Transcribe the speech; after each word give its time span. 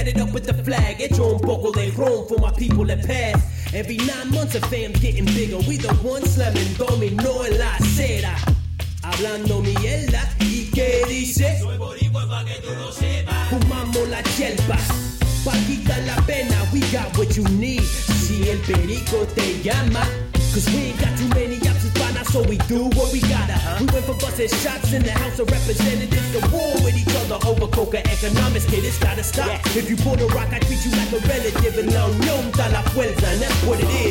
tatted 0.00 0.20
up 0.20 0.32
with 0.32 0.44
the 0.44 0.54
flag. 0.54 1.00
Hecho 1.00 1.34
un 1.34 1.40
poco 1.40 1.72
de 1.72 1.90
ron 1.90 2.26
for 2.26 2.38
my 2.38 2.50
people 2.52 2.84
that 2.86 3.06
pass. 3.06 3.74
Every 3.74 3.98
nine 3.98 4.30
months, 4.30 4.54
a 4.54 4.60
fam 4.60 4.92
getting 4.92 5.26
bigger. 5.26 5.58
We 5.68 5.76
the 5.76 5.94
ones 6.02 6.34
slamming 6.34 6.74
dominó 6.76 7.44
en 7.44 7.58
la 7.58 7.76
acera. 7.76 8.34
Hablando 9.02 9.60
mierda, 9.60 10.22
¿y 10.40 10.70
qué 10.72 11.04
dice? 11.08 11.58
Soy 11.60 11.76
boricua 11.76 12.26
pa' 12.28 12.44
que 12.44 12.60
tú 12.62 12.70
lo 12.74 12.92
sepas. 12.92 13.48
Fumamos 13.50 14.08
la 14.08 14.22
chelpa. 14.36 14.78
Pa' 15.44 15.56
quitar 15.66 16.02
la 16.06 16.16
pena, 16.26 16.56
we 16.72 16.80
got 16.92 17.16
what 17.16 17.36
you 17.36 17.44
need. 17.58 17.82
Si 17.82 18.48
el 18.48 18.58
perico 18.60 19.26
te 19.34 19.62
llama. 19.62 20.06
Cause 20.52 20.66
we 20.70 20.90
ain't 20.90 20.98
got 20.98 21.16
too 21.16 21.28
many 21.28 21.56
options 21.68 21.94
by 21.94 22.10
now, 22.10 22.24
so 22.24 22.42
we 22.42 22.58
do 22.66 22.90
what 22.98 23.12
we 23.12 23.20
gotta. 23.20 23.54
We 23.78 23.86
went 23.86 24.04
for 24.04 24.14
busting 24.14 24.48
shots 24.48 24.92
in 24.92 25.02
the 25.04 25.12
House 25.12 25.38
of 25.38 25.48
Representatives 25.48 26.19
it's 28.90 28.98
gotta 28.98 29.22
stop. 29.22 29.60
If 29.76 29.88
you 29.88 29.96
pull 29.96 30.16
the 30.16 30.26
rock, 30.34 30.52
I 30.52 30.58
treat 30.58 30.84
you 30.84 30.90
like 30.90 31.12
a 31.12 31.20
relative, 31.28 31.78
and 31.78 31.92
la 31.94 32.08
unión 32.08 32.50
da 32.52 32.66
la 32.68 32.82
fuerza, 32.90 33.28
and 33.32 33.40
that's 33.40 33.62
what 33.62 33.78
it 33.80 33.90
is. 34.06 34.09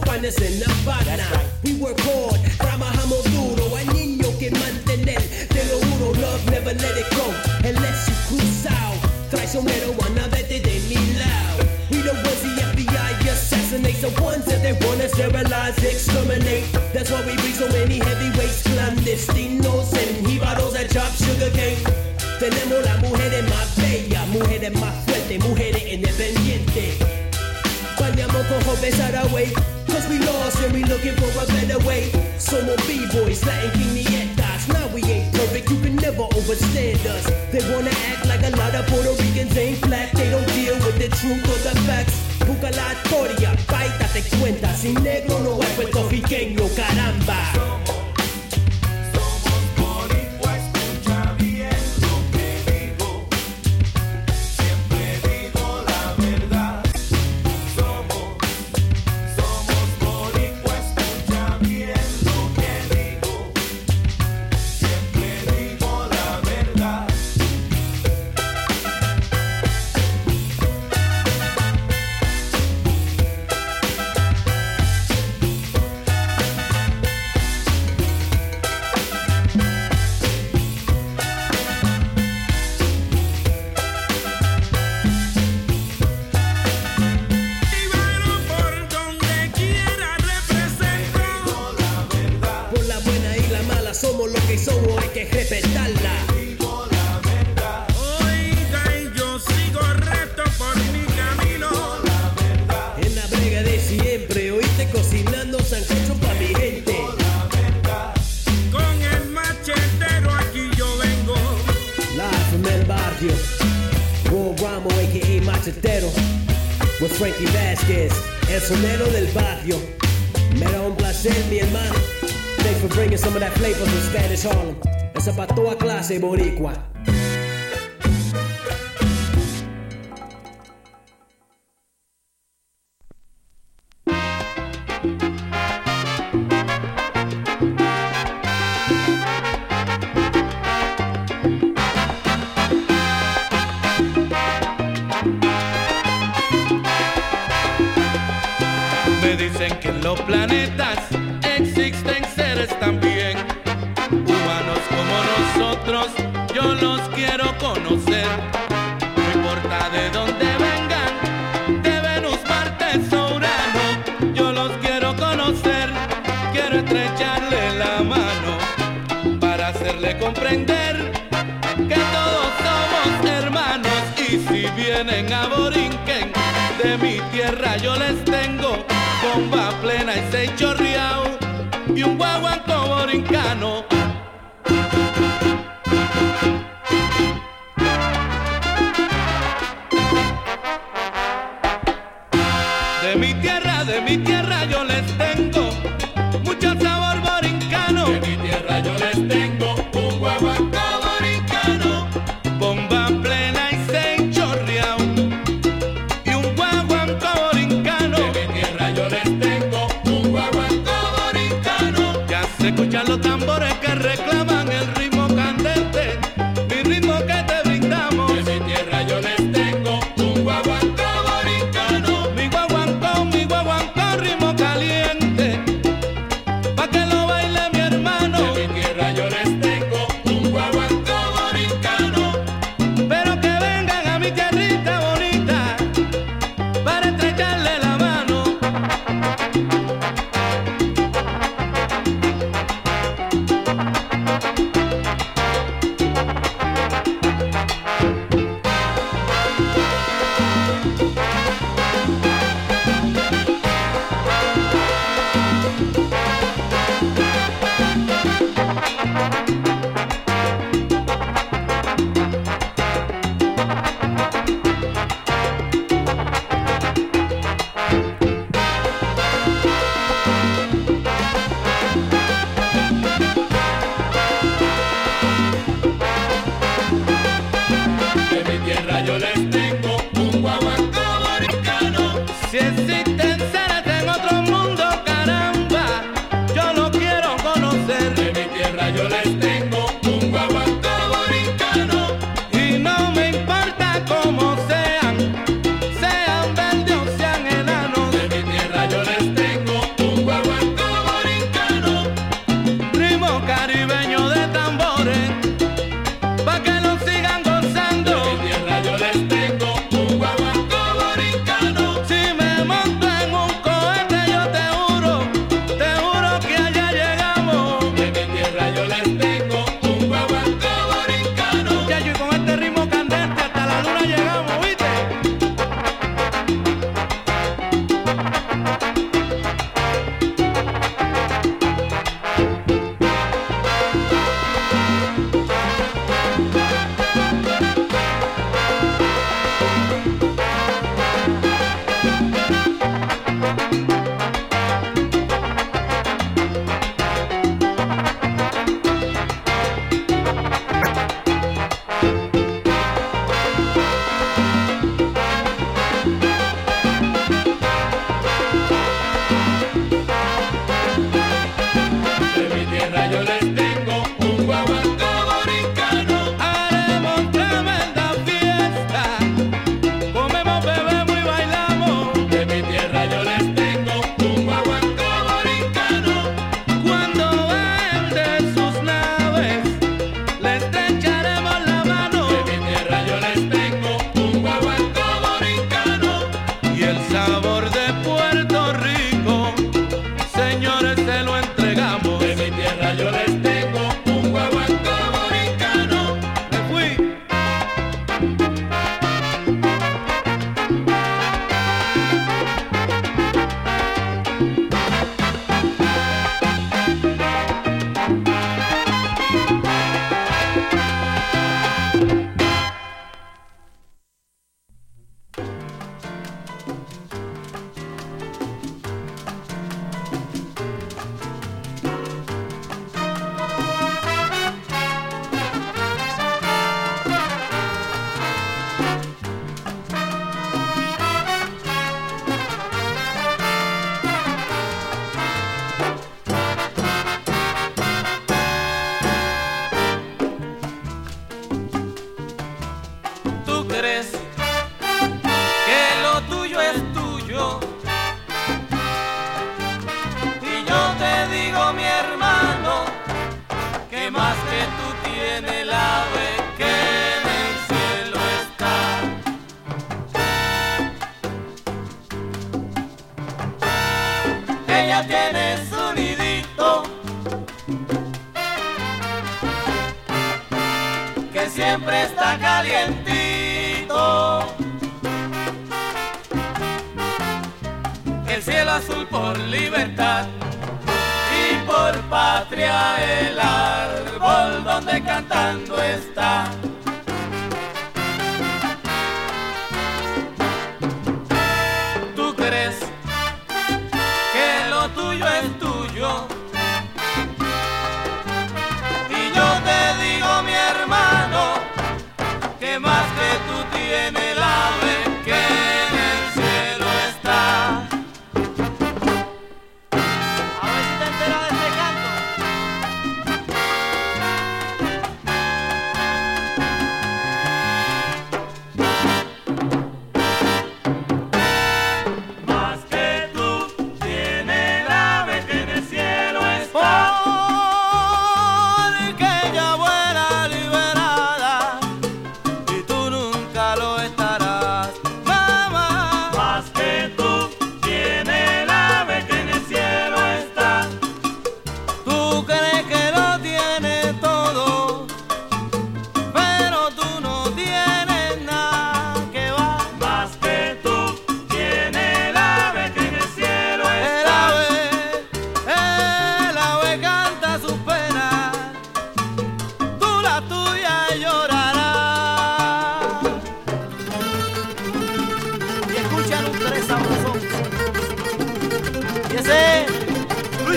Panes 0.00 0.36
en 0.40 0.60
La 0.60 0.66
Habana. 0.66 1.16
Right. 1.16 1.46
We 1.64 1.74
work 1.74 1.98
hard, 2.00 2.40
trabajamos 2.58 3.24
duro. 3.32 3.76
Al 3.76 3.86
niño 3.94 4.26
que 4.38 4.50
mantener, 4.50 5.20
te 5.48 5.64
lo 5.66 5.78
juro. 5.86 6.20
Love 6.20 6.50
never 6.50 6.74
let 6.74 6.96
it 6.96 7.08
go, 7.16 7.26
unless 7.64 8.08
you 8.08 8.14
cruise 8.28 8.66
out. 8.66 8.98
Trae 9.30 9.46
some 9.46 9.64
marijuana, 9.64 10.28
vete 10.28 10.60
de 10.60 10.80
mi 10.88 10.96
lado. 11.18 11.64
We 11.90 12.02
the 12.02 12.12
ones 12.12 12.42
the 12.42 12.62
FBI 12.62 13.28
assassinates, 13.28 14.00
the 14.00 14.10
ones 14.22 14.44
that 14.46 14.62
they 14.62 14.72
wanna 14.86 15.08
sterilize, 15.08 15.78
exterminate. 15.82 16.64
That's 16.92 17.10
why 17.10 17.20
we 17.26 17.36
bring 17.36 17.54
so 17.54 17.68
many 17.68 17.98
heavyweights, 17.98 18.62
clandestinos, 18.64 19.92
and 19.92 20.26
jibaros 20.26 20.72
that 20.72 20.90
chop 20.90 21.12
sugar 21.14 21.50
cane. 21.50 21.78
Tenemos 22.38 22.84
mujer 23.00 23.34
en 23.34 23.44
más 23.46 23.76
bellas, 23.76 24.28
mujeres 24.28 24.72
más 24.80 24.94
fuertes, 25.06 25.38
mujeres 25.40 25.82
independientes. 25.92 26.94
Bañamos 27.98 28.46
con 28.46 28.60
Joven 28.62 28.92
Saraway. 28.92 29.77
Cause 29.98 30.08
we 30.10 30.18
lost 30.20 30.62
and 30.62 30.72
we 30.72 30.84
looking 30.84 31.16
for 31.16 31.26
a 31.42 31.46
better 31.46 31.84
way. 31.84 32.12
So 32.38 32.62
more 32.64 32.76
B-boys, 32.86 33.44
Latin 33.44 33.70
Guineatas. 33.80 34.72
Now 34.72 34.86
we 34.94 35.02
ain't 35.02 35.34
perfect, 35.34 35.68
you 35.68 35.80
can 35.80 35.96
never 35.96 36.22
overstand 36.22 37.04
us. 37.04 37.26
They 37.50 37.58
wanna 37.74 37.90
act 38.06 38.24
like 38.26 38.44
a 38.46 38.54
lot 38.54 38.76
of 38.76 38.86
Puerto 38.86 39.10
Ricans 39.20 39.56
ain't 39.56 39.80
black. 39.80 40.12
They 40.12 40.30
don't 40.30 40.46
deal 40.54 40.76
with 40.86 40.98
the 41.02 41.08
truth 41.18 41.42
or 41.42 41.58
the 41.66 41.74
facts. 41.82 42.14
Busca 42.46 42.70
la 42.76 42.94
historia, 42.94 43.56
paita 43.66 44.06
te 44.12 44.22
cuenta. 44.38 44.72
Sin 44.76 44.94
negro 45.02 45.40
no 45.40 45.60
es 45.60 45.70
puertorriqueño, 45.70 46.68
caramba. 46.76 47.77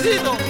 Luisito. 0.01 0.40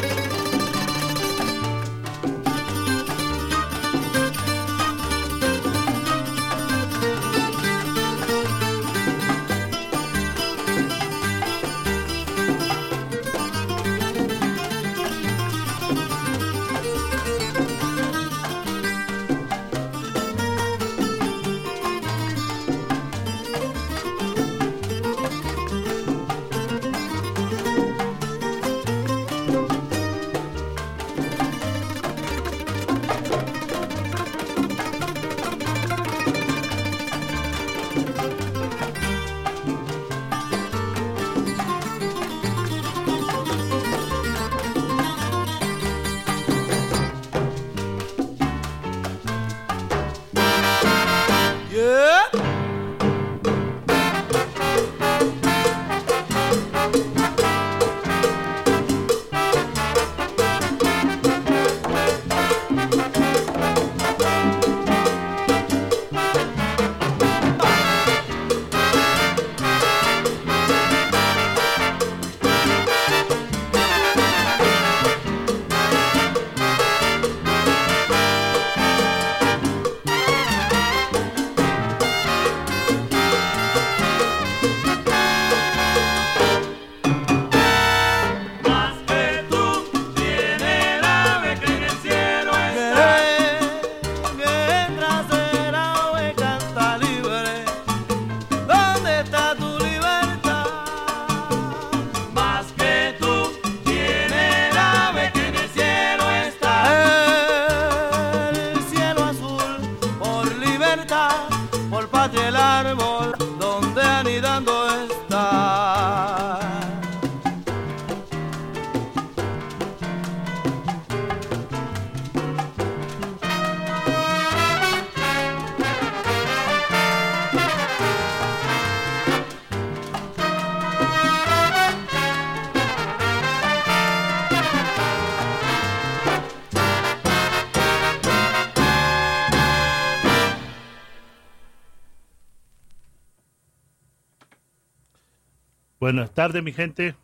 Buenas 146.11 146.33
tardes, 146.33 146.61
mi 146.61 146.73
gente. 146.73 147.15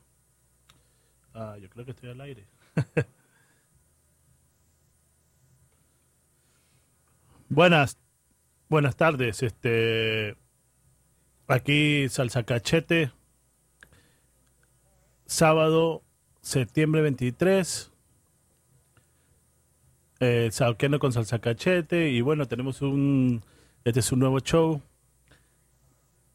Ah, 1.34 1.58
yo 1.62 1.70
creo 1.70 1.84
que 1.84 1.92
estoy 1.92 2.10
al 2.10 2.22
aire. 2.22 2.46
buenas, 7.50 7.98
buenas 8.70 8.96
tardes. 8.96 9.44
Este, 9.44 10.38
aquí 11.50 12.08
Salsa 12.08 12.44
Cachete, 12.44 13.12
sábado, 15.26 16.02
septiembre 16.40 17.02
23. 17.02 17.92
Eh, 20.22 20.50
con 20.98 21.12
Salsa 21.12 21.40
Cachete. 21.40 22.10
Y 22.12 22.22
bueno, 22.22 22.46
tenemos 22.46 22.82
un. 22.82 23.44
Este 23.84 24.00
es 24.00 24.10
un 24.14 24.20
nuevo 24.20 24.40
show. 24.40 24.82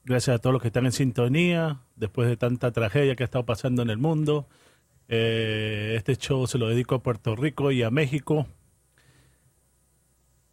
Gracias 0.05 0.35
a 0.35 0.39
todos 0.41 0.53
los 0.53 0.61
que 0.61 0.69
están 0.69 0.85
en 0.85 0.91
sintonía, 0.91 1.81
después 1.95 2.29
de 2.29 2.37
tanta 2.37 2.73
tragedia 2.73 3.15
que 3.15 3.23
ha 3.23 3.27
estado 3.27 3.47
pasando 3.47 3.83
en 3.83 3.91
el 3.91 3.99
mundo. 3.99 4.49
Eh, 5.07 5.95
este 5.97 6.17
show 6.17 6.45
se 6.49 6.59
lo 6.59 6.69
dedico 6.69 6.97
a 6.97 7.03
Puerto 7.05 7.37
Rico 7.37 7.71
y 7.71 7.85
a 7.85 7.91
México. 7.91 8.49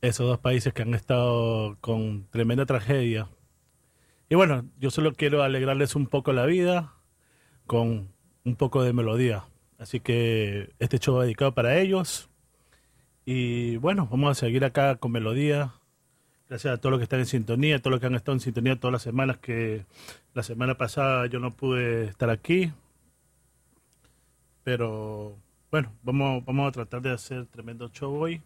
Esos 0.02 0.28
dos 0.28 0.38
países 0.38 0.72
que 0.72 0.84
han 0.84 0.94
estado 0.94 1.78
con 1.82 2.28
tremenda 2.30 2.68
tragedia. 2.68 3.28
Y 4.30 4.36
bueno, 4.36 4.66
yo 4.78 4.92
solo 4.92 5.14
quiero 5.14 5.42
alegrarles 5.42 5.96
un 5.96 6.06
poco 6.06 6.32
la 6.32 6.46
vida 6.46 6.94
con 7.66 8.14
un 8.46 8.56
poco 8.56 8.84
de 8.84 8.94
melodía. 8.94 9.46
Así 9.80 10.00
que 10.00 10.74
este 10.78 11.00
show 11.00 11.16
va 11.16 11.24
dedicado 11.24 11.56
para 11.56 11.80
ellos. 11.80 12.30
Y 13.26 13.78
bueno, 13.78 14.08
vamos 14.12 14.30
a 14.32 14.40
seguir 14.40 14.64
acá 14.64 14.98
con 14.98 15.12
melodía 15.12 15.79
Gracias 16.50 16.74
a 16.74 16.78
todos 16.78 16.90
los 16.90 17.00
que 17.00 17.04
están 17.04 17.20
en 17.20 17.28
sintonía, 17.28 17.76
a 17.76 17.80
todos 17.80 17.92
los 17.92 18.00
que 18.00 18.08
han 18.08 18.16
estado 18.16 18.36
en 18.36 18.40
sintonía 18.40 18.80
todas 18.80 18.92
las 18.92 19.04
semanas 19.04 19.38
que 19.38 19.86
la 20.34 20.42
semana 20.42 20.76
pasada 20.76 21.28
yo 21.28 21.40
no 21.40 21.56
pude 21.56 22.06
estar 22.06 22.32
aquí. 22.32 22.74
Pero 24.64 25.38
bueno, 25.70 25.94
vamos, 26.02 26.44
vamos 26.44 26.70
a 26.70 26.72
tratar 26.72 27.04
de 27.04 27.12
hacer 27.12 27.46
tremendo 27.46 27.90
show 27.90 28.16
hoy. 28.16 28.42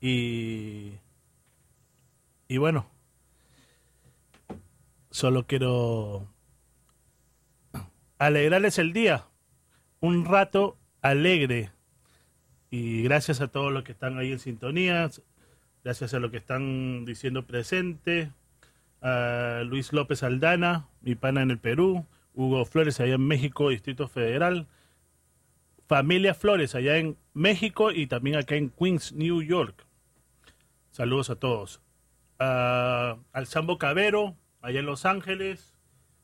Y, 0.00 0.94
y 2.48 2.56
bueno, 2.56 2.90
solo 5.12 5.46
quiero 5.46 6.26
alegrarles 8.18 8.80
el 8.80 8.92
día. 8.92 9.26
Un 10.00 10.24
rato 10.24 10.76
alegre. 11.02 11.70
Y 12.68 13.04
gracias 13.04 13.40
a 13.40 13.46
todos 13.46 13.72
los 13.72 13.84
que 13.84 13.92
están 13.92 14.18
ahí 14.18 14.32
en 14.32 14.40
sintonía. 14.40 15.08
Gracias 15.88 16.12
a 16.12 16.18
los 16.18 16.30
que 16.30 16.36
están 16.36 17.06
diciendo 17.06 17.46
presente. 17.46 18.30
A 19.00 19.62
Luis 19.64 19.94
López 19.94 20.22
Aldana, 20.22 20.86
mi 21.00 21.14
pana 21.14 21.40
en 21.40 21.50
el 21.50 21.58
Perú. 21.58 22.04
Hugo 22.34 22.66
Flores 22.66 23.00
allá 23.00 23.14
en 23.14 23.26
México, 23.26 23.70
Distrito 23.70 24.06
Federal. 24.06 24.66
Familia 25.86 26.34
Flores 26.34 26.74
allá 26.74 26.98
en 26.98 27.16
México 27.32 27.90
y 27.90 28.06
también 28.06 28.36
acá 28.36 28.56
en 28.56 28.68
Queens, 28.68 29.14
New 29.14 29.40
York. 29.40 29.86
Saludos 30.90 31.30
a 31.30 31.36
todos. 31.36 31.80
Al 32.36 33.46
Sambo 33.46 33.78
Cabero, 33.78 34.36
allá 34.60 34.80
en 34.80 34.86
Los 34.86 35.06
Ángeles, 35.06 35.74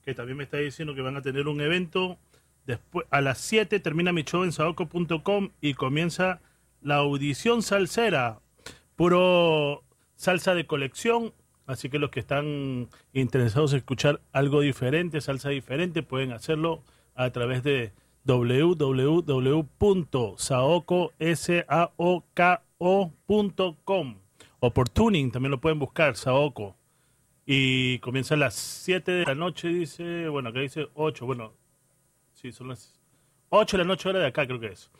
que 0.02 0.12
también 0.14 0.36
me 0.36 0.44
está 0.44 0.58
diciendo 0.58 0.94
que 0.94 1.00
van 1.00 1.16
a 1.16 1.22
tener 1.22 1.48
un 1.48 1.62
evento. 1.62 2.18
Después, 2.66 3.06
a 3.08 3.22
las 3.22 3.38
7 3.38 3.80
termina 3.80 4.12
mi 4.12 4.24
show 4.24 4.44
en 4.44 4.52
saoco.com 4.52 5.52
y 5.62 5.72
comienza 5.72 6.42
la 6.82 6.96
audición 6.96 7.62
salsera. 7.62 8.40
Puro 8.96 9.82
salsa 10.16 10.54
de 10.54 10.66
colección. 10.66 11.32
Así 11.66 11.88
que 11.88 11.98
los 11.98 12.10
que 12.10 12.20
están 12.20 12.88
interesados 13.14 13.72
en 13.72 13.78
escuchar 13.78 14.20
algo 14.32 14.60
diferente, 14.60 15.20
salsa 15.22 15.48
diferente, 15.48 16.02
pueden 16.02 16.32
hacerlo 16.32 16.82
a 17.14 17.30
través 17.30 17.62
de 17.62 17.92
www.saoco.com 18.24 19.04
o 24.66 24.70
por 24.70 24.88
tuning 24.88 25.30
también 25.30 25.50
lo 25.50 25.60
pueden 25.60 25.78
buscar, 25.78 26.16
Saoco. 26.16 26.74
Y 27.44 27.98
comienza 27.98 28.32
a 28.32 28.38
las 28.38 28.54
7 28.54 29.12
de 29.12 29.26
la 29.26 29.34
noche, 29.34 29.68
dice, 29.68 30.26
bueno, 30.28 30.48
acá 30.48 30.60
dice 30.60 30.88
8, 30.94 31.26
bueno, 31.26 31.52
sí, 32.32 32.50
son 32.50 32.68
las 32.68 32.98
8 33.50 33.76
de 33.76 33.84
la 33.84 33.86
noche 33.86 34.08
hora 34.08 34.20
de 34.20 34.26
acá, 34.26 34.46
creo 34.46 34.58
que 34.58 34.68
es. 34.68 34.90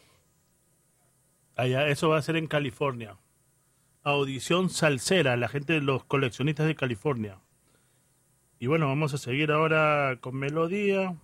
Allá, 1.56 1.88
eso 1.88 2.10
va 2.10 2.18
a 2.18 2.22
ser 2.22 2.36
en 2.36 2.46
California. 2.46 3.16
Audición 4.04 4.70
salsera, 4.70 5.36
la 5.36 5.48
gente 5.48 5.72
de 5.72 5.80
los 5.80 6.04
coleccionistas 6.04 6.66
de 6.66 6.74
California. 6.74 7.38
Y 8.58 8.66
bueno, 8.66 8.86
vamos 8.86 9.14
a 9.14 9.18
seguir 9.18 9.50
ahora 9.50 10.18
con 10.20 10.36
melodía. 10.36 11.16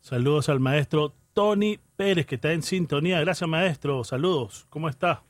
Saludos 0.00 0.48
al 0.48 0.60
maestro 0.60 1.14
Tony 1.32 1.78
Pérez, 1.96 2.26
que 2.26 2.34
está 2.34 2.52
en 2.52 2.62
sintonía. 2.62 3.20
Gracias, 3.20 3.48
maestro. 3.48 4.02
Saludos. 4.02 4.66
¿Cómo 4.70 4.88
está? 4.88 5.22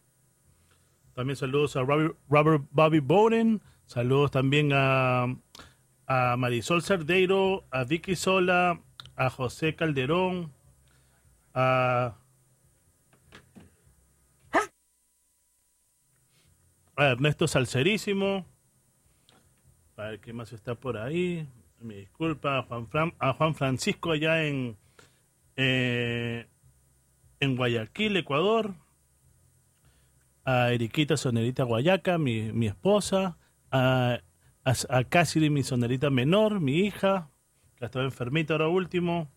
También 1.15 1.37
saludos 1.37 1.77
a 1.77 1.83
Robert, 1.83 2.65
Bobby 2.71 3.01
Bowden. 3.01 3.61
Saludos 3.85 4.31
también 4.31 4.71
a, 4.73 5.27
a 6.07 6.37
Marisol 6.39 6.83
Cerdeiro, 6.83 7.65
a 7.71 7.85
Vicky 7.85 8.17
Sola, 8.17 8.81
a 9.17 9.29
José 9.29 9.75
Calderón, 9.75 10.53
a, 11.53 12.17
a 17.01 17.13
Ernesto 17.13 17.49
Salcerísimo. 17.49 18.47
A 19.97 20.03
ver 20.05 20.21
qué 20.21 20.33
más 20.33 20.53
está 20.53 20.75
por 20.75 20.97
ahí. 20.99 21.49
Me 21.81 21.95
disculpa, 21.97 22.59
a 22.59 22.63
Juan, 22.63 22.89
Fran- 22.89 23.15
a 23.19 23.33
Juan 23.33 23.55
Francisco 23.55 24.13
allá 24.13 24.45
en, 24.45 24.77
eh, 25.57 26.47
en 27.41 27.57
Guayaquil, 27.57 28.17
Ecuador. 28.17 28.75
A 30.45 30.73
Eriquita 30.73 31.17
Sonerita 31.17 31.65
Guayaca, 31.65 32.19
mi, 32.19 32.53
mi 32.53 32.67
esposa. 32.67 33.39
A, 33.71 34.21
a, 34.65 35.05
Cassidy, 35.05 35.49
mi 35.49 35.63
sonerita 35.63 36.11
menor, 36.11 36.61
mi 36.61 36.81
hija, 36.81 37.31
que 37.77 37.85
estaba 37.85 38.05
enfermita 38.05 38.55
ahora 38.55 38.69
último. 38.69 39.31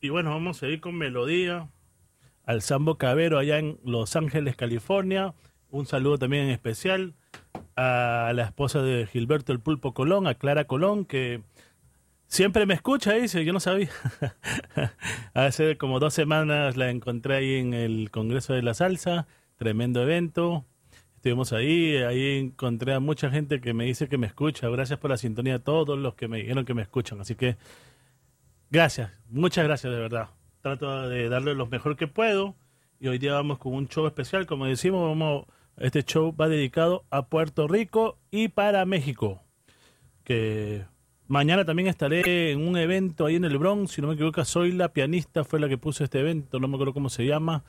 Y 0.00 0.08
bueno, 0.08 0.30
vamos 0.30 0.62
a 0.62 0.68
ir 0.68 0.80
con 0.80 0.96
melodía. 0.96 1.68
Al 2.48 2.62
Sambo 2.62 2.96
Cabero 2.96 3.38
allá 3.38 3.58
en 3.58 3.78
Los 3.84 4.16
Ángeles, 4.16 4.56
California. 4.56 5.34
Un 5.70 5.84
saludo 5.84 6.16
también 6.16 6.44
en 6.44 6.48
especial 6.48 7.12
a 7.76 8.32
la 8.34 8.44
esposa 8.44 8.80
de 8.80 9.06
Gilberto 9.06 9.52
el 9.52 9.60
Pulpo 9.60 9.92
Colón, 9.92 10.26
a 10.26 10.32
Clara 10.32 10.64
Colón, 10.64 11.04
que 11.04 11.42
siempre 12.26 12.64
me 12.64 12.72
escucha, 12.72 13.12
dice, 13.12 13.44
yo 13.44 13.52
no 13.52 13.60
sabía. 13.60 13.90
Hace 15.34 15.76
como 15.76 16.00
dos 16.00 16.14
semanas 16.14 16.78
la 16.78 16.88
encontré 16.88 17.36
ahí 17.36 17.56
en 17.56 17.74
el 17.74 18.10
Congreso 18.10 18.54
de 18.54 18.62
la 18.62 18.72
Salsa, 18.72 19.26
tremendo 19.56 20.00
evento. 20.00 20.64
Estuvimos 21.16 21.52
ahí, 21.52 21.98
ahí 21.98 22.38
encontré 22.38 22.94
a 22.94 23.00
mucha 23.00 23.28
gente 23.28 23.60
que 23.60 23.74
me 23.74 23.84
dice 23.84 24.08
que 24.08 24.16
me 24.16 24.26
escucha. 24.26 24.70
Gracias 24.70 24.98
por 24.98 25.10
la 25.10 25.18
sintonía 25.18 25.56
a 25.56 25.58
todos 25.58 25.98
los 25.98 26.14
que 26.14 26.28
me 26.28 26.38
dijeron 26.38 26.64
que 26.64 26.72
me 26.72 26.80
escuchan. 26.80 27.20
Así 27.20 27.34
que 27.34 27.58
gracias, 28.70 29.10
muchas 29.28 29.64
gracias 29.64 29.92
de 29.92 29.98
verdad. 29.98 30.37
Trato 30.62 31.08
de 31.08 31.28
darle 31.28 31.54
lo 31.54 31.66
mejor 31.66 31.96
que 31.96 32.06
puedo. 32.06 32.54
Y 33.00 33.08
hoy 33.08 33.18
día 33.18 33.34
vamos 33.34 33.58
con 33.58 33.74
un 33.74 33.88
show 33.88 34.06
especial, 34.06 34.46
como 34.46 34.66
decimos, 34.66 35.02
vamos, 35.02 35.46
este 35.76 36.02
show 36.02 36.34
va 36.34 36.48
dedicado 36.48 37.04
a 37.10 37.26
Puerto 37.26 37.68
Rico 37.68 38.18
y 38.30 38.48
para 38.48 38.84
México. 38.84 39.40
Que 40.24 40.84
mañana 41.28 41.64
también 41.64 41.88
estaré 41.88 42.50
en 42.50 42.66
un 42.66 42.76
evento 42.76 43.26
ahí 43.26 43.36
en 43.36 43.44
el 43.44 43.56
Bronx, 43.56 43.92
si 43.92 44.02
no 44.02 44.08
me 44.08 44.14
equivoco, 44.14 44.44
soy 44.44 44.72
la 44.72 44.92
pianista, 44.92 45.44
fue 45.44 45.60
la 45.60 45.68
que 45.68 45.78
puso 45.78 46.02
este 46.02 46.18
evento, 46.18 46.58
no 46.58 46.66
me 46.66 46.74
acuerdo 46.74 46.92
cómo 46.92 47.08
se 47.08 47.24
llama. 47.24 47.62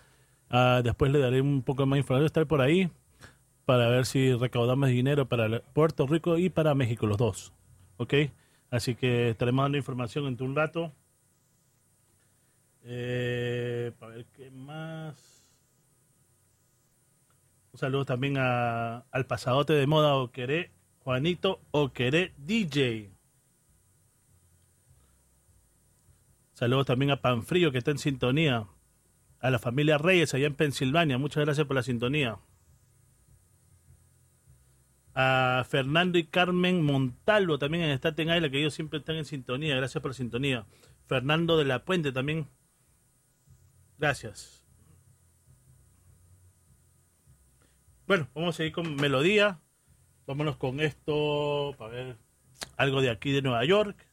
Ah, 0.49 0.82
después 0.84 1.12
le 1.12 1.19
daré 1.19 1.41
un 1.41 1.62
poco 1.62 1.86
más 1.86 1.99
información, 1.99 2.25
estar 2.25 2.47
por 2.47 2.62
ahí 2.62 2.89
para 3.65 3.88
ver 3.88 4.08
si 4.08 4.34
recaudamos 4.34 4.89
dinero 4.89 5.28
para 5.28 5.62
Puerto 5.62 6.08
Rico 6.08 6.39
y 6.39 6.49
para 6.49 6.73
México, 6.73 7.06
los 7.06 7.17
dos. 7.17 7.54
¿Ok? 7.97 8.15
Así 8.71 8.95
que 8.95 9.30
estaremos 9.30 9.63
dando 9.63 9.78
información 9.78 10.25
entre 10.25 10.47
un 10.47 10.56
rato. 10.56 10.91
Eh, 12.91 13.91
para 13.99 14.15
ver 14.15 14.25
qué 14.34 14.49
más. 14.49 15.45
Un 17.71 17.80
saludo 17.80 18.04
también 18.04 18.36
al 18.38 19.25
pasadote 19.28 19.73
de 19.73 19.86
moda 19.86 20.15
Oqueré, 20.15 20.71
Juanito 20.97 21.62
Oqueré 21.69 22.34
DJ. 22.38 23.12
Saludos 26.54 26.88
también 26.88 27.12
a 27.12 27.21
Panfrío 27.21 27.71
que 27.71 27.78
está 27.78 27.91
en 27.91 27.99
sintonía. 27.99 28.65
A 29.39 29.52
la 29.52 29.60
familia 29.60 29.99
Reyes 29.99 30.34
allá 30.34 30.47
en 30.47 30.56
Pensilvania. 30.56 31.19
Muchas 31.19 31.45
gracias 31.45 31.67
por 31.67 31.75
la 31.75 31.84
sintonía. 31.84 32.39
A 35.13 35.63
Fernando 35.69 36.17
y 36.17 36.25
Carmen 36.25 36.84
Montalvo 36.84 37.60
también 37.60 37.84
en 37.84 37.91
Staten 37.91 38.30
Island, 38.30 38.52
que 38.52 38.60
ellos 38.60 38.73
siempre 38.73 38.97
están 38.97 39.17
en 39.17 39.25
sintonía. 39.25 39.75
Gracias 39.75 40.02
por 40.02 40.10
la 40.10 40.15
sintonía. 40.15 40.65
Fernando 41.06 41.56
de 41.56 41.65
la 41.65 41.86
Puente 41.86 42.12
también. 42.12 42.47
Gracias. 44.00 44.64
Bueno, 48.08 48.28
vamos 48.34 48.56
a 48.56 48.58
seguir 48.58 48.72
con 48.72 48.96
melodía. 48.96 49.60
Vámonos 50.26 50.58
con 50.58 50.80
esto 50.80 51.76
para 51.78 51.92
ver 51.94 52.18
algo 52.78 53.02
de 53.02 53.10
aquí 53.10 53.32
de 53.32 53.42
Nueva 53.42 53.66
York 53.66 54.08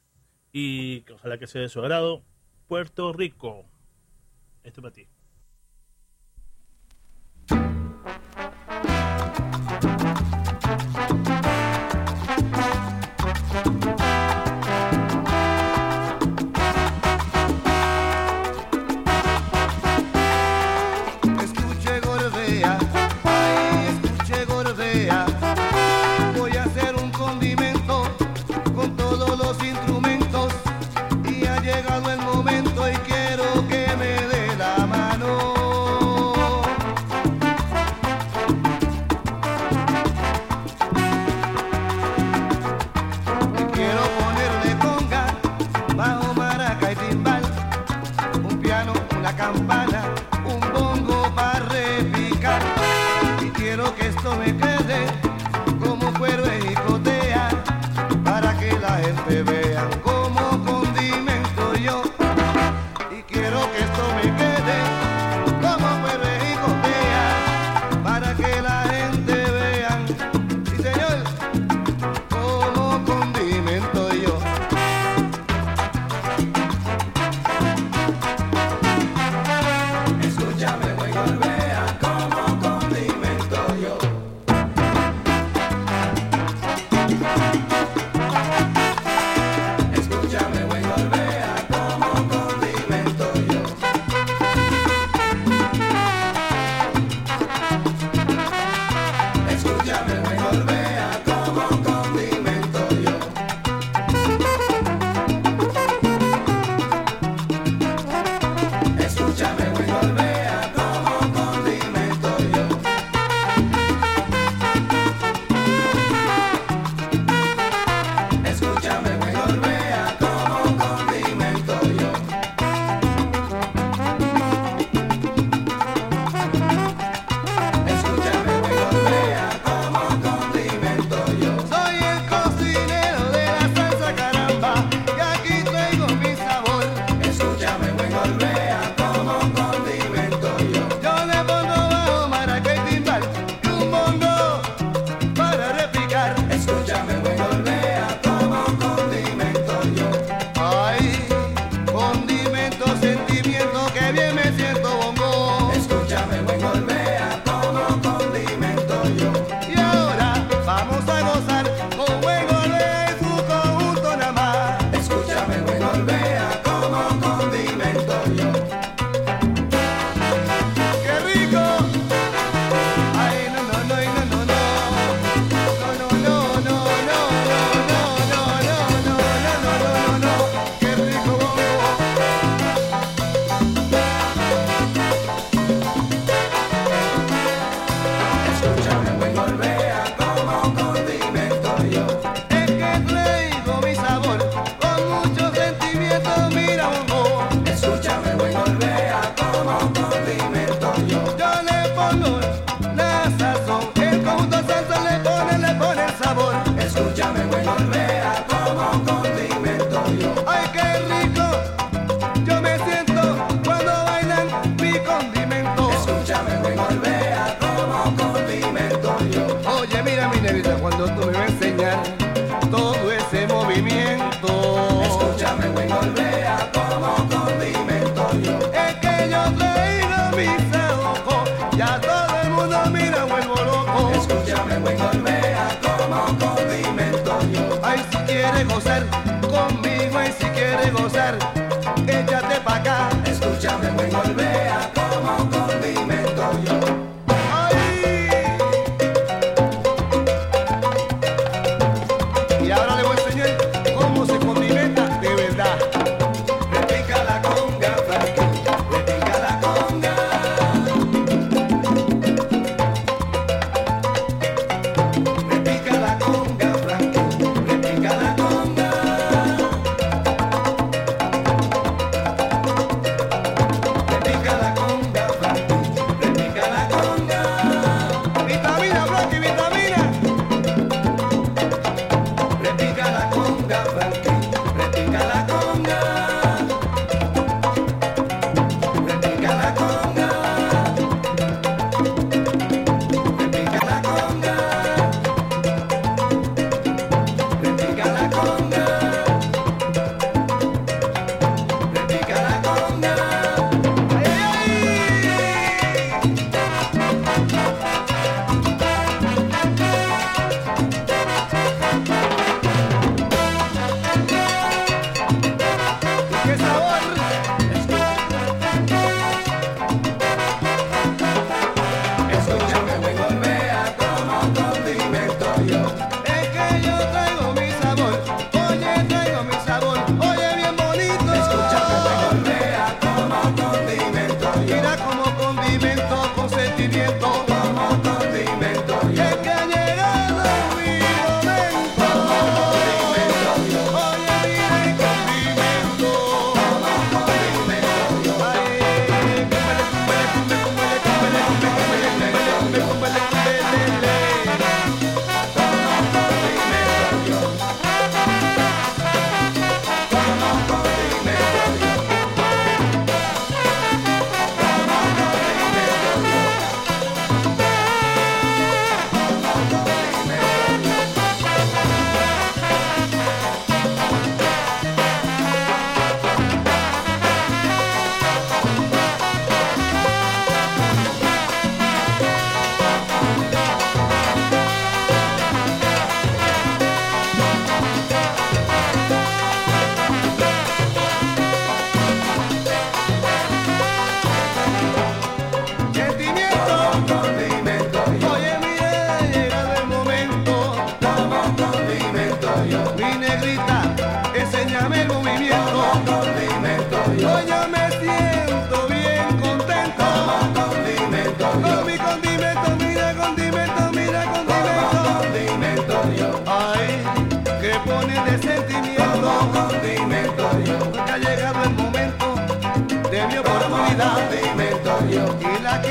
y 0.51 1.05
ojalá 1.11 1.39
que 1.39 1.47
sea 1.47 1.61
de 1.61 1.69
su 1.69 1.79
agrado. 1.79 2.23
Puerto 2.67 3.13
Rico. 3.13 3.65
Esto 4.63 4.81
es 4.81 4.83
para 4.83 4.93
ti. 4.93 5.07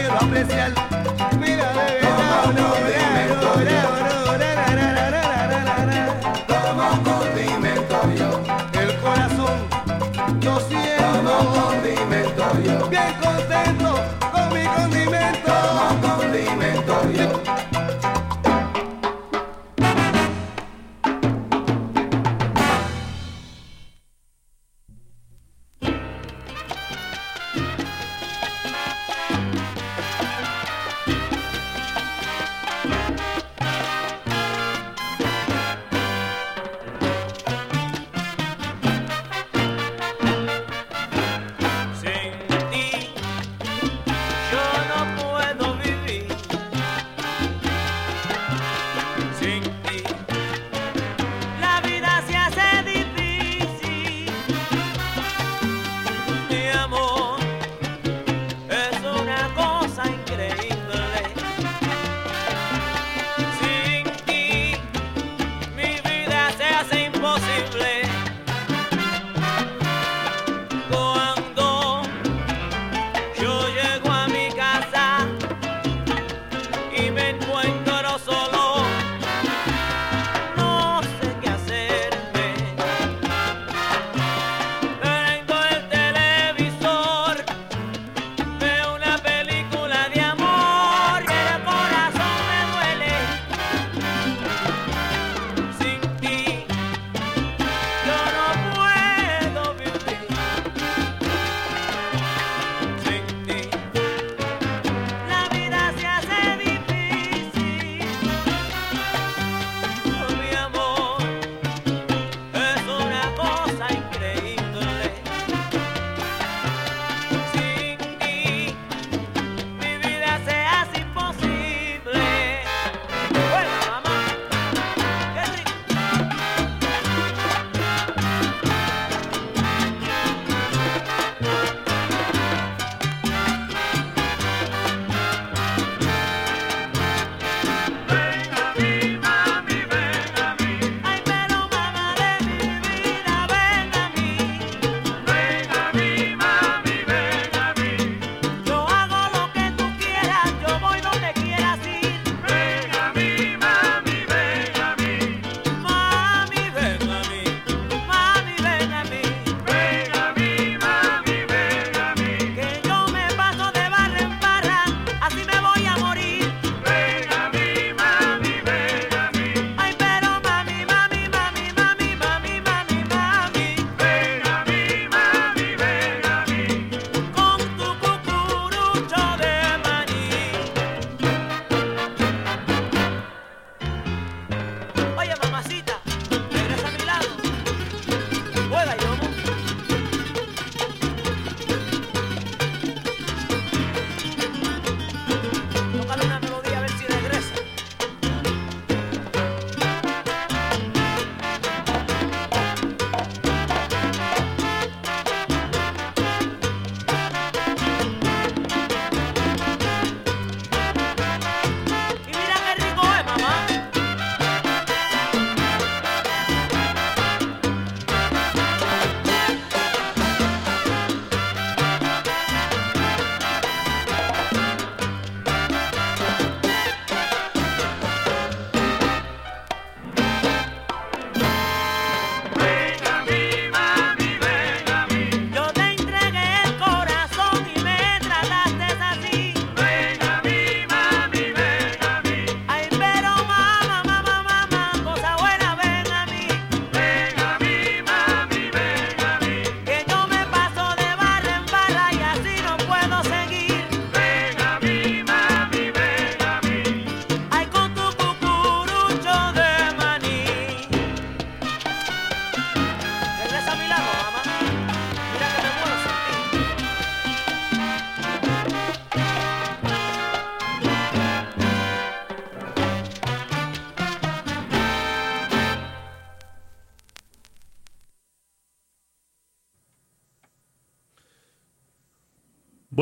Quiero 0.06 0.20
apreciar. 0.20 0.85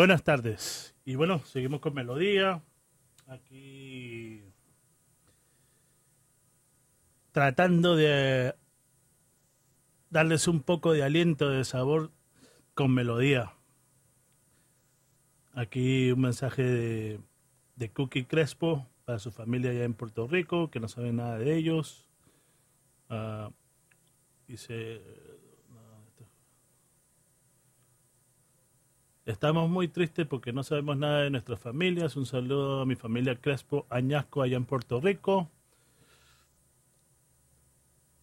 Buenas 0.05 0.23
tardes. 0.23 0.95
Y 1.07 1.15
bueno, 1.15 1.43
seguimos 1.47 1.81
con 1.81 1.95
Melodía. 1.95 2.63
Aquí 3.27 4.43
tratando 7.33 7.97
de 7.97 8.55
darles 10.11 10.47
un 10.47 10.61
poco 10.61 10.93
de 10.93 11.05
aliento, 11.05 11.49
de 11.49 11.65
sabor 11.65 12.11
con 12.75 12.93
Melodía. 12.93 13.55
Aquí 15.55 16.13
un 16.13 16.21
mensaje 16.21 16.63
de, 16.65 17.21
de 17.77 17.91
Cookie 17.91 18.27
Crespo 18.27 18.87
para 19.07 19.19
su 19.19 19.33
familia 19.33 19.71
allá 19.71 19.85
en 19.85 19.95
Puerto 19.95 20.27
Rico, 20.27 20.71
que 20.71 20.81
no 20.81 20.89
sabe 20.89 21.15
nada 21.15 21.39
de 21.39 21.57
ellos. 21.57 22.11
Ah, 23.09 23.49
dice, 24.47 25.01
Estamos 29.27 29.71
muy 29.71 29.89
tristes 29.89 30.27
porque 30.27 30.53
no 30.53 30.63
sabemos 30.63 30.99
nada 30.99 31.23
de 31.23 31.31
nuestras 31.31 31.59
familias. 31.59 32.15
Un 32.15 32.27
saludo 32.27 32.83
a 32.83 32.87
mi 32.87 32.95
familia 32.95 33.35
Crespo 33.35 33.87
Añasco 33.89 34.43
allá 34.43 34.59
en 34.59 34.67
Puerto 34.67 35.01
Rico. 35.01 35.49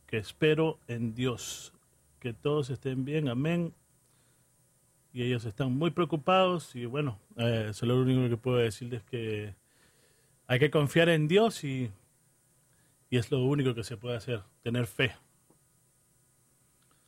Que 0.06 0.18
espero 0.18 0.78
en 0.88 1.16
Dios 1.16 1.74
que 2.20 2.34
todos 2.34 2.70
estén 2.70 3.04
bien. 3.04 3.30
Amén. 3.30 3.74
Y 5.12 5.24
ellos 5.24 5.46
están 5.46 5.72
muy 5.72 5.90
preocupados 5.90 6.76
y 6.76 6.86
bueno, 6.86 7.18
eh, 7.36 7.72
solo 7.74 7.96
lo 7.96 8.04
único 8.04 8.30
que 8.30 8.38
puedo 8.38 8.58
decirles 8.58 9.02
es 9.02 9.10
que 9.10 9.56
hay 10.46 10.60
que 10.60 10.70
confiar 10.70 11.10
en 11.10 11.28
Dios 11.28 11.64
y, 11.64 11.92
y 13.10 13.18
es 13.18 13.32
lo 13.32 13.44
único 13.44 13.74
que 13.74 13.84
se 13.84 13.98
puede 13.98 14.18
hacer, 14.18 14.44
tener 14.62 14.86
fe. 14.86 15.16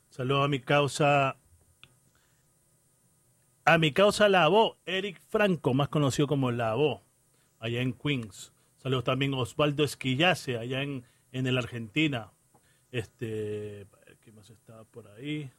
Saludo 0.09 0.41
a 0.41 0.47
mi 0.47 0.59
causa 0.59 1.37
a 3.65 3.77
mi 3.77 3.91
causa 3.91 4.29
Lavo, 4.29 4.77
Eric 4.85 5.19
Franco, 5.29 5.73
más 5.73 5.89
conocido 5.89 6.27
como 6.27 6.51
Lavo, 6.51 7.03
allá 7.59 7.81
en 7.81 7.93
Queens. 7.93 8.53
Saludos 8.77 9.05
también 9.05 9.33
a 9.33 9.37
Osvaldo 9.37 9.83
Esquillace, 9.83 10.57
allá 10.57 10.81
en, 10.81 11.05
en 11.31 11.47
el 11.47 11.57
Argentina. 11.57 12.31
Este, 12.91 13.87
¿qué 14.21 14.31
más 14.33 14.49
estaba 14.49 14.83
por 14.83 15.07
ahí? 15.07 15.49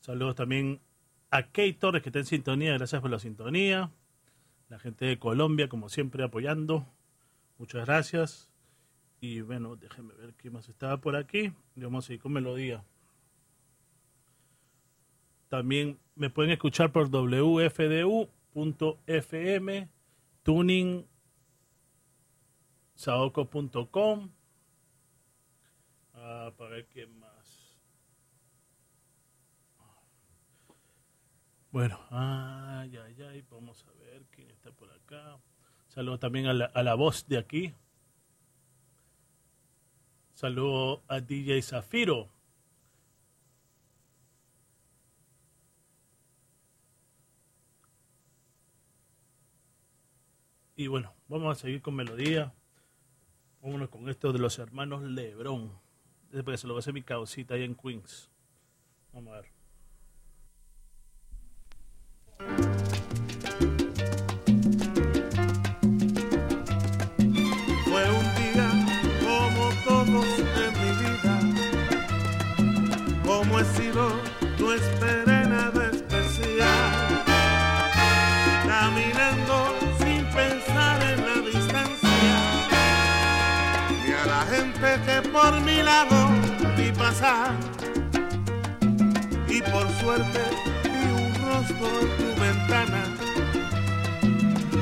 Saludos 0.00 0.36
también 0.36 0.80
a 1.30 1.44
Kay 1.50 1.72
Torres, 1.72 2.02
que 2.02 2.10
está 2.10 2.20
en 2.20 2.26
sintonía. 2.26 2.74
Gracias 2.74 3.00
por 3.00 3.10
la 3.10 3.18
sintonía. 3.18 3.90
La 4.68 4.78
gente 4.78 5.06
de 5.06 5.18
Colombia, 5.18 5.68
como 5.68 5.88
siempre, 5.88 6.22
apoyando. 6.22 6.86
Muchas 7.58 7.86
gracias. 7.86 8.53
Y 9.26 9.40
bueno, 9.40 9.74
déjenme 9.74 10.12
ver 10.12 10.34
qué 10.34 10.50
más 10.50 10.68
estaba 10.68 10.98
por 10.98 11.16
aquí. 11.16 11.50
Vamos 11.76 12.04
a 12.04 12.08
seguir 12.08 12.20
con 12.20 12.34
melodía. 12.34 12.84
También 15.48 15.98
me 16.14 16.28
pueden 16.28 16.52
escuchar 16.52 16.92
por 16.92 17.08
wfdu.fm, 17.08 17.48
tuning, 20.42 21.06
saoco.com. 22.96 24.28
Ah, 26.12 26.52
para 26.58 26.70
ver 26.70 26.86
qué 26.88 27.06
más. 27.06 27.78
Bueno, 31.70 31.98
ay, 32.10 32.94
ay, 32.98 33.22
ay, 33.22 33.42
vamos 33.50 33.86
a 33.88 33.92
ver 34.02 34.26
quién 34.30 34.50
está 34.50 34.70
por 34.70 34.92
acá. 34.92 35.38
Saludo 35.88 36.18
también 36.18 36.44
a 36.44 36.52
la, 36.52 36.66
a 36.66 36.82
la 36.82 36.94
voz 36.94 37.26
de 37.26 37.38
aquí. 37.38 37.74
Saludo 40.34 41.02
a 41.06 41.20
DJ 41.20 41.62
Zafiro. 41.62 42.28
Y 50.76 50.88
bueno, 50.88 51.14
vamos 51.28 51.56
a 51.56 51.60
seguir 51.60 51.80
con 51.80 51.94
melodía. 51.94 52.52
Vámonos 53.62 53.90
con 53.90 54.08
esto 54.08 54.32
de 54.32 54.40
los 54.40 54.58
hermanos 54.58 55.02
Lebrón. 55.02 55.78
Después 56.32 56.60
se 56.60 56.66
lo 56.66 56.74
va 56.74 56.78
a 56.78 56.80
hacer 56.80 56.92
mi 56.92 57.02
causita 57.02 57.54
ahí 57.54 57.62
en 57.62 57.76
Queens. 57.76 58.28
Vamos 59.12 59.34
a 59.34 59.40
ver. 59.40 59.54
Y 89.48 89.62
por 89.62 89.88
suerte 89.98 90.40
vi 90.84 91.06
un 91.10 91.34
rostro 91.46 91.86
en 92.02 92.08
tu 92.18 92.28
ventana. 92.38 93.02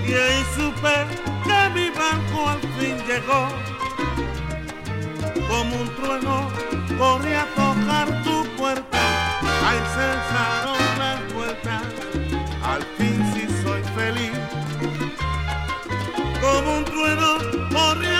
Y 0.08 0.12
ahí 0.12 0.44
supe 0.56 1.06
que 1.44 1.70
mi 1.72 1.90
barco 1.90 2.48
al 2.48 2.60
fin 2.78 2.96
llegó. 3.06 3.46
Como 5.48 5.82
un 5.82 5.88
trueno 5.94 6.48
corrí 6.98 7.32
a 7.34 7.46
tocar 7.54 8.08
tu 8.24 8.44
puerta. 8.56 8.98
Ahí 9.64 9.80
cesaron 9.94 10.98
las 10.98 11.34
vueltas. 11.34 11.82
Al 12.64 12.82
fin 12.96 13.24
sí 13.34 13.46
soy 13.62 13.82
feliz. 13.94 14.36
Como 16.40 16.78
un 16.78 16.84
trueno 16.86 17.38
corrí 17.70 18.11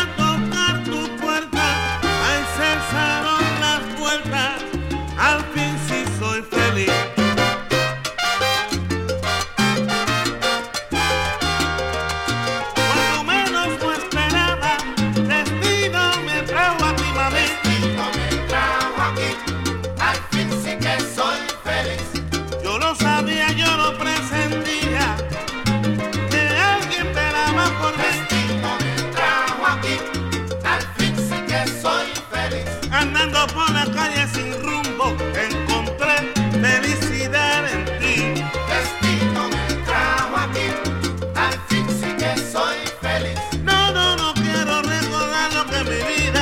mi 45.85 45.97
vida. 45.97 46.42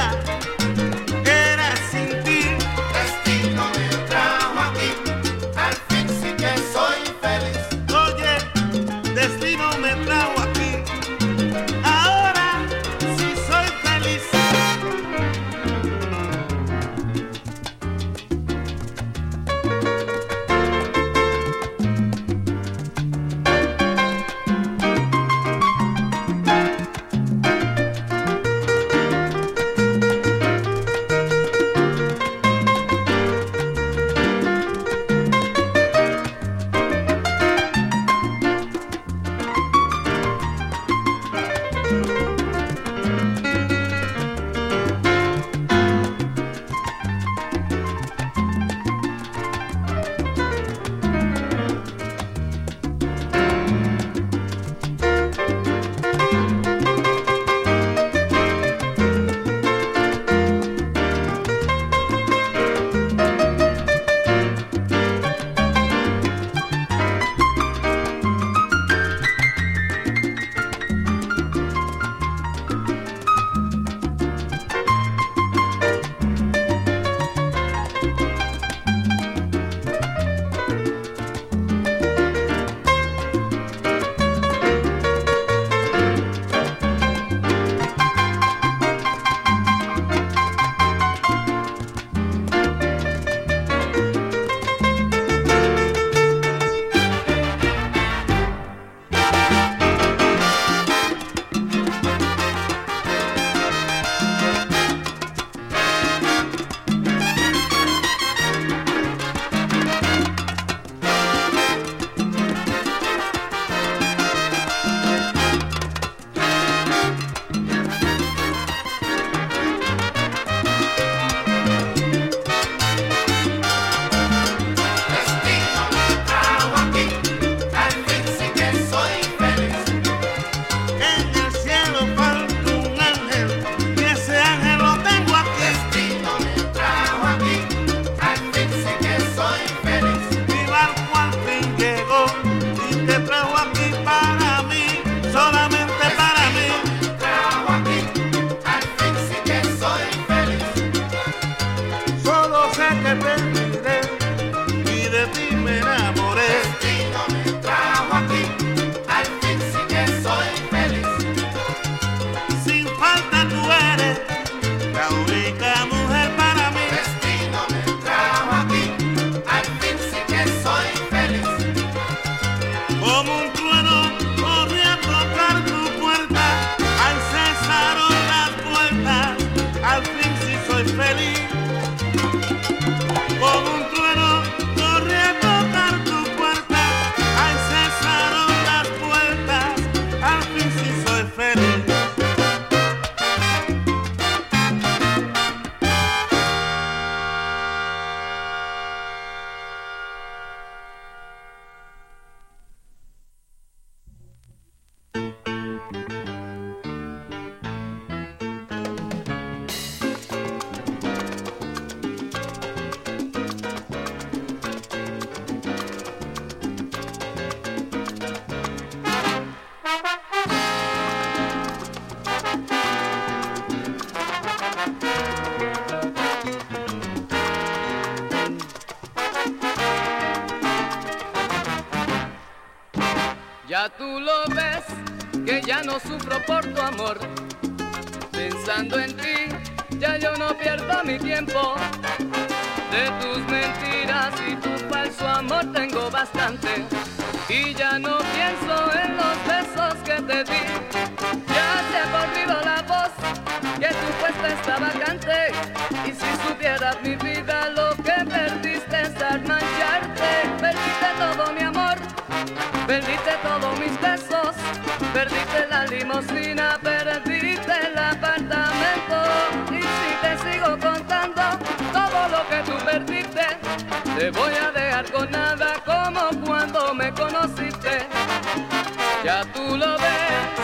Ya 279.52 280.54
tú 280.54 280.59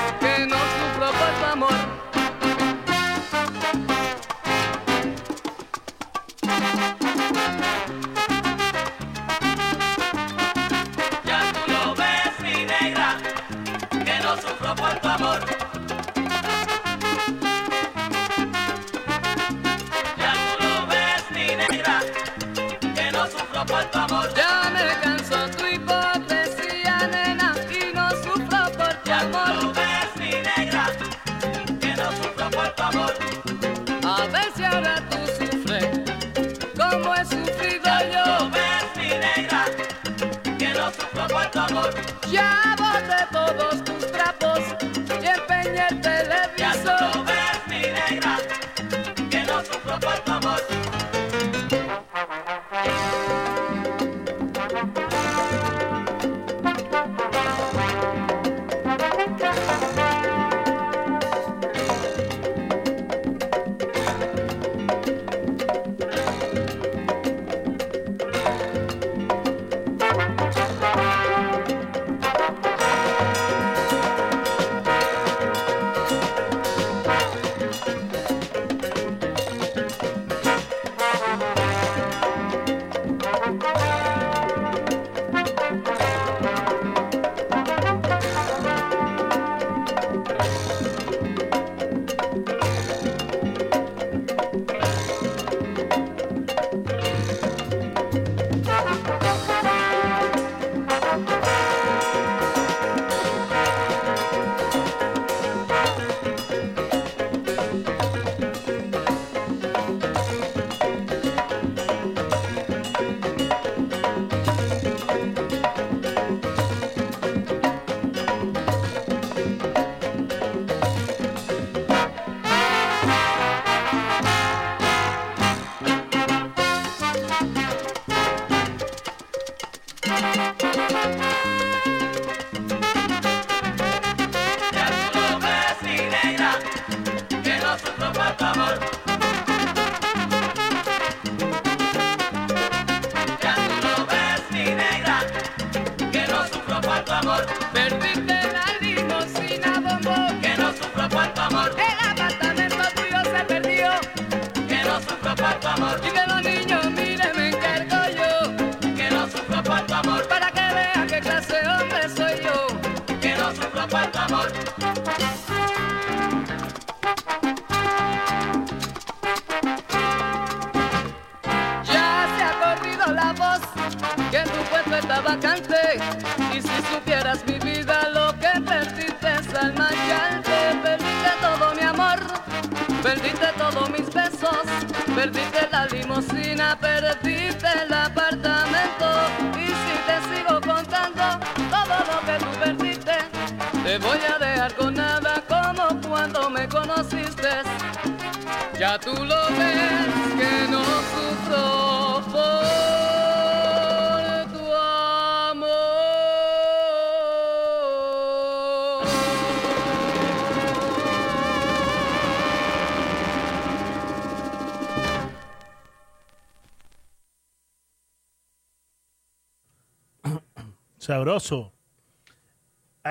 Ya 42.31 42.75
boté 42.79 43.27
todos 43.33 43.86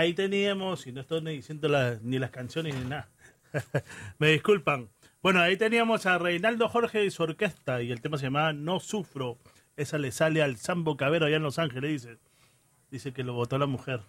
Ahí 0.06 0.14
teníamos, 0.14 0.86
y 0.86 0.92
no 0.92 1.02
estoy 1.02 1.20
diciendo 1.22 1.68
ni 2.04 2.20
las 2.20 2.30
canciones 2.30 2.76
ni 2.76 2.86
nada. 2.86 3.10
Me 4.20 4.28
disculpan. 4.30 4.88
Bueno, 5.24 5.40
ahí 5.42 5.58
teníamos 5.58 6.06
a 6.06 6.20
Reinaldo 6.20 6.70
Jorge 6.70 7.04
y 7.06 7.10
su 7.10 7.24
orquesta, 7.24 7.82
y 7.82 7.92
el 7.92 8.02
tema 8.02 8.20
se 8.20 8.26
llamaba 8.26 8.54
No 8.54 8.80
Sufro. 8.80 9.40
Esa 9.76 9.98
le 9.98 10.12
sale 10.12 10.44
al 10.44 10.58
Sambo 10.58 10.96
Cabero 10.96 11.26
allá 11.26 11.38
en 11.38 11.42
Los 11.42 11.58
Ángeles, 11.58 12.04
dice. 12.04 12.20
Dice 12.92 13.14
que 13.14 13.24
lo 13.24 13.34
votó 13.34 13.58
la 13.58 13.66
mujer. 13.66 14.02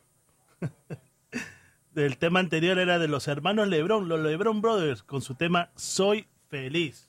El 1.95 2.19
tema 2.19 2.41
anterior 2.41 2.79
era 2.79 2.99
de 2.99 3.09
los 3.09 3.27
hermanos 3.27 3.67
Lebron, 3.67 4.07
los 4.07 4.21
Lebron 4.21 4.61
Brothers, 4.61 5.03
con 5.03 5.23
su 5.23 5.35
tema 5.35 5.71
Soy 5.77 6.27
Feliz. 6.51 7.09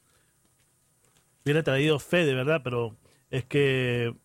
Hubiera 1.43 1.61
traído 1.61 1.99
fe, 1.99 2.25
de 2.25 2.33
verdad, 2.33 2.61
pero 2.63 2.95
es 3.31 3.43
que 3.43 4.15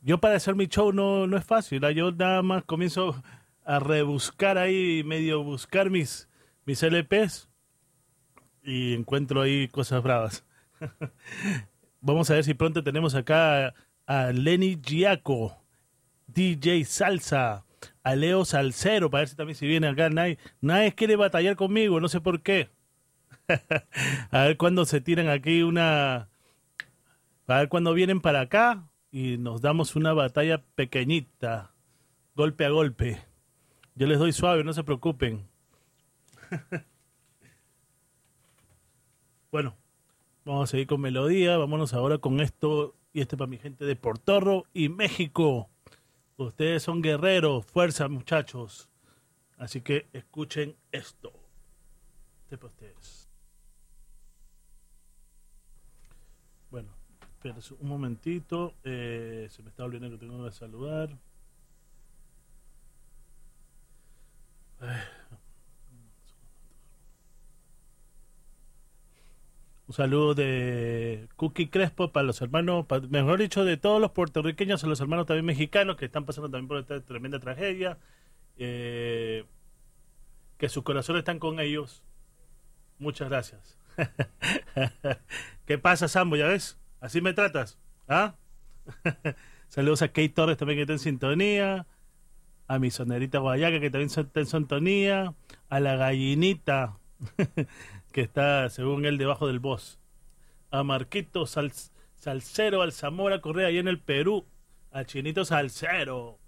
yo 0.00 0.18
para 0.18 0.36
hacer 0.36 0.54
mi 0.54 0.68
show 0.68 0.92
no, 0.92 1.26
no 1.26 1.36
es 1.36 1.44
fácil. 1.44 1.84
¿ah? 1.84 1.90
Yo 1.90 2.12
nada 2.12 2.42
más 2.42 2.62
comienzo 2.62 3.20
a 3.66 3.80
rebuscar 3.80 4.58
ahí, 4.58 5.02
medio 5.04 5.42
buscar 5.42 5.90
mis, 5.90 6.28
mis 6.64 6.82
LPs 6.82 7.48
y 8.62 8.94
encuentro 8.94 9.42
ahí 9.42 9.66
cosas 9.68 10.02
bravas. 10.02 10.44
Vamos 12.00 12.30
a 12.30 12.34
ver 12.34 12.44
si 12.44 12.54
pronto 12.54 12.84
tenemos 12.84 13.16
acá 13.16 13.74
a 14.06 14.30
Lenny 14.32 14.80
Giaco, 14.80 15.60
DJ 16.28 16.84
Salsa, 16.84 17.64
a 18.04 18.14
Leo 18.14 18.44
Salcero, 18.44 19.10
para 19.10 19.22
ver 19.22 19.28
si 19.28 19.36
también 19.36 19.56
si 19.56 19.66
viene 19.66 19.88
acá. 19.88 20.10
Nadie, 20.10 20.38
nadie 20.60 20.94
quiere 20.94 21.16
batallar 21.16 21.56
conmigo, 21.56 22.00
no 22.00 22.08
sé 22.08 22.20
por 22.20 22.42
qué. 22.42 22.70
a 24.30 24.42
ver 24.44 24.56
cuándo 24.56 24.84
se 24.84 25.00
tiran 25.00 25.28
aquí 25.28 25.62
una... 25.62 26.28
A 27.48 27.58
ver 27.58 27.68
cuándo 27.68 27.94
vienen 27.94 28.20
para 28.20 28.42
acá 28.42 28.88
y 29.10 29.38
nos 29.38 29.60
damos 29.60 29.96
una 29.96 30.12
batalla 30.12 30.62
pequeñita, 30.74 31.74
golpe 32.34 32.64
a 32.64 32.70
golpe. 32.70 33.25
Yo 33.96 34.06
les 34.06 34.18
doy 34.18 34.30
suave, 34.32 34.62
no 34.62 34.74
se 34.74 34.84
preocupen. 34.84 35.48
bueno, 39.50 39.74
vamos 40.44 40.64
a 40.64 40.70
seguir 40.70 40.86
con 40.86 41.00
melodía. 41.00 41.56
Vámonos 41.56 41.94
ahora 41.94 42.18
con 42.18 42.40
esto. 42.40 42.94
Y 43.14 43.22
este 43.22 43.38
para 43.38 43.48
mi 43.48 43.56
gente 43.56 43.86
de 43.86 43.96
Portorro 43.96 44.64
y 44.74 44.90
México. 44.90 45.70
Ustedes 46.36 46.82
son 46.82 47.00
guerreros, 47.00 47.64
fuerza 47.64 48.06
muchachos. 48.08 48.90
Así 49.56 49.80
que 49.80 50.06
escuchen 50.12 50.76
esto. 50.92 51.32
Este 52.42 52.58
para 52.58 52.74
ustedes. 52.74 53.30
Bueno, 56.70 56.90
espérense 57.22 57.72
un 57.80 57.88
momentito. 57.88 58.74
eh, 58.84 59.48
se 59.50 59.62
me 59.62 59.70
está 59.70 59.84
olvidando 59.84 60.18
que 60.18 60.26
tengo 60.26 60.44
que 60.44 60.52
saludar. 60.52 61.16
Un 69.88 69.94
saludo 69.94 70.34
de 70.34 71.28
Cookie 71.36 71.68
Crespo 71.68 72.10
para 72.10 72.26
los 72.26 72.42
hermanos, 72.42 72.86
mejor 73.08 73.38
dicho, 73.38 73.64
de 73.64 73.76
todos 73.76 74.00
los 74.00 74.10
puertorriqueños 74.10 74.82
a 74.82 74.88
los 74.88 75.00
hermanos 75.00 75.26
también 75.26 75.44
mexicanos 75.44 75.96
que 75.96 76.06
están 76.06 76.24
pasando 76.24 76.50
también 76.50 76.66
por 76.66 76.78
esta 76.78 77.00
tremenda 77.00 77.38
tragedia. 77.38 77.98
Eh, 78.58 79.44
que 80.58 80.68
sus 80.68 80.82
corazones 80.82 81.20
están 81.20 81.38
con 81.38 81.60
ellos. 81.60 82.02
Muchas 82.98 83.28
gracias. 83.28 83.78
¿Qué 85.66 85.78
pasa, 85.78 86.08
Sambo? 86.08 86.36
¿Ya 86.36 86.48
ves? 86.48 86.78
¿Así 87.00 87.20
me 87.20 87.32
tratas? 87.32 87.78
¿Ah? 88.08 88.34
Saludos 89.68 90.02
a 90.02 90.08
Kate 90.08 90.30
Torres 90.30 90.56
también 90.56 90.78
que 90.78 90.82
está 90.82 90.94
en 90.94 90.98
sintonía. 90.98 91.86
A 92.68 92.78
mi 92.78 92.90
sonerita 92.90 93.38
Guayaca 93.38 93.80
que 93.80 93.90
también 93.90 94.10
está 94.10 94.40
en 94.40 94.46
sintonía. 94.46 95.34
A 95.68 95.80
la 95.80 95.96
gallinita 95.96 96.98
que 98.12 98.20
está, 98.22 98.68
según 98.70 99.04
él, 99.04 99.18
debajo 99.18 99.46
del 99.46 99.58
boss. 99.60 99.98
A 100.70 100.82
Marquito 100.82 101.46
Sal- 101.46 101.72
Salcero 102.14 102.82
Alzamora 102.82 103.40
Correa, 103.40 103.68
ahí 103.68 103.78
en 103.78 103.88
el 103.88 104.00
Perú. 104.00 104.46
A 104.90 105.04
Chinito 105.04 105.44
Salcero. 105.44 106.38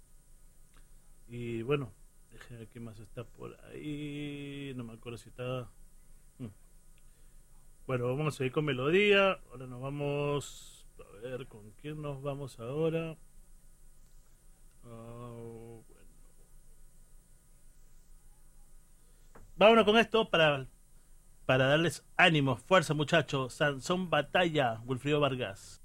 Y 1.27 1.61
bueno, 1.61 1.93
déjenme 2.31 2.59
ver 2.59 2.67
qué 2.69 2.79
más 2.79 2.99
está 2.99 3.23
por 3.23 3.55
ahí. 3.71 4.73
No 4.75 4.83
me 4.83 4.93
acuerdo 4.93 5.17
si 5.17 5.29
está. 5.29 5.69
Mm. 6.39 6.47
Bueno, 7.87 8.07
vamos 8.07 8.33
a 8.35 8.37
seguir 8.37 8.51
con 8.51 8.65
melodía. 8.65 9.39
Ahora 9.51 9.67
nos 9.67 9.81
vamos. 9.81 10.85
A 10.99 11.21
ver, 11.21 11.47
¿con 11.47 11.71
quién 11.81 12.01
nos 12.01 12.21
vamos 12.21 12.59
ahora? 12.59 13.17
Ah, 14.83 15.79
Vámonos 19.59 19.83
con 19.83 19.97
esto 19.97 20.29
para, 20.29 20.67
para 21.45 21.65
darles 21.67 22.07
ánimo, 22.15 22.55
fuerza, 22.55 22.93
muchachos. 22.93 23.55
Sansón 23.55 24.09
Batalla, 24.09 24.79
Wilfrido 24.85 25.19
Vargas. 25.19 25.81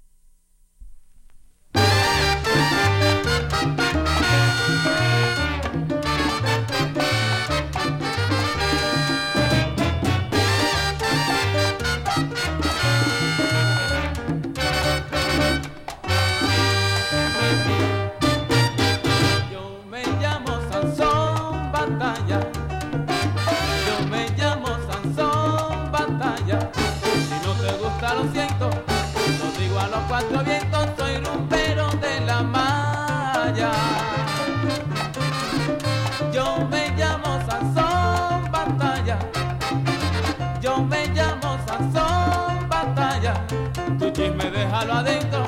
Déjalo 44.85 44.93
adentro. 44.93 45.47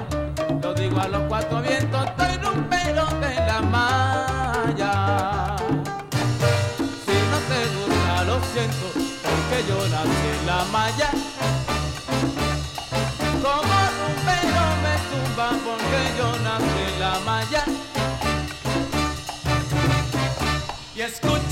Lo 0.61 0.73
digo 0.73 0.99
a 0.99 1.07
los 1.07 1.21
cuatro 1.27 1.61
vientos, 1.61 2.05
estoy 2.05 2.37
rumbero 2.37 3.05
de 3.21 3.35
la 3.35 3.61
malla. 3.61 5.55
Si 7.05 7.15
no 7.31 7.37
te 7.49 7.59
gusta, 7.75 8.23
lo 8.23 8.35
siento, 8.51 8.87
porque 9.23 9.57
yo 9.67 9.77
nací 9.89 10.27
en 10.39 10.45
la 10.45 10.63
malla. 10.71 11.09
Como 13.43 13.77
rumbero 13.99 14.63
me 14.83 14.95
tumba 15.09 15.47
porque 15.65 15.99
yo 16.17 16.27
nací 16.43 16.79
en 16.93 16.99
la 16.99 17.13
malla. 17.25 17.63
Y 20.95 21.01
escucha 21.01 21.46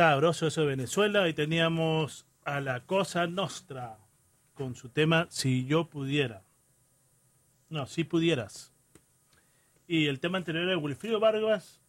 Sabroso 0.00 0.46
eso 0.46 0.62
de 0.62 0.68
Venezuela. 0.68 1.28
Y 1.28 1.34
teníamos 1.34 2.24
a 2.46 2.62
la 2.62 2.86
Cosa 2.86 3.26
Nostra 3.26 3.98
con 4.54 4.74
su 4.74 4.88
tema 4.88 5.26
Si 5.28 5.66
yo 5.66 5.90
pudiera. 5.90 6.42
No, 7.68 7.86
si 7.86 8.04
pudieras. 8.04 8.72
Y 9.86 10.06
el 10.06 10.18
tema 10.18 10.38
anterior 10.38 10.64
era 10.64 10.78
Wilfrido 10.78 11.20
Vargas 11.20 11.82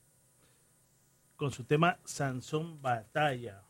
con 1.38 1.54
su 1.54 1.64
tema 1.64 2.00
Sansón 2.04 2.82
Batalla. 2.82 3.64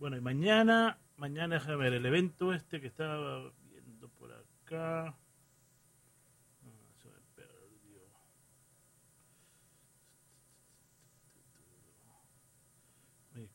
Bueno, 0.00 0.16
y 0.16 0.20
mañana, 0.20 0.98
mañana 1.16 1.60
déjame 1.60 1.76
ver 1.76 1.92
el 1.92 2.06
evento 2.06 2.52
este 2.52 2.80
que 2.80 2.88
estaba 2.88 3.52
viendo 3.70 4.08
por 4.08 4.32
acá. 4.32 5.06
Ah, 5.06 5.14
se 7.00 7.08
me 7.08 7.20
perdió. 7.36 8.02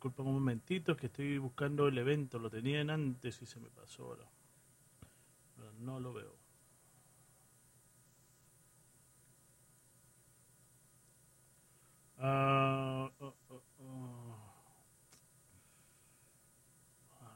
Me 0.06 0.10
disculpan 0.10 0.28
un 0.28 0.40
momentito, 0.40 0.96
que 0.96 1.08
estoy 1.08 1.40
buscando 1.40 1.88
el 1.88 1.98
evento, 1.98 2.38
lo 2.38 2.48
tenían 2.48 2.92
antes 2.92 3.42
y 3.42 3.48
se 3.48 3.60
me 3.60 3.72
pasó 3.72 4.04
ahora. 4.04 4.30
No 5.80 6.00
lo 6.00 6.14
veo. 6.14 6.36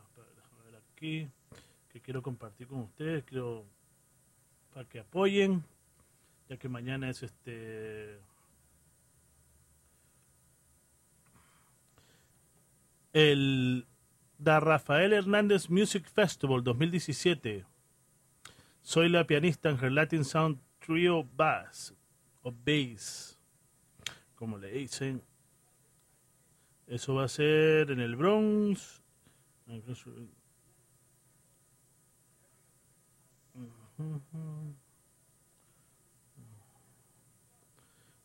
Espera, 0.04 0.30
déjame 0.36 0.64
ver 0.66 0.76
aquí 0.76 1.28
que 1.92 2.02
quiero 2.02 2.22
compartir 2.22 2.68
con 2.68 2.82
ustedes, 2.82 3.24
quiero 3.24 3.66
para 4.76 4.88
que 4.88 5.00
apoyen, 5.00 5.64
ya 6.48 6.58
que 6.58 6.70
mañana 6.70 7.10
es 7.10 7.24
este 7.24 8.20
el 13.14 13.88
Da 14.38 14.60
Rafael 14.60 15.14
Hernández 15.14 15.70
Music 15.70 16.08
Festival 16.10 16.64
2017. 16.64 17.66
Soy 18.82 19.10
la 19.10 19.26
pianista 19.26 19.70
en 19.70 19.84
her 19.84 19.92
Latin 19.92 20.24
Sound 20.24 20.60
Trio 20.80 21.24
Bass 21.36 21.94
o 22.42 22.52
Bass, 22.52 23.40
como 24.36 24.58
le 24.58 24.72
dicen. 24.72 25.22
Eso 26.88 27.16
va 27.16 27.26
a 27.26 27.28
ser 27.28 27.92
en 27.92 28.00
el 28.00 28.16
Bronx. 28.16 29.04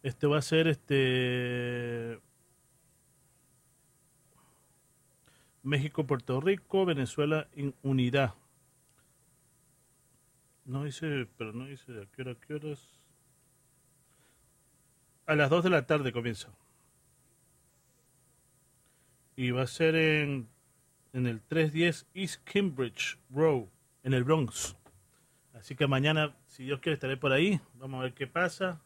Este 0.02 0.26
va 0.26 0.38
a 0.38 0.42
ser 0.42 0.68
este 0.68 2.20
México, 5.64 6.06
Puerto 6.06 6.40
Rico, 6.40 6.84
Venezuela 6.84 7.48
en 7.56 7.74
unidad. 7.82 8.34
No 10.66 10.84
dice, 10.84 11.26
pero 11.36 11.52
no 11.52 11.66
dice 11.66 12.02
a 12.02 12.06
qué 12.06 12.22
hora, 12.22 12.32
a 12.32 12.34
qué 12.34 12.54
horas. 12.54 13.00
A 15.26 15.34
las 15.34 15.48
2 15.48 15.64
de 15.64 15.70
la 15.70 15.86
tarde 15.86 16.12
comienza. 16.12 16.50
Y 19.36 19.50
va 19.50 19.62
a 19.62 19.66
ser 19.66 19.96
en, 19.96 20.48
en 21.14 21.26
el 21.26 21.40
310 21.40 22.06
East 22.14 22.42
Cambridge 22.44 23.18
Row, 23.30 23.68
en 24.02 24.12
el 24.12 24.22
Bronx. 24.22 24.76
Así 25.54 25.74
que 25.74 25.86
mañana, 25.86 26.36
si 26.46 26.64
Dios 26.64 26.80
quiere, 26.80 26.94
estaré 26.94 27.16
por 27.16 27.32
ahí. 27.32 27.58
Vamos 27.74 28.00
a 28.00 28.02
ver 28.04 28.12
qué 28.12 28.26
pasa. 28.26 28.82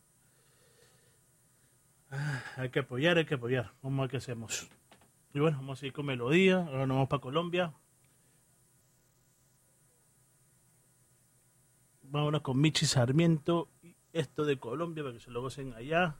Ah, 2.10 2.42
hay 2.56 2.70
que 2.70 2.78
apoyar, 2.78 3.18
hay 3.18 3.24
que 3.24 3.34
apoyar. 3.34 3.72
Vamos 3.82 3.98
a 3.98 4.02
ver 4.02 4.10
qué 4.12 4.16
hacemos. 4.18 4.70
Y 5.34 5.40
bueno, 5.40 5.58
vamos 5.58 5.78
a 5.78 5.80
seguir 5.80 5.92
con 5.92 6.06
melodía. 6.06 6.58
Ahora 6.58 6.86
nos 6.86 6.96
vamos 6.96 7.08
para 7.08 7.20
Colombia. 7.20 7.74
Vámonos 12.02 12.40
con 12.40 12.58
Michi 12.58 12.86
Sarmiento 12.86 13.68
y 13.82 13.94
esto 14.12 14.46
de 14.46 14.58
Colombia 14.58 15.02
para 15.02 15.14
que 15.14 15.20
se 15.20 15.30
lo 15.30 15.42
gocen 15.42 15.74
allá. 15.74 16.16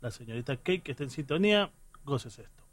La 0.00 0.10
señorita 0.10 0.56
Kate 0.56 0.82
que 0.82 0.92
está 0.92 1.04
en 1.04 1.10
sintonía, 1.10 1.72
goces 2.04 2.38
esto. 2.38 2.65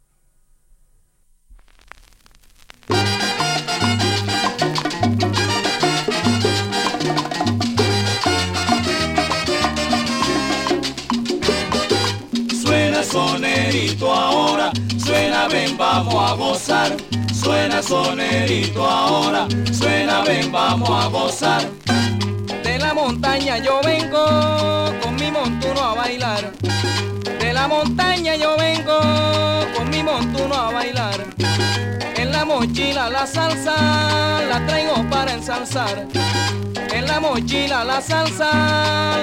Sonerito 13.73 14.13
ahora, 14.13 14.71
suena 15.03 15.47
ven 15.47 15.75
vamos 15.75 16.13
a 16.13 16.35
gozar. 16.35 16.95
Suena 17.33 17.81
sonerito 17.81 18.85
ahora, 18.85 19.47
suena 19.71 20.21
ven 20.21 20.51
vamos 20.51 20.89
a 20.89 21.07
gozar. 21.07 21.61
De 22.63 22.77
la 22.77 22.93
montaña 22.93 23.57
yo 23.57 23.81
vengo 23.83 24.93
con 25.01 25.15
mi 25.15 25.31
montuno 25.31 25.81
a 25.81 25.95
bailar. 25.95 26.51
De 27.39 27.51
la 27.51 27.67
montaña 27.67 28.35
yo 28.35 28.55
vengo 28.57 28.99
con 29.75 29.89
mi 29.89 30.03
montuno 30.03 30.53
a 30.53 30.71
bailar. 30.71 31.22
En 32.43 32.49
la 32.49 32.55
mochila 32.55 33.09
la 33.09 33.25
salsa 33.25 33.73
la 34.49 34.65
traigo 34.67 35.09
para 35.09 35.31
ensalzar. 35.31 36.05
En 36.93 37.07
la 37.07 37.21
mochila 37.21 37.85
la 37.85 38.01
salsa 38.01 38.51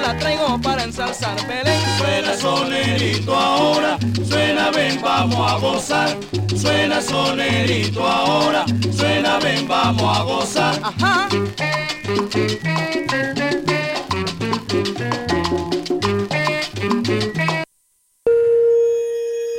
la 0.00 0.16
traigo 0.18 0.58
para 0.62 0.84
ensalzar. 0.84 1.36
Belén. 1.46 1.78
Suena 1.98 2.34
sonerito 2.34 3.36
ahora, 3.36 3.98
suena 4.26 4.70
ven 4.70 5.02
vamos 5.02 5.52
a 5.52 5.58
gozar. 5.58 6.16
Suena 6.56 7.02
sonerito 7.02 8.08
ahora, 8.08 8.64
suena 8.90 9.38
ven 9.38 9.68
vamos 9.68 10.18
a 10.18 10.22
gozar. 10.22 10.80
Ajá. 10.82 11.28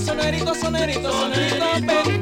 sonerito, 0.00 0.54
sonerito, 0.54 1.10
sonerito, 1.10 1.64
sonerito. 1.80 2.17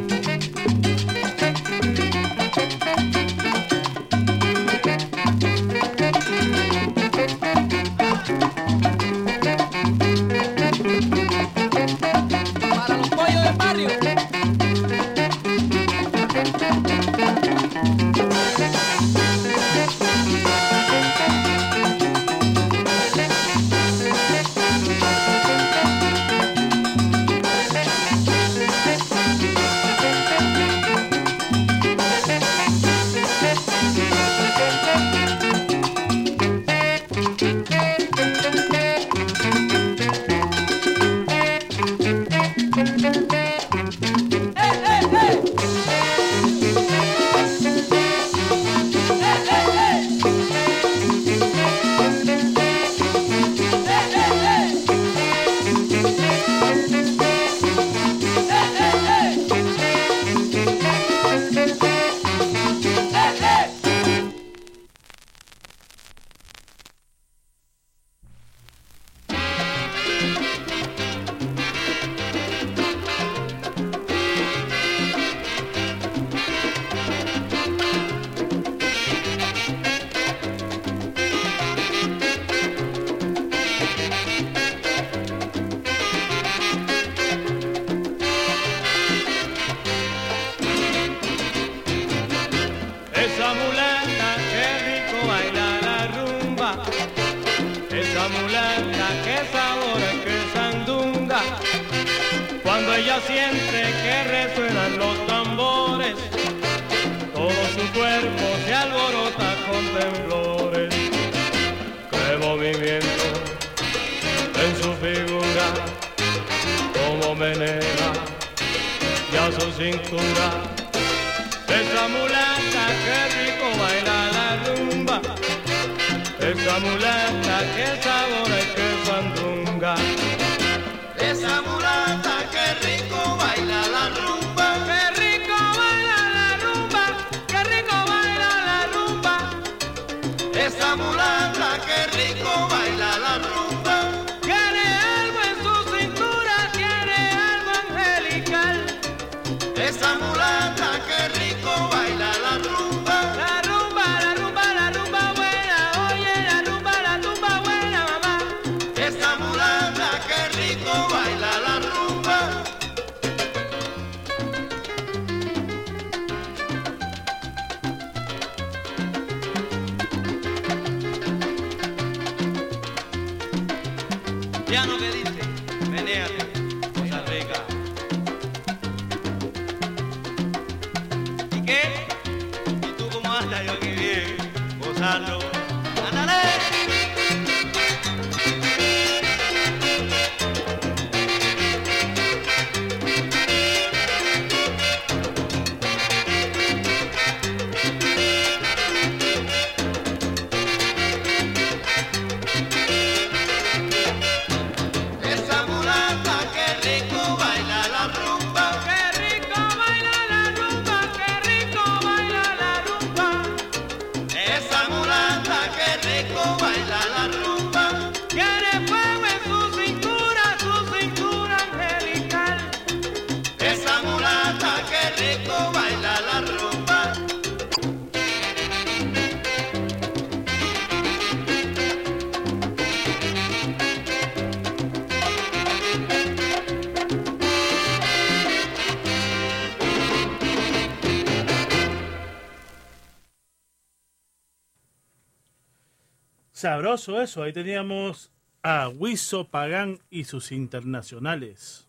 Sabroso 246.67 247.23
eso, 247.23 247.45
ahí 247.45 247.53
teníamos 247.53 248.33
a 248.61 248.89
Wiso 248.89 249.47
Pagán 249.47 250.01
y 250.11 250.25
sus 250.25 250.51
internacionales. 250.51 251.89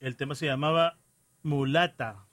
El 0.00 0.16
tema 0.16 0.34
se 0.34 0.46
llamaba 0.46 0.96
Mulata. 1.42 2.24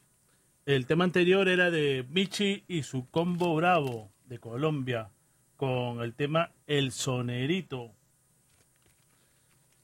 El 0.66 0.86
tema 0.86 1.04
anterior 1.04 1.50
era 1.50 1.70
de 1.70 2.06
Michi 2.10 2.64
y 2.70 2.84
su 2.84 3.10
combo 3.10 3.54
bravo 3.56 4.10
de 4.24 4.40
Colombia 4.40 5.10
con 5.58 6.00
el 6.00 6.14
tema 6.14 6.54
El 6.66 6.94
Sonerito. 6.94 7.92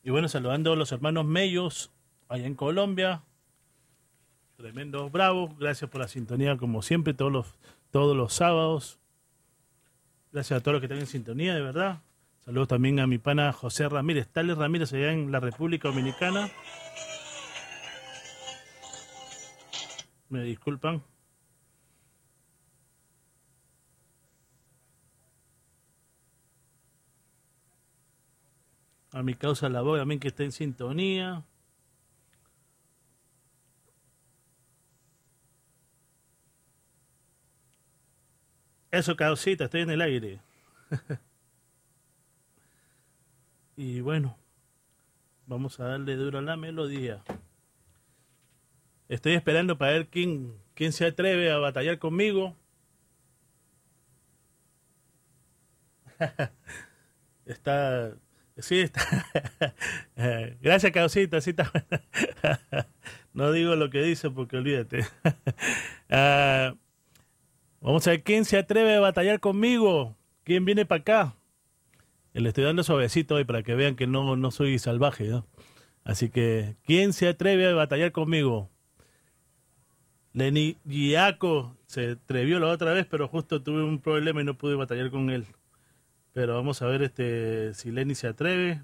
Y 0.02 0.12
bueno, 0.12 0.30
saludando 0.30 0.72
a 0.72 0.78
los 0.78 0.94
hermanos 0.94 1.26
Mellos 1.26 1.92
allá 2.30 2.46
en 2.46 2.56
Colombia. 2.56 3.22
Tremendos 4.56 5.12
bravos. 5.12 5.60
Gracias 5.60 5.92
por 5.92 6.00
la 6.00 6.08
sintonía 6.08 6.56
como 6.56 6.82
siempre 6.84 7.14
todos 7.14 7.34
los, 7.34 7.56
todos 7.92 8.16
los 8.16 8.32
sábados. 8.34 8.98
Gracias 10.32 10.60
a 10.60 10.64
todos 10.64 10.74
los 10.74 10.82
que 10.82 10.86
están 10.86 11.00
en 11.00 11.08
sintonía, 11.08 11.56
de 11.56 11.62
verdad. 11.62 12.02
Saludos 12.44 12.68
también 12.68 13.00
a 13.00 13.08
mi 13.08 13.18
pana 13.18 13.52
José 13.54 13.90
Ramírez, 13.90 14.28
Tales 14.28 14.58
Ramírez, 14.58 14.94
allá 14.94 15.12
en 15.12 15.32
la 15.32 15.40
República 15.40 15.88
Dominicana. 15.88 16.50
Me 20.30 20.44
disculpan. 20.44 21.02
A 29.14 29.24
mi 29.24 29.34
causa 29.34 29.70
la 29.70 29.82
voz 29.82 29.98
también 29.98 30.20
que 30.20 30.28
está 30.28 30.44
en 30.44 30.52
sintonía. 30.52 31.44
Eso, 38.98 39.16
causita, 39.16 39.66
estoy 39.66 39.82
en 39.82 39.92
el 39.92 40.02
aire. 40.02 40.42
y 43.78 44.02
bueno, 44.02 44.36
vamos 45.46 45.80
a 45.80 45.90
darle 45.90 46.16
duro 46.16 46.40
a 46.40 46.42
la 46.42 46.58
melodía. 46.58 47.22
Estoy 49.08 49.34
esperando 49.34 49.78
para 49.78 49.92
ver 49.92 50.08
quién, 50.08 50.58
quién 50.74 50.94
se 50.94 51.06
atreve 51.06 51.52
a 51.52 51.60
batallar 51.60 52.00
conmigo. 52.00 52.56
está. 57.46 58.16
Sí, 58.58 58.80
está. 58.80 59.28
Gracias, 60.60 60.92
Causita. 60.92 61.40
No 63.34 63.52
digo 63.52 63.76
lo 63.76 63.92
que 63.92 64.02
dice 64.02 64.32
porque 64.32 64.58
olvídate. 64.58 65.06
Ah, 66.10 66.74
Vamos 67.88 68.06
a 68.06 68.10
ver 68.12 68.22
quién 68.22 68.44
se 68.44 68.58
atreve 68.58 68.96
a 68.96 69.00
batallar 69.00 69.40
conmigo. 69.40 70.18
¿Quién 70.44 70.66
viene 70.66 70.86
para 70.86 71.00
acá? 71.00 71.36
Le 72.34 72.50
estoy 72.50 72.66
dando 72.66 72.84
suavecito 72.84 73.36
hoy 73.36 73.46
para 73.46 73.64
que 73.64 73.76
vean 73.76 73.96
que 73.96 74.08
no, 74.08 74.36
no 74.36 74.52
soy 74.52 74.78
salvaje. 74.78 75.30
¿no? 75.30 75.48
Así 76.04 76.30
que, 76.30 76.76
¿quién 76.84 77.14
se 77.14 77.30
atreve 77.30 77.66
a 77.66 77.74
batallar 77.74 78.12
conmigo? 78.12 78.70
Lenny 80.34 80.76
Giaco 80.86 81.78
se 81.86 82.12
atrevió 82.12 82.60
la 82.60 82.68
otra 82.68 82.92
vez, 82.92 83.06
pero 83.06 83.30
justo 83.30 83.64
tuve 83.64 83.82
un 83.82 84.02
problema 84.02 84.42
y 84.42 84.44
no 84.44 84.58
pude 84.58 84.76
batallar 84.76 85.10
con 85.10 85.30
él. 85.30 85.46
Pero 86.34 86.56
vamos 86.56 86.82
a 86.82 86.88
ver 86.88 87.04
este 87.04 87.74
si 87.74 87.92
Lenny 87.92 88.16
se 88.16 88.28
atreve. 88.28 88.84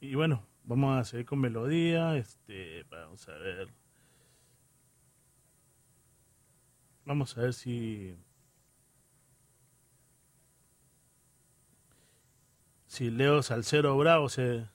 Y 0.00 0.16
bueno, 0.16 0.44
vamos 0.64 0.98
a 0.98 1.04
seguir 1.04 1.24
con 1.24 1.38
melodía. 1.38 2.16
Este, 2.16 2.84
vamos 2.90 3.28
a 3.28 3.34
ver. 3.34 3.77
Vamos 7.08 7.38
a 7.38 7.40
ver 7.40 7.54
si. 7.54 8.14
Si 12.86 13.10
Leo 13.10 13.42
Salcero 13.42 13.96
Bravo 13.96 14.28
se. 14.28 14.66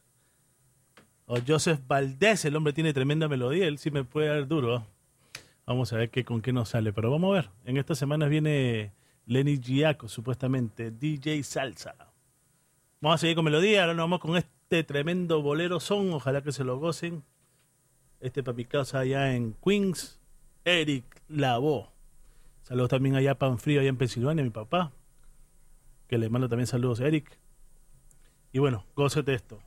O 1.27 1.37
Joseph 1.47 1.81
Valdés, 1.85 2.43
el 2.45 2.55
hombre 2.55 2.73
tiene 2.73 2.91
tremenda 2.91 3.27
melodía, 3.27 3.67
él 3.67 3.77
sí 3.77 3.91
me 3.91 4.03
puede 4.03 4.29
dar 4.29 4.47
duro. 4.47 4.77
¿eh? 4.77 4.81
Vamos 5.67 5.93
a 5.93 5.97
ver 5.97 6.09
qué, 6.09 6.25
con 6.25 6.41
qué 6.41 6.51
nos 6.51 6.69
sale. 6.69 6.91
Pero 6.91 7.11
vamos 7.11 7.29
a 7.29 7.33
ver. 7.35 7.49
En 7.65 7.77
estas 7.77 7.99
semanas 7.99 8.29
viene 8.29 8.93
Lenny 9.27 9.59
Giaco, 9.59 10.07
supuestamente, 10.07 10.89
DJ 10.89 11.43
Salsa. 11.43 11.93
Vamos 12.99 13.15
a 13.15 13.17
seguir 13.19 13.35
con 13.35 13.45
melodía. 13.45 13.81
Ahora 13.81 13.93
nos 13.93 14.05
vamos 14.05 14.19
con 14.19 14.37
este 14.37 14.83
tremendo 14.83 15.43
bolero 15.43 15.79
son. 15.79 16.11
Ojalá 16.13 16.41
que 16.41 16.51
se 16.51 16.63
lo 16.63 16.79
gocen. 16.79 17.23
Este 18.19 18.41
papi 18.41 18.65
casa 18.65 18.99
allá 18.99 19.35
en 19.35 19.53
Queens, 19.63 20.19
Eric 20.65 21.21
Lavoe. 21.27 21.92
Saludos 22.73 22.89
también 22.89 23.15
allá 23.15 23.33
a 23.33 23.35
Panfrío, 23.35 23.81
allá 23.81 23.89
en 23.89 23.97
Pensilvania, 23.97 24.43
mi 24.43 24.49
papá. 24.49 24.91
Que 26.07 26.17
le 26.17 26.27
mando 26.27 26.49
también 26.49 26.65
saludos 26.65 27.01
a 27.01 27.07
Eric. 27.07 27.37
Y 28.51 28.57
bueno, 28.57 28.83
gócete 28.95 29.35
esto. 29.35 29.59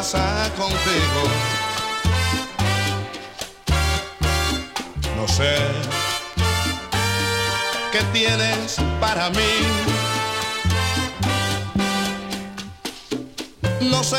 Contigo. 0.00 1.22
No 5.14 5.28
sé 5.28 5.58
qué 7.92 8.00
tienes 8.10 8.76
para 8.98 9.28
mí. 9.28 9.52
No 13.82 14.02
sé, 14.02 14.16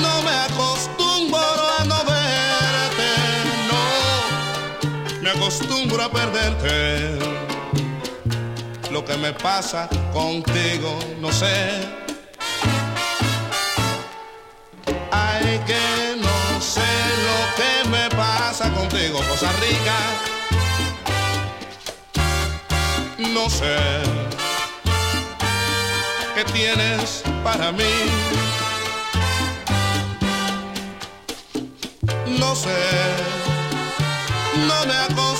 no 0.00 0.22
me 0.22 0.32
acostumbro 0.32 1.38
a 1.78 1.84
no 1.84 2.04
verte, 2.04 3.10
no, 3.70 5.22
me 5.22 5.30
acostumbro 5.30 6.02
a 6.02 6.10
perderte 6.10 7.18
lo 8.90 9.04
que 9.04 9.16
me 9.16 9.32
pasa 9.32 9.88
contigo, 10.12 10.98
no 11.20 11.30
sé. 11.30 12.05
Que 15.64 16.16
no 16.20 16.60
sé 16.60 16.80
lo 17.26 17.38
que 17.56 17.88
me 17.88 18.10
pasa 18.14 18.70
contigo, 18.72 19.20
Costa 19.28 19.50
Rica. 19.60 19.96
No 23.32 23.48
sé 23.48 23.76
qué 26.34 26.44
tienes 26.52 27.22
para 27.42 27.72
mí. 27.72 27.94
No 32.38 32.54
sé, 32.54 32.76
no 34.68 34.86
me 34.86 34.94
acostumbro 34.94 35.35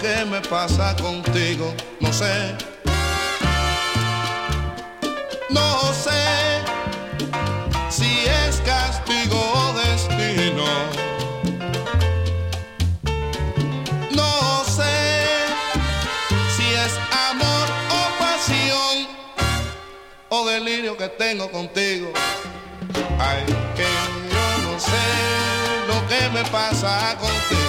que 0.00 0.24
me 0.24 0.40
pasa 0.40 0.96
contigo, 0.96 1.74
no 2.00 2.10
sé. 2.10 2.56
No 5.50 5.92
sé 5.92 6.62
si 7.90 8.24
es 8.26 8.56
castigo 8.64 9.38
o 9.38 9.74
destino. 9.74 10.64
No 14.12 14.64
sé 14.64 15.46
si 16.56 16.66
es 16.84 16.92
amor 17.28 17.68
o 17.98 18.02
pasión 18.18 19.06
o 20.30 20.46
delirio 20.46 20.96
que 20.96 21.08
tengo 21.08 21.50
contigo. 21.50 22.10
Ay, 23.18 23.44
que 23.76 23.88
yo 24.32 24.46
no 24.64 24.80
sé 24.80 25.04
lo 25.88 26.06
que 26.08 26.28
me 26.30 26.42
pasa 26.50 27.16
contigo, 27.18 27.59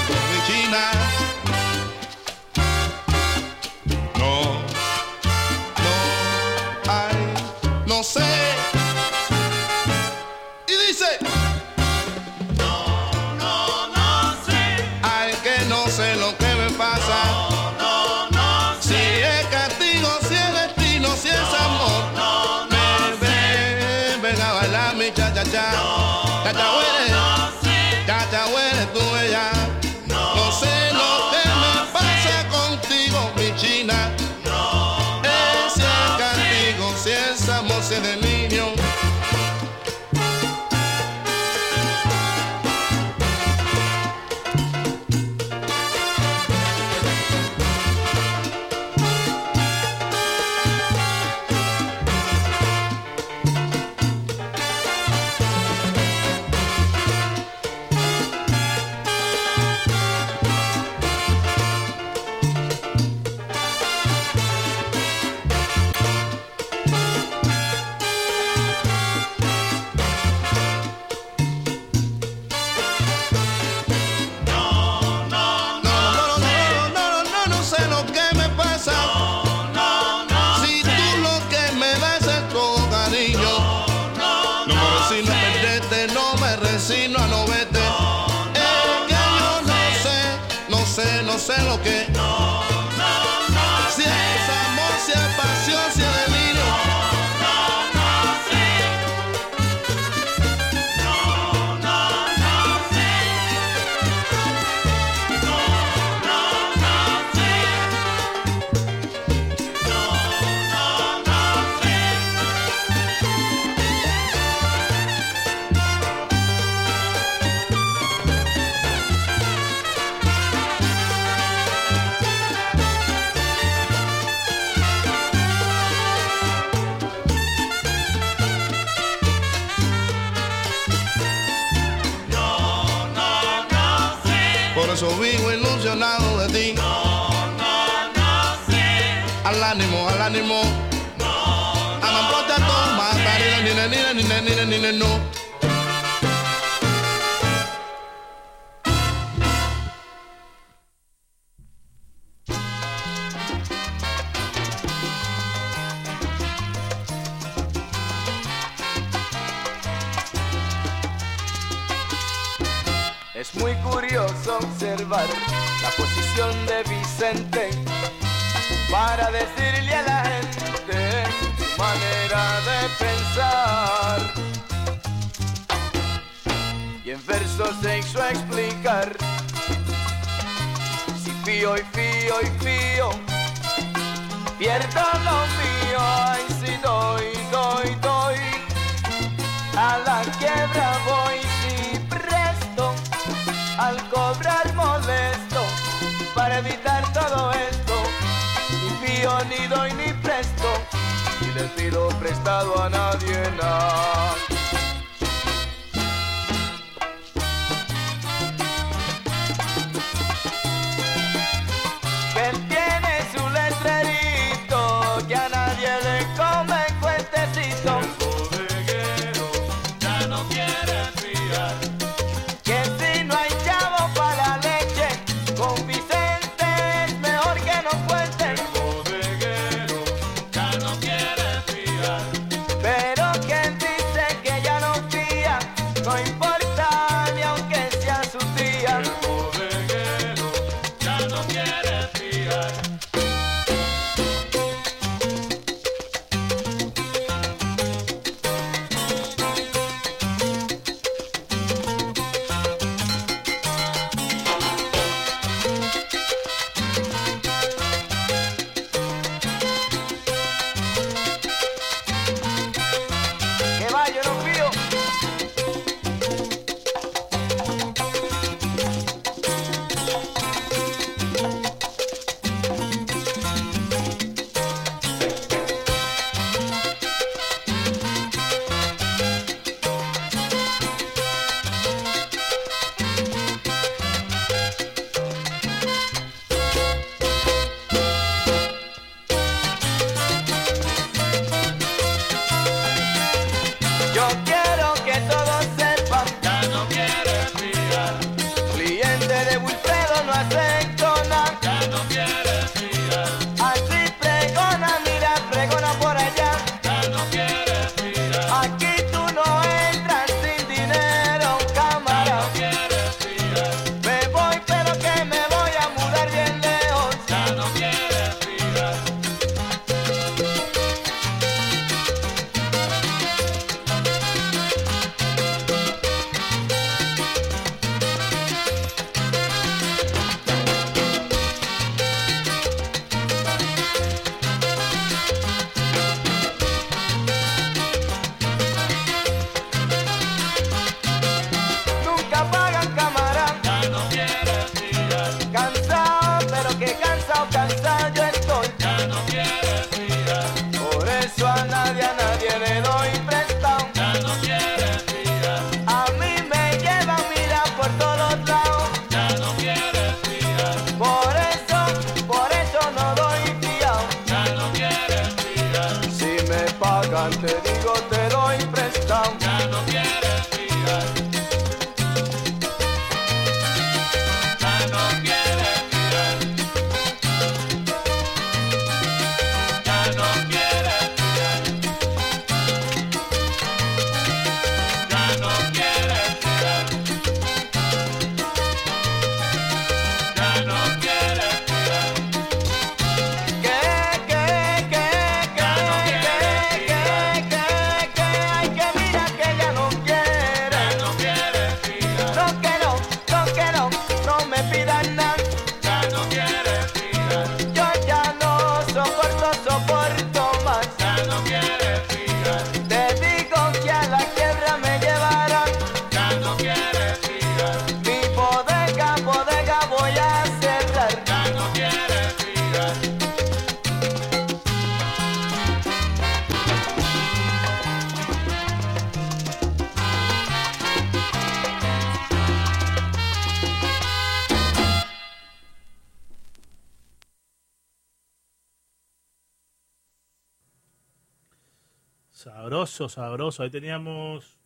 sabroso. 443.10 443.64
Ahí 443.64 443.70
teníamos 443.70 444.58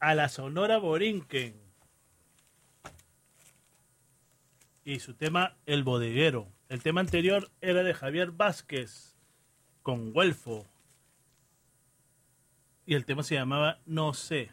a 0.00 0.14
la 0.14 0.28
Sonora 0.28 0.78
Borinquen 0.78 1.60
y 4.84 5.00
su 5.00 5.14
tema 5.14 5.56
El 5.66 5.82
Bodeguero. 5.82 6.48
El 6.68 6.82
tema 6.82 7.00
anterior 7.00 7.50
era 7.60 7.82
de 7.82 7.94
Javier 7.94 8.30
Vázquez 8.30 9.16
con 9.82 10.12
Guelfo 10.12 10.66
y 12.86 12.94
el 12.94 13.04
tema 13.04 13.22
se 13.22 13.34
llamaba 13.34 13.80
No 13.86 14.12
sé. 14.14 14.50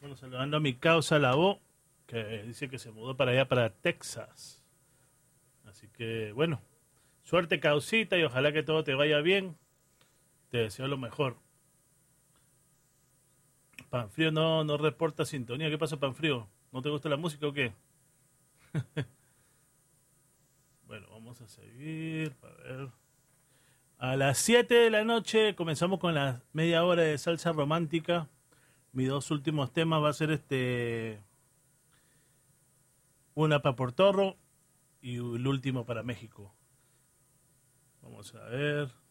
Bueno, 0.00 0.16
saludando 0.16 0.58
a 0.58 0.60
mi 0.60 0.74
causa 0.74 1.18
Labo, 1.18 1.60
que 2.06 2.42
dice 2.42 2.68
que 2.68 2.78
se 2.78 2.90
mudó 2.90 3.16
para 3.16 3.32
allá, 3.32 3.48
para 3.48 3.70
Texas. 3.70 4.62
Así 5.64 5.88
que, 5.88 6.32
bueno, 6.32 6.60
suerte 7.22 7.58
causita 7.58 8.16
y 8.18 8.22
ojalá 8.22 8.52
que 8.52 8.62
todo 8.62 8.84
te 8.84 8.94
vaya 8.94 9.20
bien. 9.20 9.56
Te 10.50 10.58
deseo 10.58 10.86
lo 10.86 10.96
mejor. 10.96 11.36
Panfrío 13.90 14.30
no, 14.30 14.64
no 14.64 14.76
reporta 14.76 15.24
sintonía. 15.24 15.70
¿Qué 15.70 15.78
pasa, 15.78 15.98
Panfrío? 15.98 16.48
¿No 16.72 16.82
te 16.82 16.90
gusta 16.90 17.08
la 17.08 17.16
música 17.16 17.46
o 17.46 17.52
qué? 17.52 17.72
bueno, 20.86 21.06
vamos 21.10 21.40
a 21.40 21.48
seguir. 21.48 22.36
A 22.42 22.48
ver. 22.62 22.88
A 23.98 24.16
las 24.16 24.38
7 24.38 24.74
de 24.74 24.90
la 24.90 25.04
noche 25.04 25.54
comenzamos 25.54 25.98
con 25.98 26.14
la 26.14 26.42
media 26.52 26.84
hora 26.84 27.02
de 27.02 27.16
salsa 27.16 27.52
romántica. 27.52 28.28
Mis 28.92 29.08
dos 29.08 29.30
últimos 29.30 29.72
temas 29.72 30.02
va 30.02 30.10
a 30.10 30.14
ser 30.14 30.30
este 30.30 31.22
una 33.34 33.60
para 33.62 33.76
Portorro 33.76 34.36
y 35.00 35.16
el 35.16 35.46
último 35.46 35.86
para 35.86 36.02
México. 36.02 36.54
Vamos 38.02 38.34
a 38.34 38.44
ver. 38.44 39.05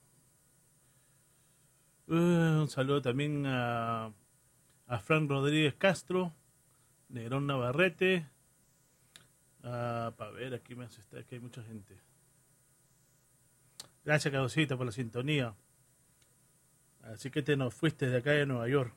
Eh, 2.08 2.58
un 2.62 2.68
saludo 2.70 3.02
también 3.02 3.46
a, 3.46 4.12
a 4.88 5.00
Frank 5.00 5.30
Rodríguez 5.30 5.76
Castro, 5.76 6.34
Negrón 7.10 7.48
Navarrete. 7.48 8.28
para 9.62 10.32
ver, 10.32 10.54
aquí 10.54 10.76
me 10.76 10.86
asusta 10.86 11.24
que 11.24 11.36
hay 11.36 11.42
mucha 11.42 11.64
gente. 11.64 11.98
Gracias, 14.04 14.32
Cadosita, 14.32 14.78
por 14.78 14.86
la 14.86 14.92
sintonía. 14.92 15.56
Así 17.02 17.30
que 17.30 17.42
te 17.42 17.56
nos 17.56 17.74
fuiste 17.74 18.08
de 18.08 18.18
acá 18.18 18.32
de 18.32 18.46
Nueva 18.46 18.68
York. 18.68 18.94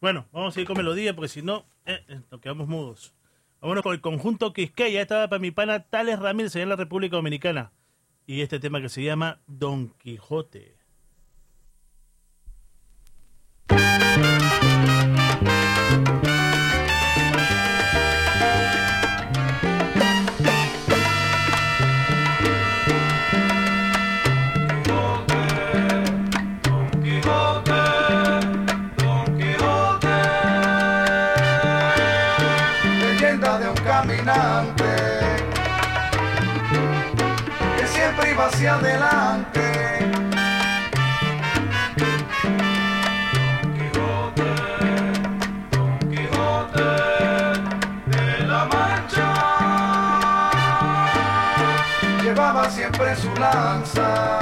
Bueno, 0.00 0.26
vamos 0.32 0.56
a 0.56 0.60
ir 0.60 0.66
con 0.66 0.76
melodía 0.76 1.14
porque 1.14 1.28
si 1.28 1.42
no, 1.42 1.64
eh, 1.86 2.04
eh, 2.08 2.20
nos 2.30 2.40
quedamos 2.40 2.68
mudos. 2.68 3.14
Vámonos 3.60 3.82
con 3.82 3.94
el 3.94 4.00
conjunto 4.00 4.52
Quisqueya. 4.52 5.00
Esta 5.00 5.18
va 5.18 5.28
para 5.28 5.38
mi 5.38 5.52
pana 5.52 5.84
Tales 5.84 6.18
Ramírez 6.18 6.56
allá 6.56 6.64
en 6.64 6.68
la 6.70 6.76
República 6.76 7.16
Dominicana. 7.16 7.70
Y 8.26 8.40
este 8.42 8.60
tema 8.60 8.80
que 8.80 8.88
se 8.88 9.02
llama 9.02 9.40
Don 9.46 9.90
Quijote. 9.98 10.81
Que 38.32 38.38
siempre 38.38 38.38
iba 38.38 38.46
hacia 38.46 38.74
adelante. 38.74 39.60
Don 43.32 43.74
Quijote, 43.74 44.50
Don 45.70 45.98
Quijote 46.10 46.90
de 48.06 48.46
la 48.46 48.64
Mancha, 48.66 50.50
llevaba 52.22 52.70
siempre 52.70 53.16
su 53.16 53.32
lanza 53.34 54.40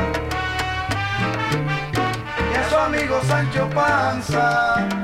y 2.52 2.56
a 2.56 2.68
su 2.68 2.76
amigo 2.76 3.20
Sancho 3.26 3.68
Panza. 3.70 4.99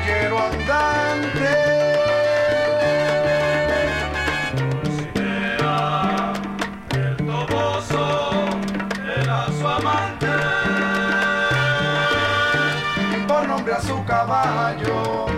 Caballero 0.00 0.38
andante. 0.38 1.48
Cinea, 5.14 6.32
el 6.92 7.16
toboso 7.16 8.30
era 9.20 9.46
su 9.58 9.68
amante. 9.68 10.26
Y 13.16 13.26
por 13.26 13.48
nombre 13.48 13.74
a 13.74 13.80
su 13.80 14.04
caballo 14.04 15.29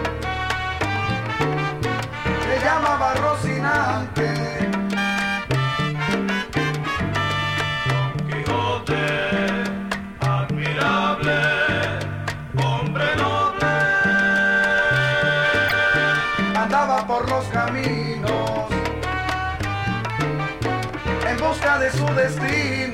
destino. 22.14 22.91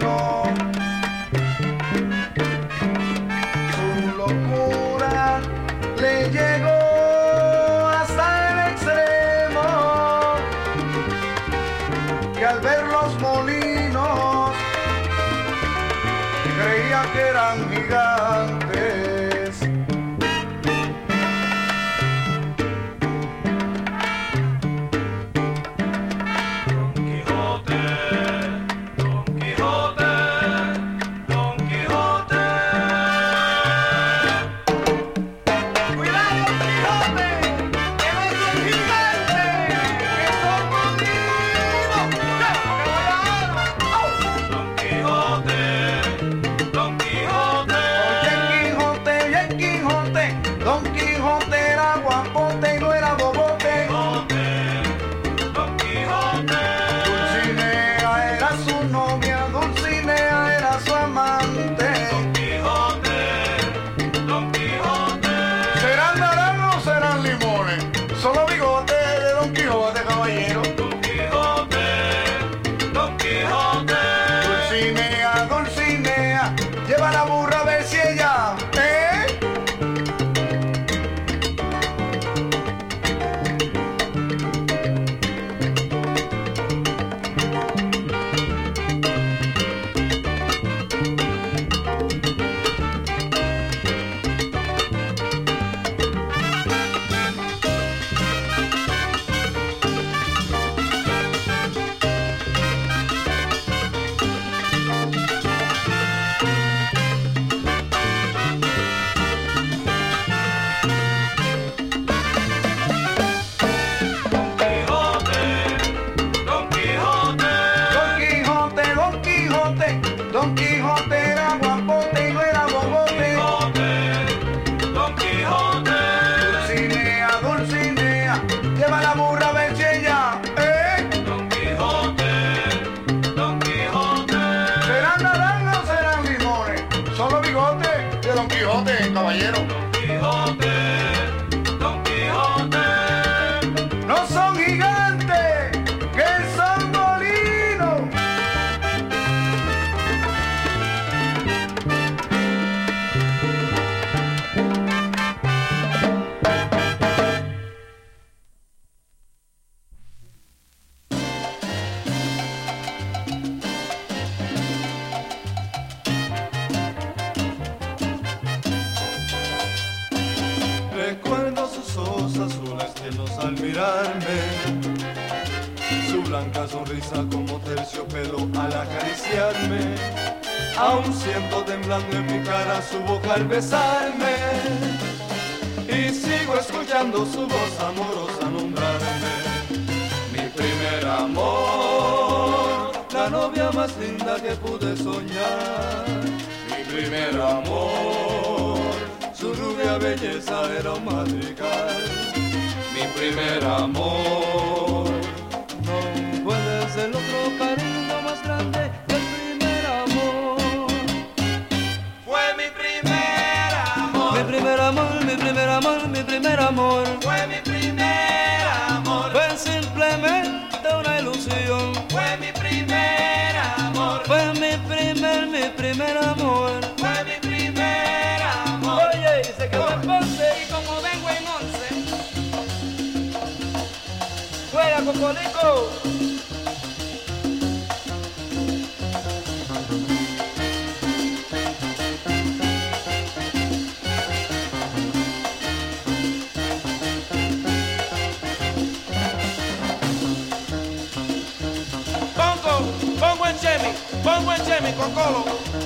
mi 254.88 254.94
cocolo. 254.96 255.77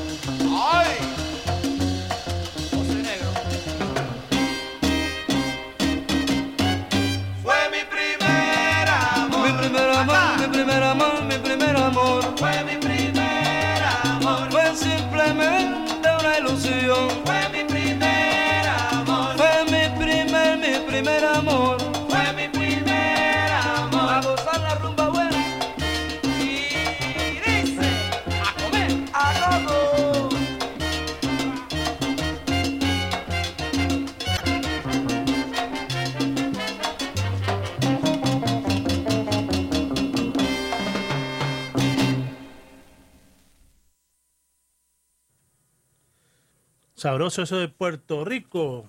Sabroso 47.12 47.42
eso 47.42 47.58
de 47.58 47.68
Puerto 47.68 48.24
Rico. 48.24 48.88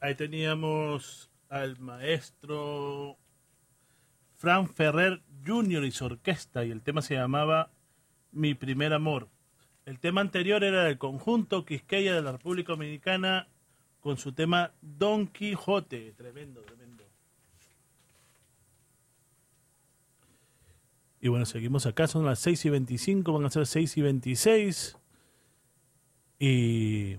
Ahí 0.00 0.14
teníamos 0.14 1.30
al 1.50 1.78
maestro 1.78 3.18
Fran 4.36 4.66
Ferrer 4.66 5.20
Jr. 5.46 5.84
y 5.84 5.90
su 5.90 6.06
orquesta 6.06 6.64
y 6.64 6.70
el 6.70 6.80
tema 6.80 7.02
se 7.02 7.16
llamaba 7.16 7.70
Mi 8.30 8.54
primer 8.54 8.94
amor. 8.94 9.28
El 9.84 10.00
tema 10.00 10.22
anterior 10.22 10.64
era 10.64 10.84
del 10.84 10.96
conjunto 10.96 11.66
Quisqueya 11.66 12.14
de 12.14 12.22
la 12.22 12.32
República 12.32 12.72
Dominicana 12.72 13.46
con 14.00 14.16
su 14.16 14.32
tema 14.32 14.72
Don 14.80 15.26
Quijote. 15.26 16.14
Tremendo, 16.16 16.62
tremendo. 16.62 16.81
Y 21.22 21.28
bueno, 21.28 21.46
seguimos 21.46 21.86
acá, 21.86 22.08
son 22.08 22.26
las 22.26 22.40
6 22.40 22.64
y 22.64 22.70
25, 22.70 23.32
van 23.32 23.44
a 23.44 23.50
ser 23.50 23.64
6 23.64 23.96
y 23.96 24.02
26. 24.02 24.98
Y 26.40 27.16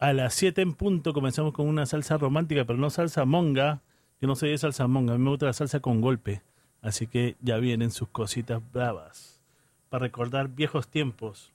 a 0.00 0.12
las 0.12 0.34
7 0.34 0.60
en 0.60 0.74
punto 0.74 1.12
comenzamos 1.12 1.52
con 1.52 1.68
una 1.68 1.86
salsa 1.86 2.18
romántica, 2.18 2.64
pero 2.64 2.80
no 2.80 2.90
salsa 2.90 3.24
monga. 3.24 3.80
Yo 4.20 4.26
no 4.26 4.34
soy 4.34 4.50
de 4.50 4.58
salsa 4.58 4.88
monga, 4.88 5.14
a 5.14 5.18
mí 5.18 5.22
me 5.22 5.30
gusta 5.30 5.46
la 5.46 5.52
salsa 5.52 5.78
con 5.78 6.00
golpe. 6.00 6.42
Así 6.80 7.06
que 7.06 7.36
ya 7.40 7.58
vienen 7.58 7.92
sus 7.92 8.08
cositas 8.08 8.60
bravas. 8.72 9.40
Para 9.88 10.02
recordar 10.02 10.48
viejos 10.48 10.88
tiempos. 10.88 11.52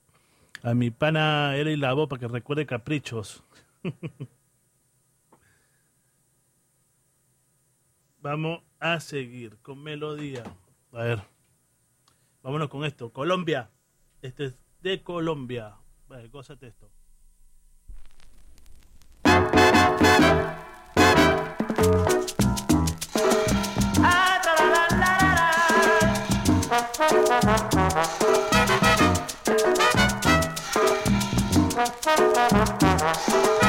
A 0.64 0.74
mi 0.74 0.90
pana 0.90 1.54
era 1.58 1.70
y 1.70 1.76
la 1.76 1.94
para 2.08 2.18
que 2.18 2.30
recuerde 2.30 2.66
caprichos. 2.66 3.44
Vamos 8.22 8.62
a 8.80 9.02
seguir 9.02 9.58
con 9.62 9.84
melodía. 9.84 10.46
A 10.98 11.04
ver. 11.04 11.22
Vámonos 12.42 12.70
con 12.70 12.84
esto. 12.84 13.14
Colombia. 13.14 13.70
Este 14.24 14.46
es 14.46 14.58
de 14.82 15.04
Colombia. 15.04 15.76
Vale, 16.08 16.28
gózate 16.30 16.66
esto. 16.66 16.90
Negro 32.88 33.67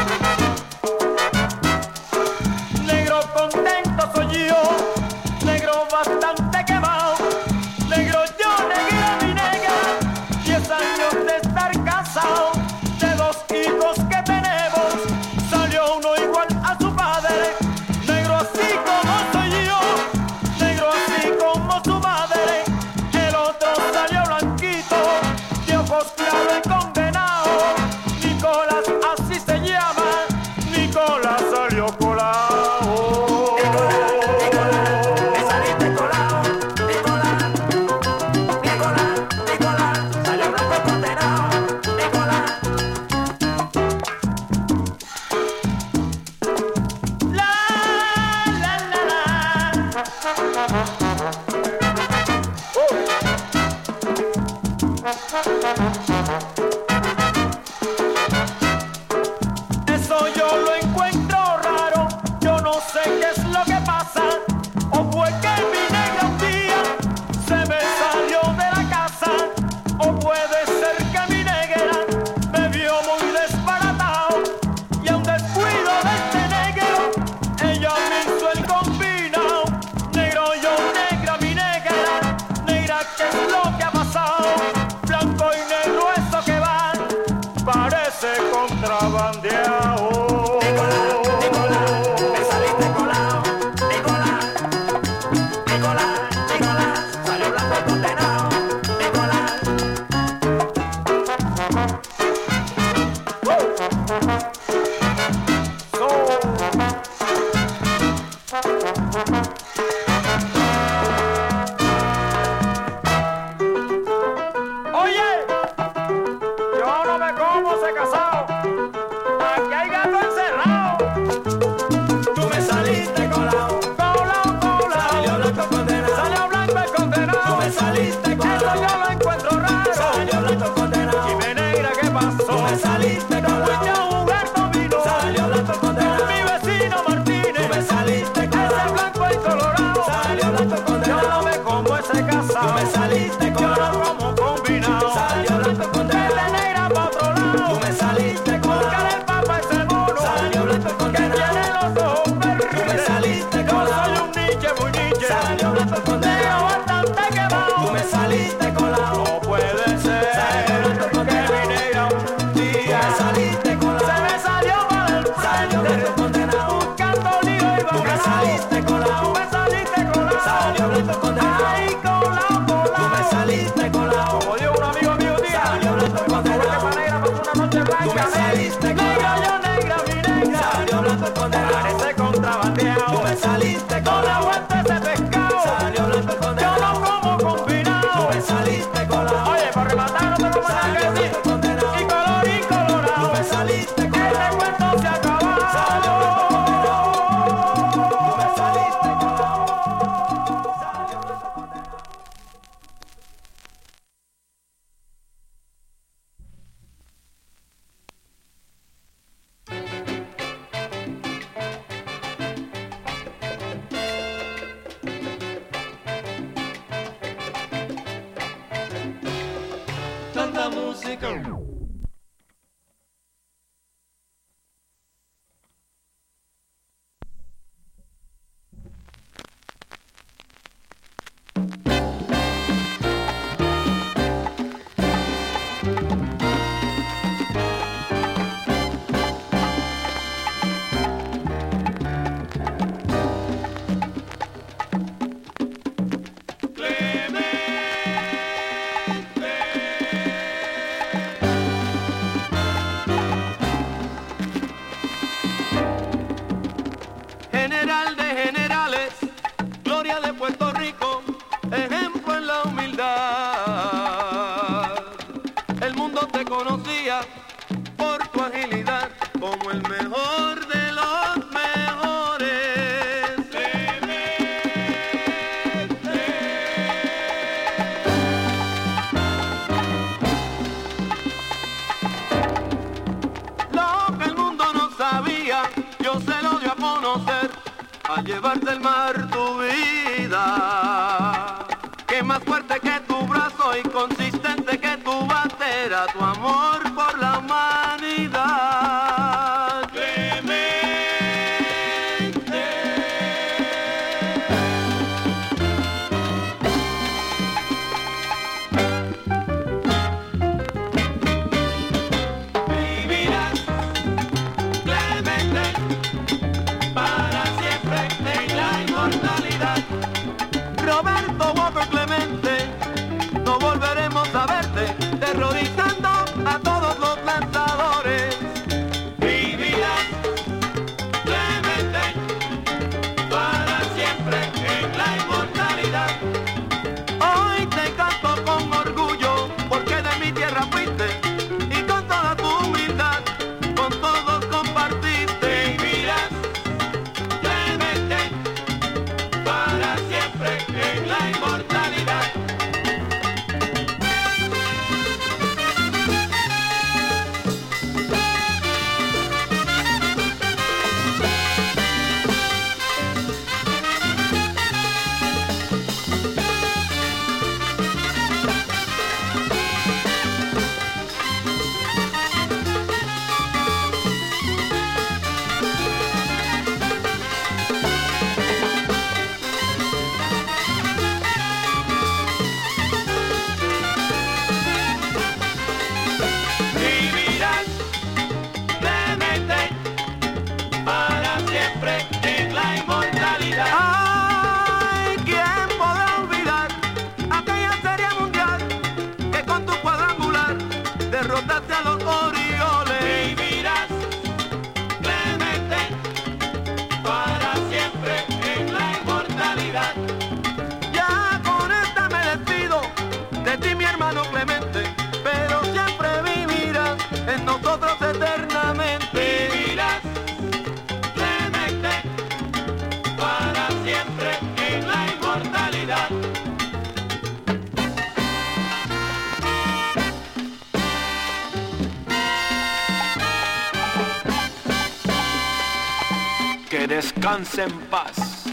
Que 437.19 437.25
descanse 437.25 437.65
en 437.65 437.81
paz, 437.91 438.47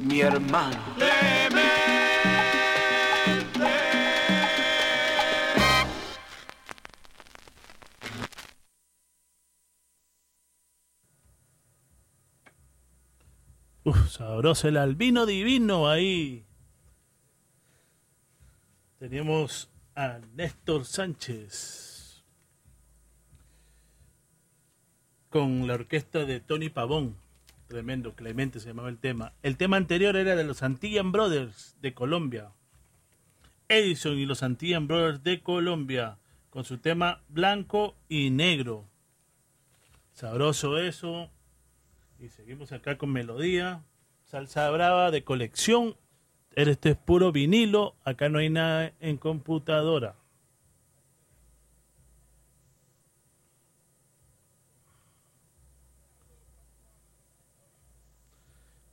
mi 0.00 0.20
hermano. 0.20 0.76
Sabroso 14.10 14.66
el 14.66 14.78
albino 14.78 15.24
divino 15.24 15.88
ahí. 15.88 16.44
Tenemos 18.98 19.70
a 19.94 20.18
Néstor 20.34 20.84
Sánchez 20.84 22.24
con 25.30 25.68
la 25.68 25.74
orquesta 25.74 26.24
de 26.24 26.40
Tony 26.40 26.68
Pavón. 26.68 27.27
Tremendo, 27.68 28.14
Clemente 28.14 28.60
se 28.60 28.68
llamaba 28.68 28.88
el 28.88 28.98
tema. 28.98 29.34
El 29.42 29.58
tema 29.58 29.76
anterior 29.76 30.16
era 30.16 30.34
de 30.34 30.44
los 30.44 30.62
Antillan 30.62 31.12
Brothers 31.12 31.76
de 31.82 31.92
Colombia. 31.92 32.52
Edison 33.68 34.18
y 34.18 34.24
los 34.24 34.42
Antillan 34.42 34.86
Brothers 34.88 35.22
de 35.22 35.42
Colombia 35.42 36.18
con 36.48 36.64
su 36.64 36.78
tema 36.78 37.22
Blanco 37.28 37.94
y 38.08 38.30
Negro. 38.30 38.88
Sabroso 40.14 40.78
eso. 40.78 41.30
Y 42.18 42.30
seguimos 42.30 42.72
acá 42.72 42.96
con 42.96 43.12
melodía. 43.12 43.84
Salsa 44.24 44.70
brava 44.70 45.10
de 45.10 45.22
colección. 45.22 45.94
Este 46.52 46.90
es 46.90 46.96
puro 46.96 47.32
vinilo. 47.32 47.96
Acá 48.02 48.30
no 48.30 48.38
hay 48.38 48.48
nada 48.48 48.94
en 48.98 49.18
computadora. 49.18 50.16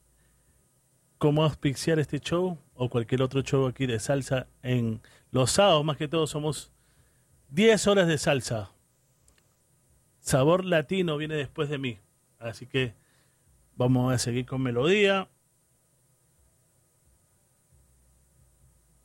cómo 1.17 1.43
auspiciar 1.43 1.99
este 1.99 2.21
show 2.21 2.57
o 2.75 2.87
cualquier 2.87 3.23
otro 3.23 3.41
show 3.41 3.67
aquí 3.67 3.85
de 3.85 3.99
salsa 3.99 4.47
en 4.63 5.01
los 5.31 5.51
sábados, 5.51 5.83
más 5.83 5.97
que 5.97 6.07
todo 6.07 6.27
somos 6.27 6.71
10 7.49 7.87
horas 7.87 8.07
de 8.07 8.17
salsa. 8.17 8.71
Sabor 10.19 10.65
latino 10.65 11.17
viene 11.17 11.35
después 11.35 11.69
de 11.69 11.77
mí. 11.77 11.99
Así 12.39 12.65
que 12.65 12.93
vamos 13.75 14.13
a 14.13 14.17
seguir 14.17 14.45
con 14.45 14.61
melodía. 14.61 15.29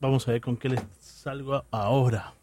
Vamos 0.00 0.26
a 0.26 0.32
ver 0.32 0.40
con 0.40 0.56
qué 0.56 0.70
les 0.70 0.82
salgo 0.98 1.64
ahora. 1.70 2.34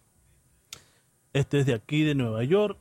Este 1.34 1.60
es 1.60 1.65
de 1.65 1.74
aquí, 1.74 2.03
de 2.03 2.15
Nueva 2.15 2.44
York. 2.44 2.78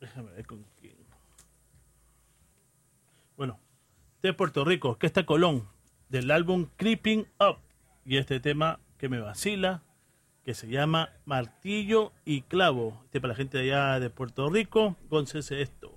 Déjame 0.00 0.32
ver 0.32 0.46
con 0.46 0.64
quién. 0.80 0.96
Bueno, 3.36 3.60
de 4.22 4.32
Puerto 4.32 4.64
Rico, 4.64 4.98
que 4.98 5.06
está 5.06 5.26
Colón, 5.26 5.68
del 6.08 6.30
álbum 6.30 6.68
Creeping 6.76 7.26
Up. 7.38 7.58
Y 8.04 8.16
este 8.16 8.40
tema 8.40 8.80
que 8.98 9.08
me 9.08 9.20
vacila, 9.20 9.82
que 10.44 10.54
se 10.54 10.68
llama 10.68 11.10
Martillo 11.24 12.12
y 12.24 12.42
Clavo. 12.42 13.00
Este 13.04 13.20
para 13.20 13.32
la 13.32 13.36
gente 13.36 13.58
de 13.58 13.72
allá 13.72 14.00
de 14.00 14.10
Puerto 14.10 14.48
Rico, 14.50 14.96
góncese 15.08 15.62
esto. 15.62 15.91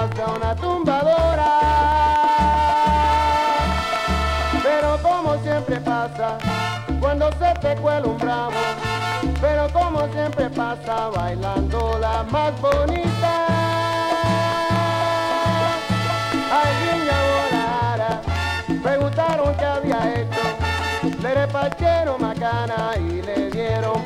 Acompaña 0.00 0.24
a 0.24 0.32
una 0.32 0.56
tumbadora. 0.56 1.60
Pero 4.62 4.98
como 5.02 5.42
siempre 5.42 5.80
pasa, 5.80 6.38
cuando 7.00 7.30
se 7.32 7.52
te 7.60 7.76
cuela 7.80 8.06
un 8.06 8.18
bravo, 8.18 8.52
pero 9.40 9.68
como 9.72 10.06
siempre 10.12 10.48
pasa, 10.50 11.08
bailando 11.08 11.98
la 12.00 12.22
más 12.24 12.58
bonita. 12.60 13.46
Alguien 16.62 17.06
llamó 17.06 17.96
la 17.98 18.20
preguntaron 18.82 19.54
qué 19.56 19.64
había 19.64 20.14
hecho, 20.14 21.18
le 21.20 21.34
repartieron 21.34 22.20
macana 22.20 22.92
y 22.96 23.22
le 23.22 23.50
dieron 23.50 24.04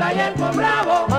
taller 0.00 0.32
por 0.32 0.56
bravo. 0.56 1.09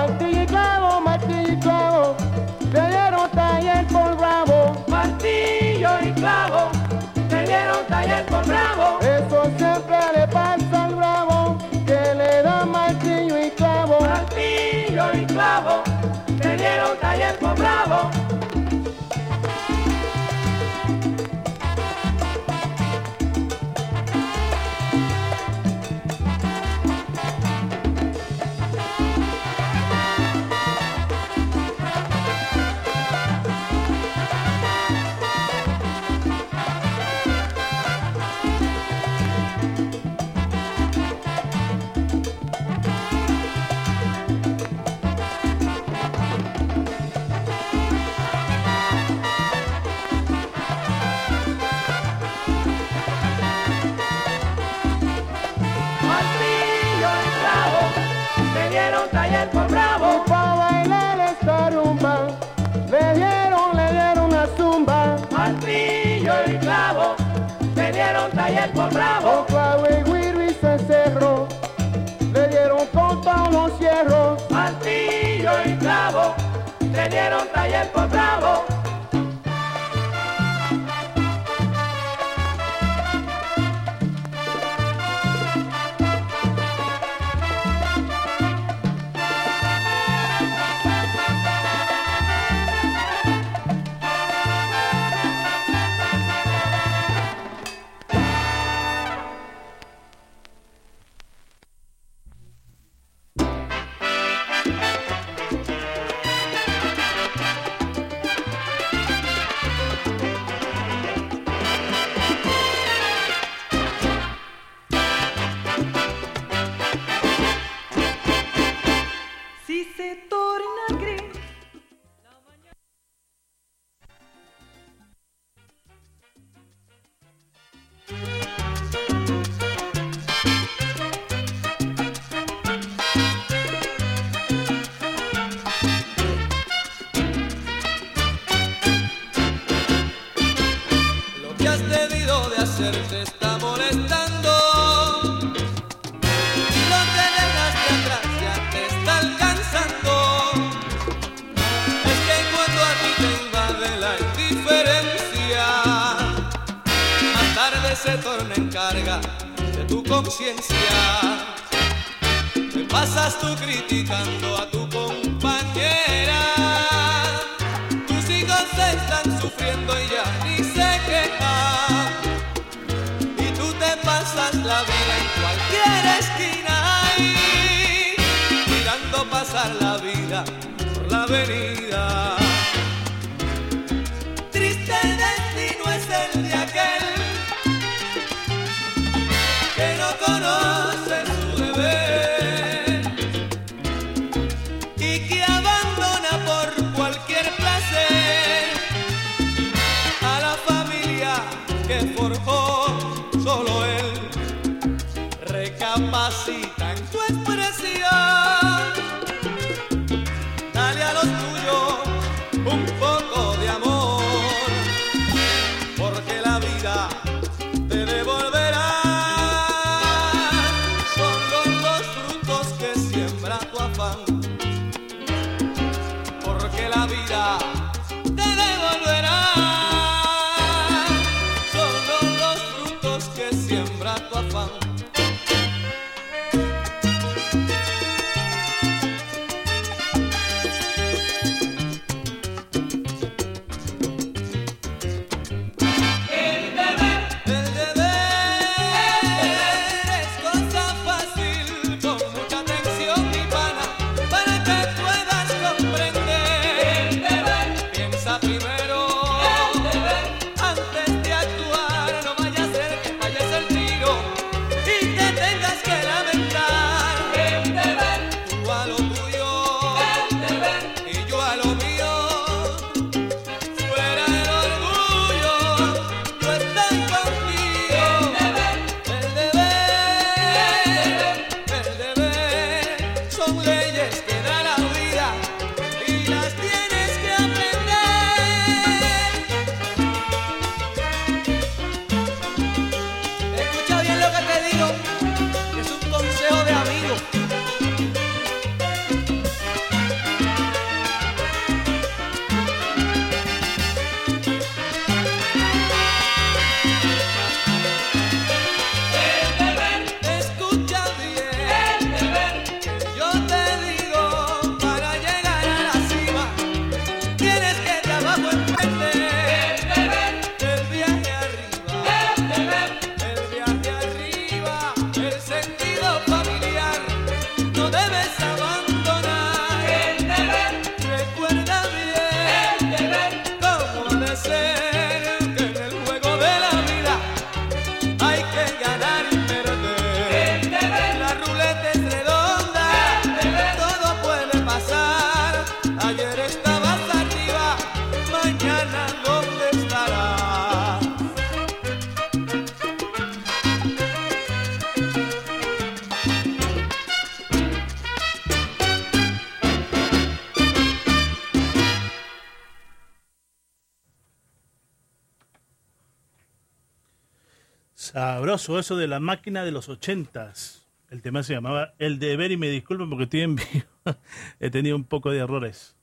Sabroso 368.52 368.78
eso 368.78 368.96
de 368.96 369.08
la 369.08 369.18
máquina 369.18 369.64
de 369.64 369.72
los 369.72 369.88
ochentas. 369.88 370.86
El 371.08 371.22
tema 371.22 371.42
se 371.42 371.54
llamaba 371.54 371.94
El 371.98 372.18
deber 372.18 372.52
y 372.52 372.58
me 372.58 372.68
disculpen 372.68 373.08
porque 373.08 373.24
estoy 373.24 373.40
en 373.40 373.56
vivo. 373.56 373.86
He 374.60 374.68
tenido 374.68 374.94
un 374.94 375.04
poco 375.04 375.30
de 375.30 375.38
errores. 375.38 375.96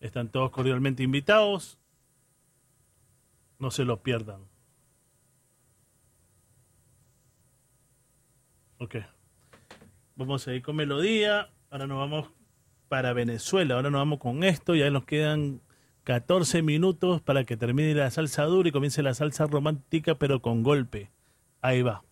están 0.02 0.28
todos 0.28 0.52
cordialmente 0.52 1.04
invitados. 1.04 1.78
No 3.60 3.72
se 3.72 3.84
lo 3.86 4.04
pierdan. 4.04 4.42
Ok. 8.80 8.98
Vamos 10.16 10.48
a 10.48 10.54
ir 10.54 10.62
con 10.62 10.76
melodía. 10.76 11.50
Ahora 11.70 11.88
nos 11.88 11.98
vamos 11.98 12.30
para 12.88 13.14
Venezuela. 13.14 13.76
Ahora 13.76 13.90
nos 13.90 14.00
vamos 14.00 14.20
con 14.20 14.44
esto. 14.44 14.76
Ya 14.76 14.90
nos 14.90 15.06
quedan 15.06 15.62
14 16.04 16.62
minutos 16.62 17.22
para 17.22 17.44
que 17.44 17.58
termine 17.58 17.94
la 17.94 18.10
salsa 18.12 18.44
dura 18.44 18.70
y 18.70 18.72
comience 18.72 19.04
la 19.04 19.14
salsa 19.14 19.46
romántica, 19.46 20.16
pero 20.16 20.42
con 20.42 20.64
golpe. 20.64 21.12
Ahí 21.62 21.82
va. 21.82 22.04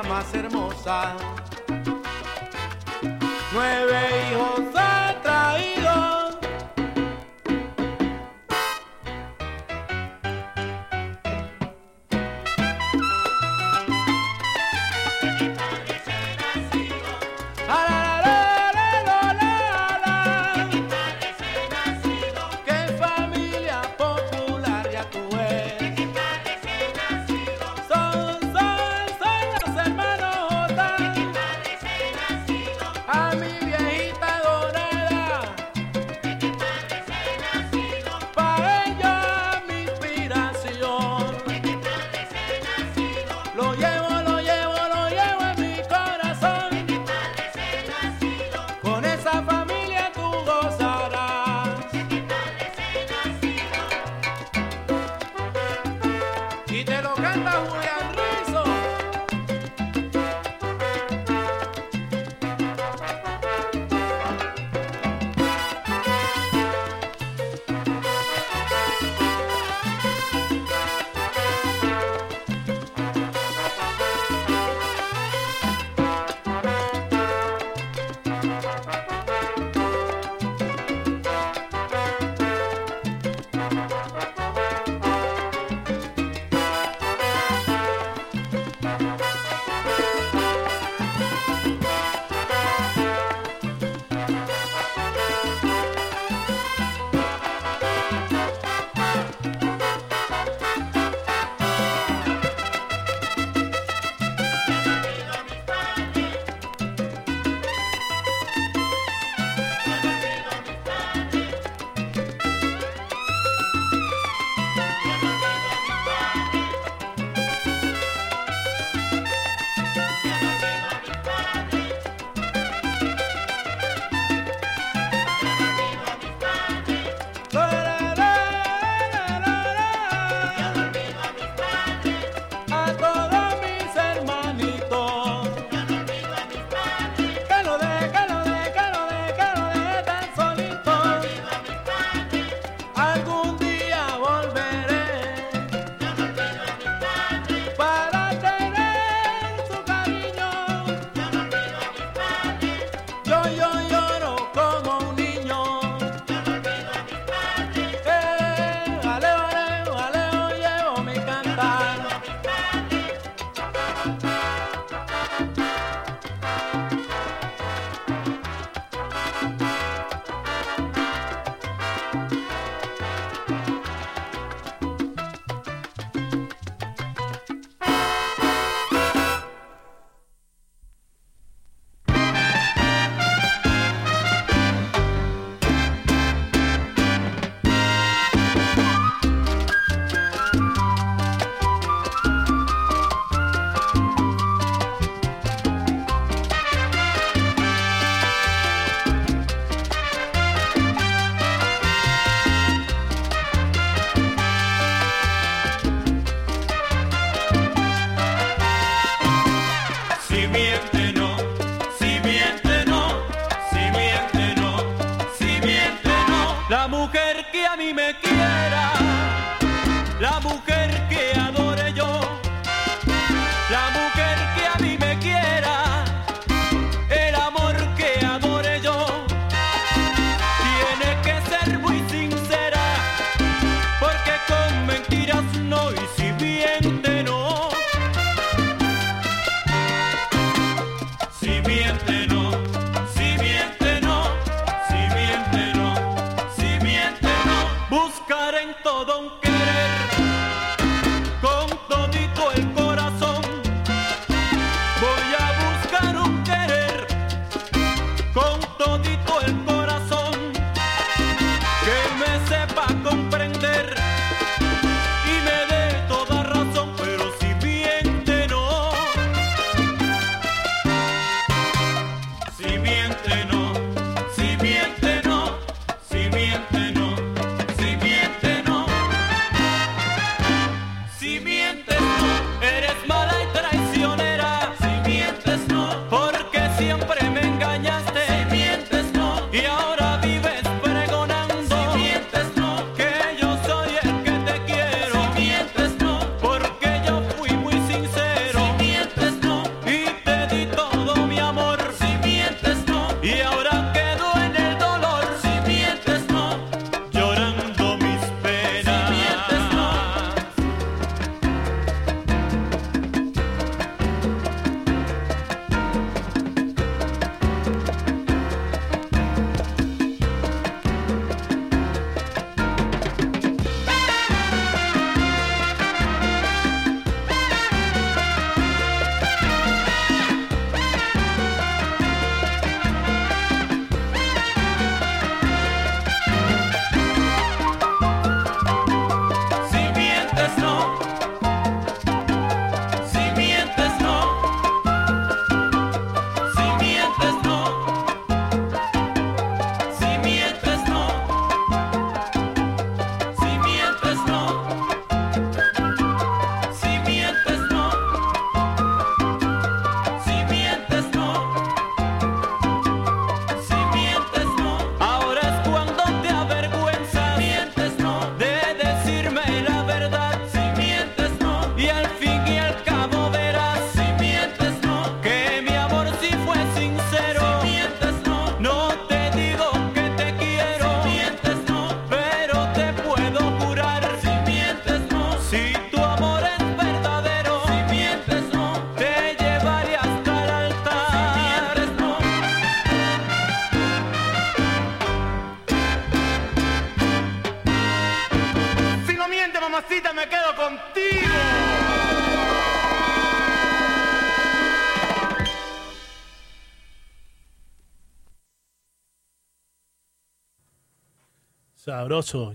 Más 0.00 0.32
hermosa. 0.32 1.14
Nueve 3.52 4.00
hijos 4.30 4.71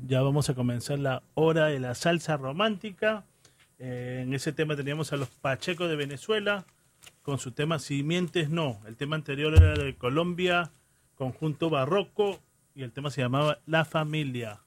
Ya 0.06 0.22
vamos 0.22 0.52
a 0.52 0.54
comenzar 0.54 1.00
la 1.00 1.24
hora 1.34 1.66
de 1.66 1.80
la 1.80 1.96
salsa 1.96 2.38
romántica. 2.38 3.26
Eh, 3.80 4.20
en 4.22 4.36
ese 4.36 4.54
tema 4.54 4.76
teníamos 4.76 5.14
a 5.14 5.18
los 5.18 5.30
Pachecos 5.30 5.90
de 5.90 5.96
Venezuela 5.96 6.68
con 7.24 7.40
su 7.40 7.54
tema 7.54 7.80
Si 7.80 8.04
mientes 8.04 8.52
no. 8.52 8.80
El 8.86 8.98
tema 8.98 9.16
anterior 9.16 9.56
era 9.56 9.74
de 9.74 9.96
Colombia, 9.96 10.70
conjunto 11.16 11.72
barroco, 11.72 12.40
y 12.76 12.84
el 12.84 12.92
tema 12.92 13.10
se 13.10 13.22
llamaba 13.22 13.58
La 13.66 13.84
familia. 13.84 14.62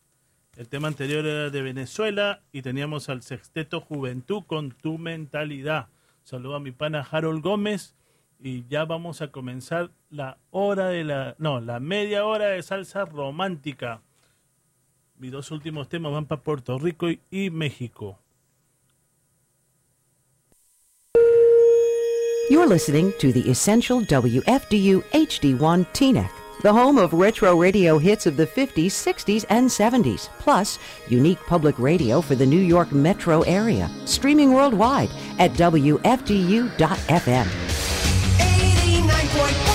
El 0.57 0.67
tema 0.67 0.89
anterior 0.89 1.25
era 1.25 1.51
de 1.51 1.63
Venezuela 1.63 2.41
y 2.51 2.63
teníamos 2.63 3.09
al 3.09 3.23
sexteto 3.23 3.81
Juventud 3.81 4.43
con 4.45 4.73
tu 4.73 4.99
mentalidad. 4.99 5.87
Saludo 6.25 6.57
a 6.57 6.61
mi 6.61 6.73
pana 6.73 7.07
Harold 7.09 7.45
Gómez 7.45 7.95
y 8.41 8.67
ya 8.67 8.87
vamos 8.87 9.23
a 9.23 9.31
comenzar 9.31 9.93
la 10.11 10.39
hora 10.51 10.89
de 10.89 11.05
la, 11.05 11.37
no, 11.39 11.61
la 11.61 11.79
media 11.79 12.25
hora 12.25 12.47
de 12.47 12.63
salsa 12.65 13.05
romántica. 13.05 14.03
Mis 15.21 15.31
dos 15.31 15.51
últimos 15.51 15.87
temas 15.87 16.13
van 16.13 16.25
para 16.25 16.41
Puerto 16.41 16.79
Rico 16.79 17.11
y, 17.11 17.21
y 17.31 17.51
México. 17.51 18.19
You're 22.49 22.67
listening 22.67 23.13
to 23.19 23.31
the 23.31 23.51
Essential 23.51 24.01
WFDU 24.01 25.03
HD1 25.13 25.87
TNEC, 25.93 26.31
the 26.63 26.73
home 26.73 26.97
of 26.97 27.13
retro 27.13 27.55
radio 27.55 27.99
hits 27.99 28.27
of 28.27 28.39
the 28.39 28.47
50s, 28.47 28.87
60s, 28.87 29.45
and 29.51 29.69
70s, 29.69 30.31
plus 30.39 30.79
unique 31.09 31.39
public 31.47 31.79
radio 31.79 32.23
for 32.23 32.35
the 32.35 32.47
New 32.47 32.59
York 32.59 32.91
metro 32.91 33.43
area, 33.43 33.91
streaming 34.07 34.55
worldwide 34.55 35.11
at 35.39 35.53
WFDU.FM. 35.53 37.47
89.1 38.39 39.70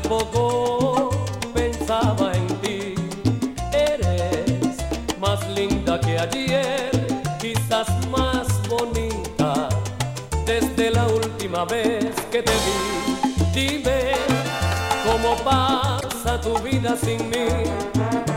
poco 0.00 1.10
pensaba 1.54 2.32
en 2.32 2.46
ti. 2.60 2.94
Eres 3.72 4.76
más 5.18 5.46
linda 5.48 6.00
que 6.00 6.18
ayer, 6.18 6.90
quizás 7.40 7.88
más 8.08 8.46
bonita 8.68 9.68
desde 10.44 10.90
la 10.90 11.06
última 11.06 11.64
vez 11.64 12.14
que 12.30 12.42
te 12.42 12.52
vi. 12.52 13.50
Dime 13.52 14.12
cómo 15.04 15.36
pasa 15.44 16.40
tu 16.40 16.58
vida 16.58 16.96
sin 16.96 17.28
mí. 17.30 17.48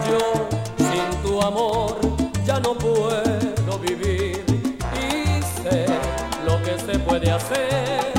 Yo 0.08 0.48
sin 0.78 1.22
tu 1.24 1.42
amor 1.42 2.00
ya 2.46 2.60
no 2.60 2.74
puedo 2.74 3.80
vivir. 3.80 4.44
Y 4.96 5.42
sé 5.62 5.86
lo 6.46 6.62
que 6.64 6.80
se 6.80 6.98
puede 7.00 7.32
hacer, 7.32 8.14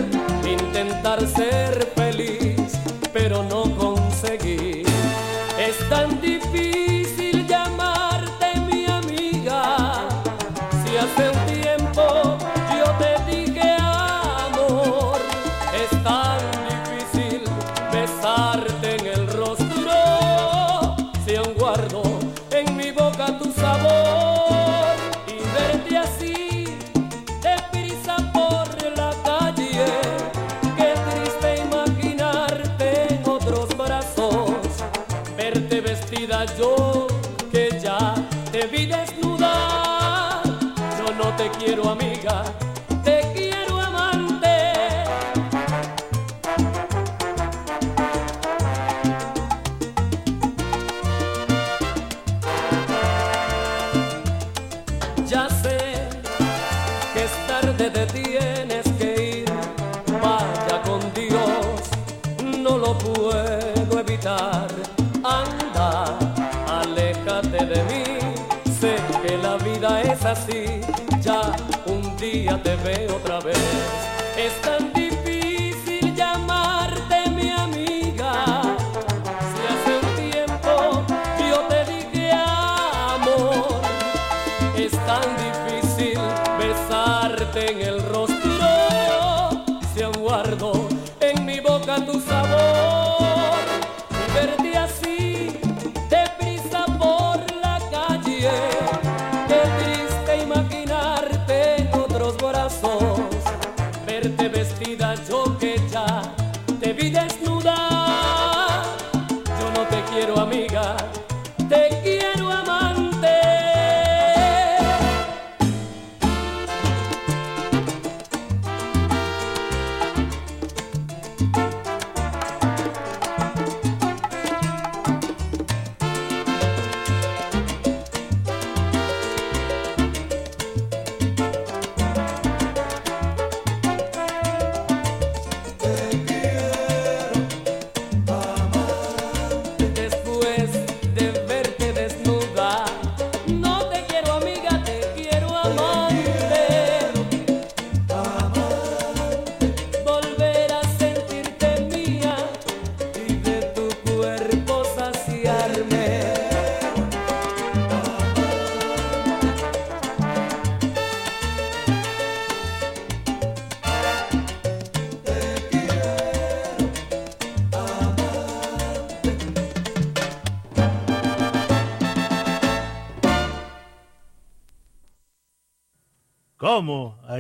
intentar 0.46 1.26
ser 1.26 1.61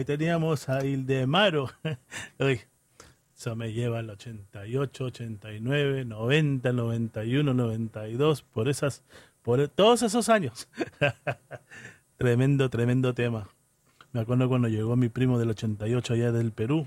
Teníamos 0.04 0.68
a 0.68 0.84
Ildemaro. 0.84 1.70
Uy, 2.38 2.60
eso 3.36 3.56
me 3.56 3.72
lleva 3.72 3.98
al 3.98 4.10
88, 4.10 5.04
89, 5.04 6.04
90, 6.04 6.72
91, 6.72 7.54
92, 7.54 8.42
por 8.42 8.68
esas, 8.68 9.02
por 9.42 9.68
todos 9.68 10.02
esos 10.02 10.28
años. 10.28 10.68
tremendo, 12.16 12.70
tremendo 12.70 13.14
tema. 13.14 13.48
Me 14.12 14.20
acuerdo 14.20 14.48
cuando 14.48 14.68
llegó 14.68 14.94
mi 14.94 15.08
primo 15.08 15.38
del 15.38 15.50
88 15.50 16.14
allá 16.14 16.32
del 16.32 16.52
Perú. 16.52 16.86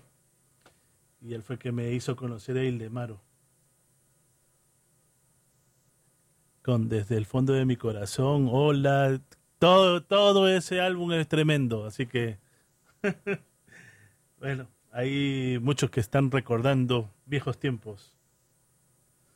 Y 1.22 1.34
él 1.34 1.42
fue 1.42 1.58
que 1.58 1.72
me 1.72 1.92
hizo 1.92 2.16
conocer 2.16 2.58
a 2.58 2.64
Ildemaro. 2.64 3.20
Con 6.62 6.88
Desde 6.88 7.18
el 7.18 7.26
fondo 7.26 7.54
de 7.54 7.66
mi 7.66 7.76
corazón, 7.76 8.48
hola, 8.52 9.20
todo, 9.60 10.04
todo 10.04 10.48
ese 10.48 10.82
álbum 10.82 11.12
es 11.14 11.28
tremendo, 11.28 11.86
así 11.86 12.06
que 12.06 12.45
bueno, 14.40 14.68
hay 14.92 15.60
muchos 15.62 15.90
que 15.90 16.00
están 16.00 16.32
recordando 16.32 17.10
viejos 17.26 17.58
tiempos. 17.60 18.14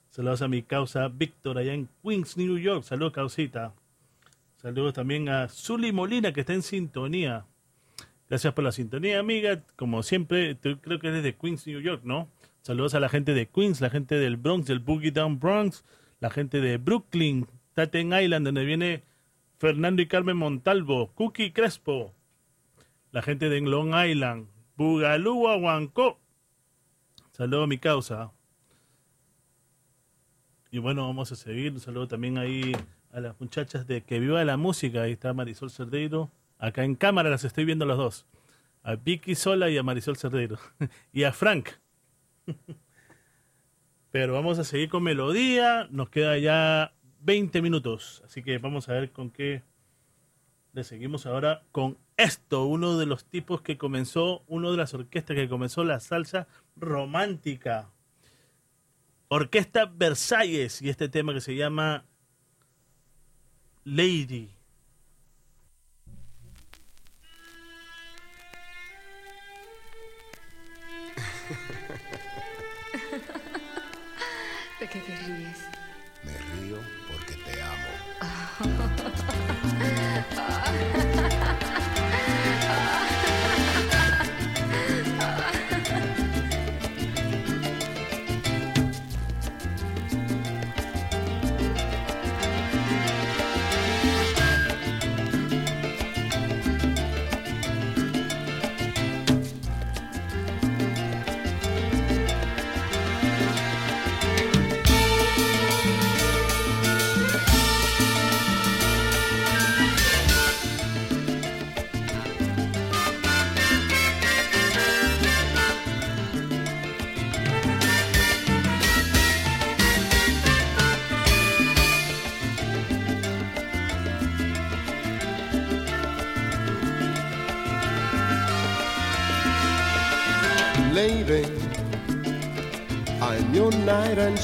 Saludos 0.10 0.42
a 0.42 0.48
mi 0.48 0.64
causa 0.64 1.08
Víctor 1.08 1.58
allá 1.58 1.74
en 1.74 1.88
Queens, 2.04 2.38
New 2.38 2.58
York. 2.58 2.84
Saludos, 2.84 3.14
causita. 3.14 3.74
Saludos 4.58 4.94
también 4.94 5.30
a 5.30 5.48
Zully 5.48 5.92
Molina 5.92 6.34
que 6.34 6.42
está 6.42 6.54
en 6.54 6.64
sintonía. 6.64 7.46
Gracias 8.28 8.54
por 8.54 8.64
la 8.64 8.72
sintonía, 8.72 9.20
amiga. 9.20 9.64
Como 9.76 10.04
siempre, 10.04 10.56
tú- 10.56 10.80
creo 10.82 11.00
que 11.00 11.08
eres 11.08 11.24
de 11.24 11.36
Queens, 11.36 11.66
New 11.68 11.80
York, 11.80 12.02
¿no? 12.04 12.28
Saludos 12.62 12.94
a 12.94 13.00
la 13.00 13.10
gente 13.10 13.34
de 13.34 13.48
Queens, 13.48 13.82
la 13.82 13.90
gente 13.90 14.16
del 14.16 14.38
Bronx, 14.38 14.68
del 14.68 14.80
Boogie 14.80 15.12
Down 15.12 15.40
Bronx, 15.40 15.86
la 16.20 16.30
gente 16.30 16.60
de 16.60 16.78
Brooklyn, 16.78 17.48
Staten 17.72 18.14
Island, 18.14 18.46
donde 18.46 18.66
viene 18.66 19.04
Fernando 19.58 20.02
y 20.02 20.08
Carmen 20.08 20.38
Montalvo, 20.38 21.12
Cookie 21.14 21.52
Crespo, 21.54 22.14
la 23.12 23.22
gente 23.22 23.50
de 23.50 23.62
Long 23.62 23.94
Island, 23.96 24.48
Bugalú, 24.76 25.44
Huanco. 25.44 26.20
Saludos 27.32 27.64
a 27.64 27.68
mi 27.68 27.78
causa. 27.78 28.32
Y 30.72 30.78
bueno, 30.78 31.08
vamos 31.08 31.32
a 31.32 31.36
seguir. 31.36 31.74
Un 31.74 31.80
saludo 31.80 32.08
también 32.08 32.38
ahí 32.38 32.74
a 33.12 33.20
las 33.20 33.40
muchachas 33.40 33.88
de 33.88 34.04
Que 34.04 34.20
Viva 34.20 34.44
la 34.44 34.58
Música. 34.58 35.04
Ahí 35.04 35.14
está 35.14 35.34
Marisol 35.34 35.72
Cerdeiro. 35.72 36.30
Acá 36.60 36.84
en 36.84 36.96
cámara 36.96 37.30
las 37.30 37.44
estoy 37.44 37.66
viendo 37.66 37.86
los 37.86 37.98
dos. 37.98 38.26
A 38.84 38.96
Vicky 38.96 39.36
Sola 39.36 39.70
y 39.70 39.78
a 39.78 39.84
Marisol 39.84 40.18
Cerdeiro. 40.18 40.60
y 41.14 41.24
a 41.24 41.34
Frank. 41.34 41.70
Pero 44.12 44.34
vamos 44.34 44.60
a 44.60 44.64
seguir 44.64 44.90
con 44.90 45.04
melodía. 45.04 45.88
Nos 45.90 46.10
queda 46.10 46.38
ya 46.38 46.94
20 47.22 47.62
minutos. 47.62 48.22
Así 48.26 48.44
que 48.44 48.58
vamos 48.60 48.90
a 48.90 48.94
ver 48.94 49.12
con 49.12 49.32
qué 49.32 49.64
le 50.74 50.84
seguimos 50.84 51.26
ahora 51.26 51.64
con 51.72 51.98
esto. 52.20 52.66
Uno 52.66 52.98
de 52.98 53.06
los 53.06 53.26
tipos 53.26 53.62
que 53.62 53.78
comenzó, 53.78 54.44
uno 54.48 54.72
de 54.72 54.78
las 54.78 54.94
orquestas 54.94 55.36
que 55.36 55.50
comenzó 55.50 55.84
la 55.84 56.00
salsa 56.00 56.48
romántica. 56.76 57.90
Orquesta 59.30 59.86
Versalles 59.86 60.82
y 60.82 60.90
este 60.90 61.08
tema 61.08 61.34
que 61.34 61.42
se 61.42 61.56
llama 61.56 62.06
Lady. 63.84 64.59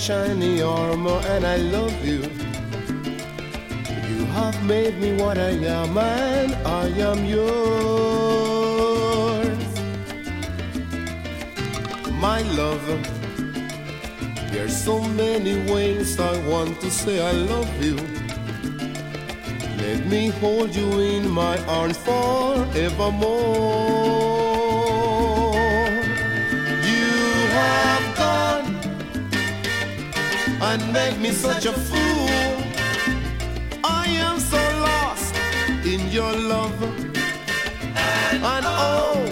Shiny 0.06 0.62
armor, 0.62 1.20
and 1.34 1.48
I 1.48 1.56
love 1.56 2.06
you. 2.06 2.22
You 4.08 4.26
have 4.38 4.64
made 4.64 5.00
me 5.00 5.18
what 5.18 5.40
I 5.40 5.50
am, 5.50 5.98
and 5.98 6.54
I 6.68 6.90
am 7.10 7.26
yours. 7.26 7.48
My 12.12 12.44
love, 12.62 12.86
there's 14.52 14.78
so 14.78 15.02
many 15.02 15.56
ways 15.74 16.20
I 16.20 16.38
want 16.48 16.80
to 16.82 16.92
say 16.92 17.20
I 17.20 17.32
love 17.32 17.84
you. 17.84 17.96
Let 19.82 20.06
me 20.06 20.30
hold 20.40 20.76
you 20.76 21.00
in 21.00 21.28
my 21.28 21.58
arms 21.66 21.98
forevermore. 21.98 24.25
And 30.76 30.92
made 30.92 31.18
me 31.22 31.32
such 31.32 31.66
a 31.66 31.72
fool. 31.72 32.28
I 33.84 34.08
am 34.28 34.40
so 34.40 34.62
lost 34.90 35.34
in 35.86 36.02
your 36.10 36.34
love. 36.34 36.78
And 38.54 38.66
oh, 38.68 39.24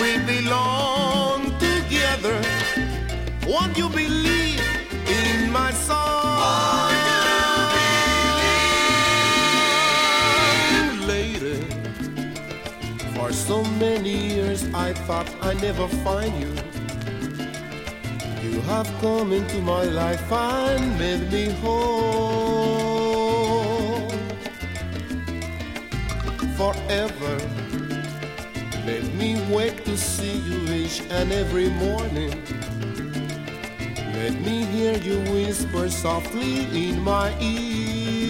we 0.00 0.10
belong 0.34 1.40
together. 1.68 2.36
Won't 3.48 3.78
you 3.78 3.88
believe 3.88 4.60
in 5.18 5.50
my 5.50 5.70
song? 5.72 6.04
For 13.14 13.32
so 13.32 13.64
many 13.84 14.34
years 14.34 14.62
I 14.74 14.92
thought 14.92 15.28
I'd 15.40 15.60
never 15.62 15.88
find 16.04 16.32
you. 16.42 16.75
Have 18.66 18.92
come 19.00 19.32
into 19.32 19.60
my 19.62 19.84
life 19.84 20.32
and 20.32 20.98
made 20.98 21.30
me 21.30 21.50
whole 21.62 22.96
forever. 26.56 27.38
Let 28.84 29.04
me 29.14 29.40
wait 29.54 29.84
to 29.84 29.96
see 29.96 30.38
you 30.38 30.72
each 30.72 31.00
and 31.10 31.32
every 31.32 31.70
morning. 31.70 32.32
Let 34.14 34.34
me 34.40 34.64
hear 34.64 34.96
you 34.98 35.20
whisper 35.32 35.88
softly 35.88 36.66
in 36.88 37.00
my 37.02 37.30
ear. 37.40 38.24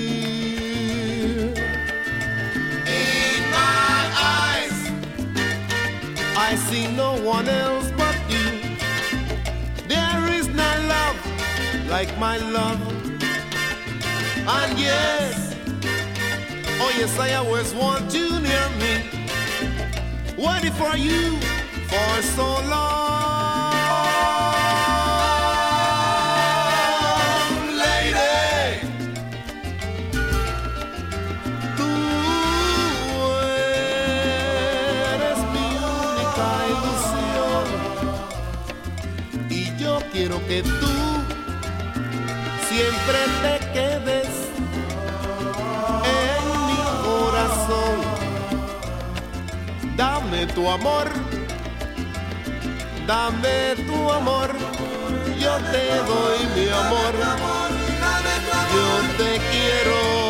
In 2.87 3.43
my 3.51 4.11
eyes, 4.37 4.79
I 6.37 6.57
see 6.69 6.87
no 6.95 7.17
one 7.23 7.49
else 7.49 7.76
like 11.99 12.19
my 12.19 12.37
love. 12.37 12.81
And 14.59 14.73
yes, 14.79 15.57
oh 16.83 16.93
yes, 17.01 17.19
I 17.19 17.29
always 17.41 17.73
want 17.73 18.13
you 18.13 18.29
near 18.49 18.69
me. 18.83 18.95
Waiting 20.45 20.77
for 20.83 20.95
you 21.09 21.23
for 21.91 22.13
so 22.37 22.49
long, 22.75 23.06
siempre 42.77 43.19
te 43.43 43.55
quedes 43.73 44.29
en 46.21 46.43
mi 46.69 46.83
corazón. 47.07 47.97
Dame 49.97 50.47
tu 50.55 50.69
amor, 50.69 51.07
dame 53.07 53.59
tu 53.89 54.13
amor, 54.13 54.51
yo 55.43 55.55
te 55.73 55.85
doy 56.11 56.41
mi 56.55 56.69
amor, 56.85 57.13
yo 58.75 58.89
te 59.19 59.31
quiero. 59.51 60.27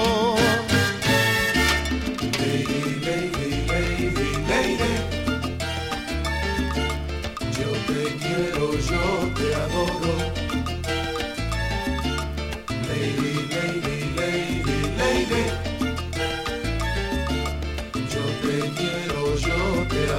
Yo 8.89 9.05
te 9.35 9.55
adoro. 9.55 10.16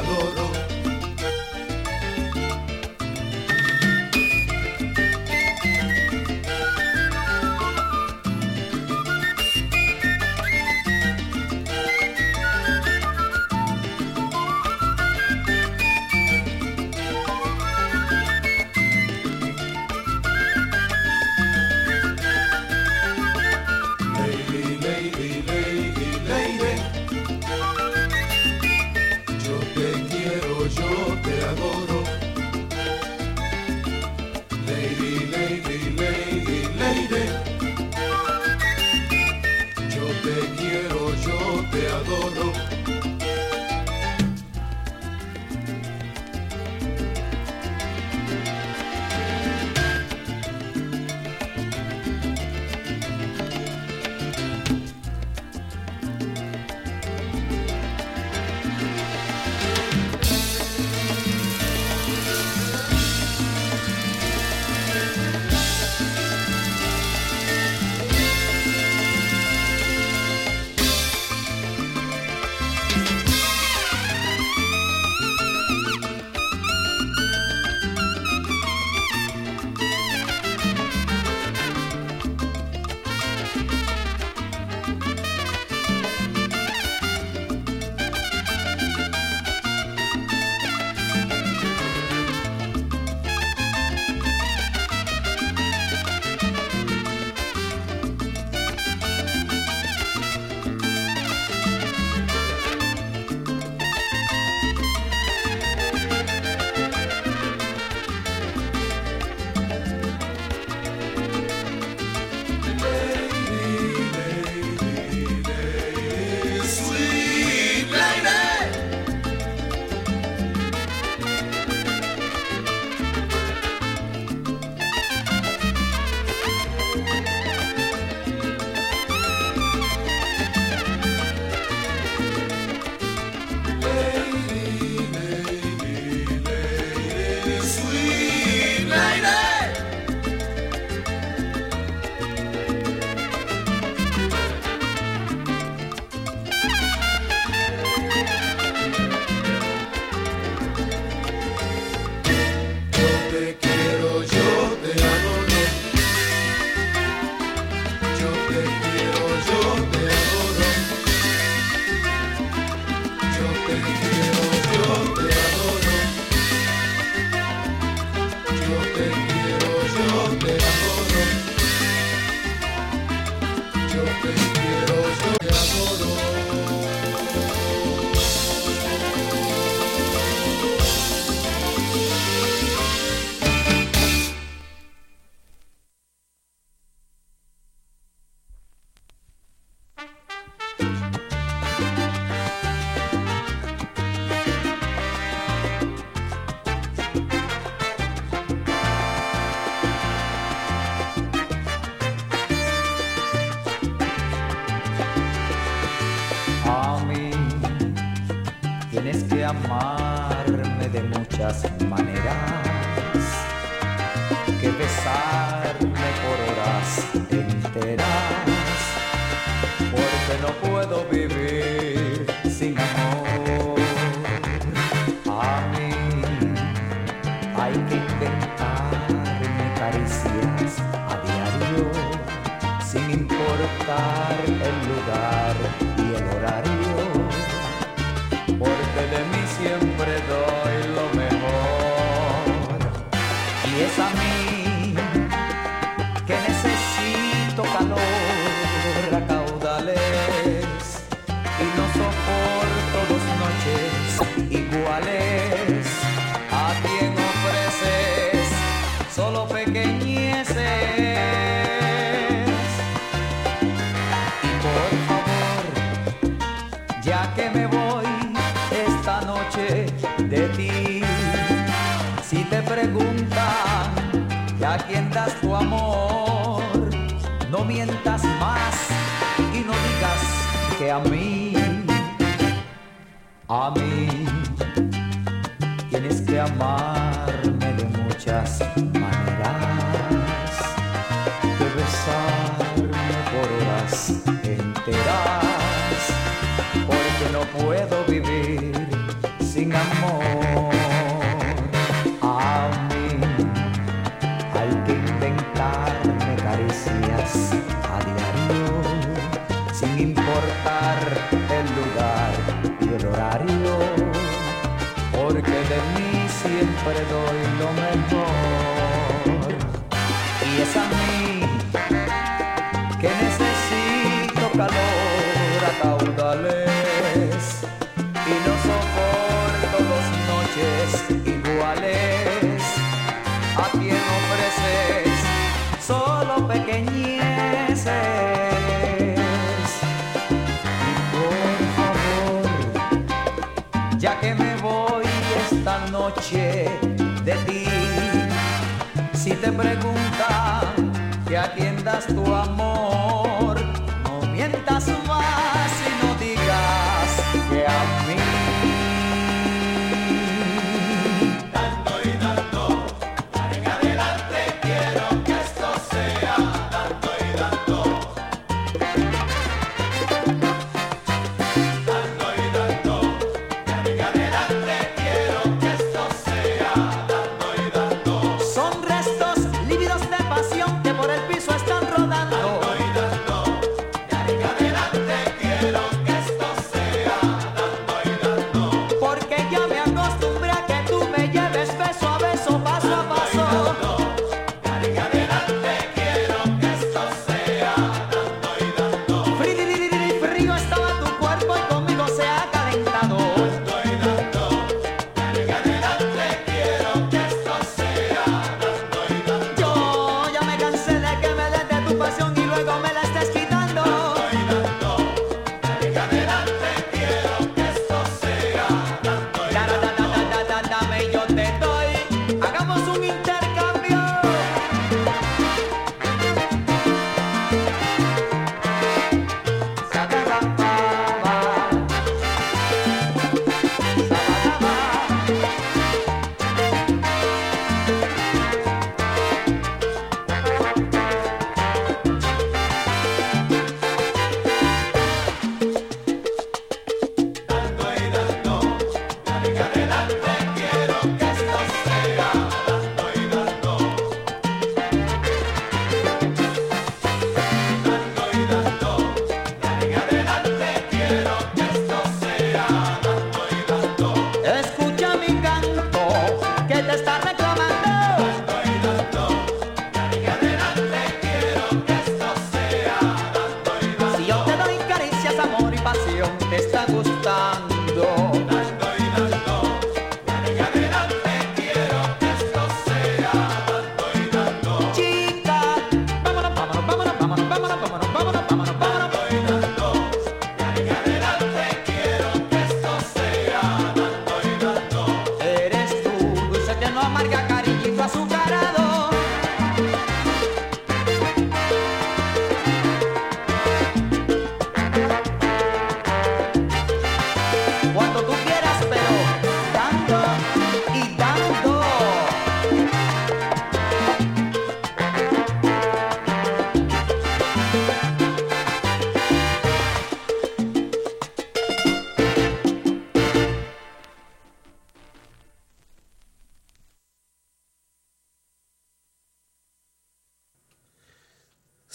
Te 0.01 0.46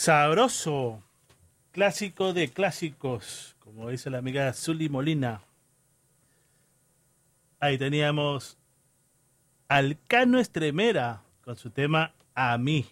Sabroso. 0.03 1.01
Clásico 1.71 2.33
de 2.33 2.49
clásicos, 2.49 3.55
como 3.61 3.89
dice 3.89 4.11
la 4.11 4.19
amiga 4.19 4.53
Zully 4.53 4.89
Molina. 4.89 5.43
Ahí 7.61 7.79
teníamos 7.79 8.59
Alcano 9.69 10.41
Estremera 10.41 11.23
con 11.45 11.55
su 11.55 11.71
tema 11.71 12.15
A 12.35 12.59
mí. 12.59 12.85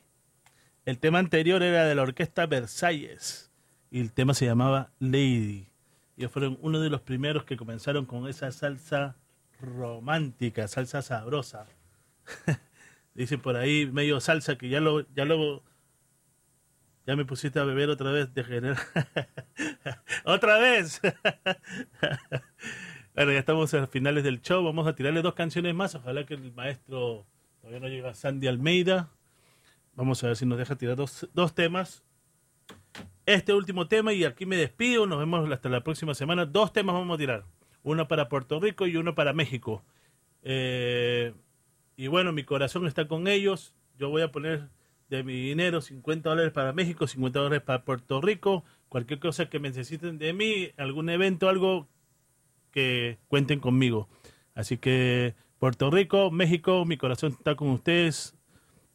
El 0.85 1.01
tema 1.01 1.19
anterior 1.19 1.65
era 1.65 1.85
de 1.85 1.97
la 1.97 2.03
orquesta 2.03 2.47
Versalles 2.47 3.51
y 3.91 3.99
el 3.99 4.13
tema 4.13 4.33
se 4.33 4.47
llamaba 4.47 4.93
Lady. 5.01 5.67
Ellos 6.17 6.31
fueron 6.31 6.59
uno 6.63 6.79
de 6.79 6.91
los 6.91 7.01
primeros 7.01 7.43
que 7.43 7.57
comenzaron 7.57 8.07
con 8.07 8.29
esa 8.29 8.53
salsa 8.53 9.17
romántica, 9.61 10.69
salsa 10.69 11.03
sabrosa. 11.03 11.67
Dicen 13.15 13.41
por 13.41 13.57
ahí 13.57 13.87
medio 13.87 14.21
salsa 14.21 14.57
que 14.57 14.69
ya 14.69 14.79
lo, 14.79 15.13
ya 15.13 15.25
luego 15.25 15.65
ya 17.11 17.17
me 17.17 17.25
pusiste 17.25 17.59
a 17.59 17.65
beber 17.65 17.91
otra 17.91 18.13
vez 18.13 18.33
de 18.33 18.45
general. 18.45 18.79
otra 20.25 20.59
vez. 20.59 21.01
bueno, 23.17 23.33
ya 23.33 23.39
estamos 23.41 23.75
a 23.75 23.89
finales 23.89 24.23
del 24.23 24.41
show. 24.41 24.63
Vamos 24.63 24.87
a 24.87 24.95
tirarle 24.95 25.21
dos 25.21 25.35
canciones 25.35 25.75
más. 25.75 25.97
Ojalá 25.97 26.25
que 26.25 26.35
el 26.35 26.53
maestro 26.53 27.27
todavía 27.61 27.81
no 27.81 27.89
llega 27.89 28.15
Sandy 28.15 28.47
Almeida. 28.47 29.11
Vamos 29.97 30.23
a 30.23 30.29
ver 30.29 30.37
si 30.37 30.47
nos 30.47 30.57
deja 30.57 30.77
tirar 30.77 30.95
dos, 30.95 31.29
dos 31.35 31.53
temas. 31.53 32.05
Este 33.27 33.55
último 33.55 33.89
tema 33.89 34.13
y 34.13 34.23
aquí 34.23 34.47
me 34.47 34.55
despido. 34.55 35.05
Nos 35.05 35.19
vemos 35.19 35.51
hasta 35.51 35.69
la 35.69 35.83
próxima 35.83 36.15
semana. 36.15 36.47
Dos 36.47 36.73
temas 36.73 36.95
vamos 36.95 37.17
a 37.17 37.19
tirar. 37.19 37.45
Uno 37.83 38.07
para 38.07 38.29
Puerto 38.29 38.61
Rico 38.61 38.87
y 38.87 38.97
uno 38.97 39.17
para 39.17 39.33
México. 39.33 39.83
Eh, 40.45 41.35
y 41.97 42.07
bueno, 42.07 42.33
mi 42.33 42.45
corazón 42.45 42.87
está 42.87 43.09
con 43.09 43.27
ellos. 43.27 43.75
Yo 43.99 44.11
voy 44.11 44.23
a 44.23 44.31
poner 44.31 44.69
de 45.11 45.25
mi 45.25 45.35
dinero 45.35 45.81
50 45.81 46.31
dólares 46.31 46.53
para 46.53 46.73
México, 46.73 47.07
50 47.07 47.39
dólares 47.41 47.63
para 47.63 47.85
Puerto 47.85 48.21
Rico. 48.21 48.65
Cualquier 48.89 49.19
cosa 49.19 49.51
que 49.51 49.59
necesiten 49.59 50.19
de 50.19 50.33
mí, 50.33 50.71
algún 50.77 51.11
evento, 51.11 51.49
algo 51.49 51.89
que 52.71 53.19
cuenten 53.29 53.59
conmigo. 53.59 54.09
Así 54.55 54.79
que 54.79 55.35
Puerto 55.59 55.91
Rico, 55.91 56.31
México, 56.31 56.85
mi 56.85 56.97
corazón 56.97 57.33
está 57.33 57.57
con 57.57 57.71
ustedes. 57.71 58.37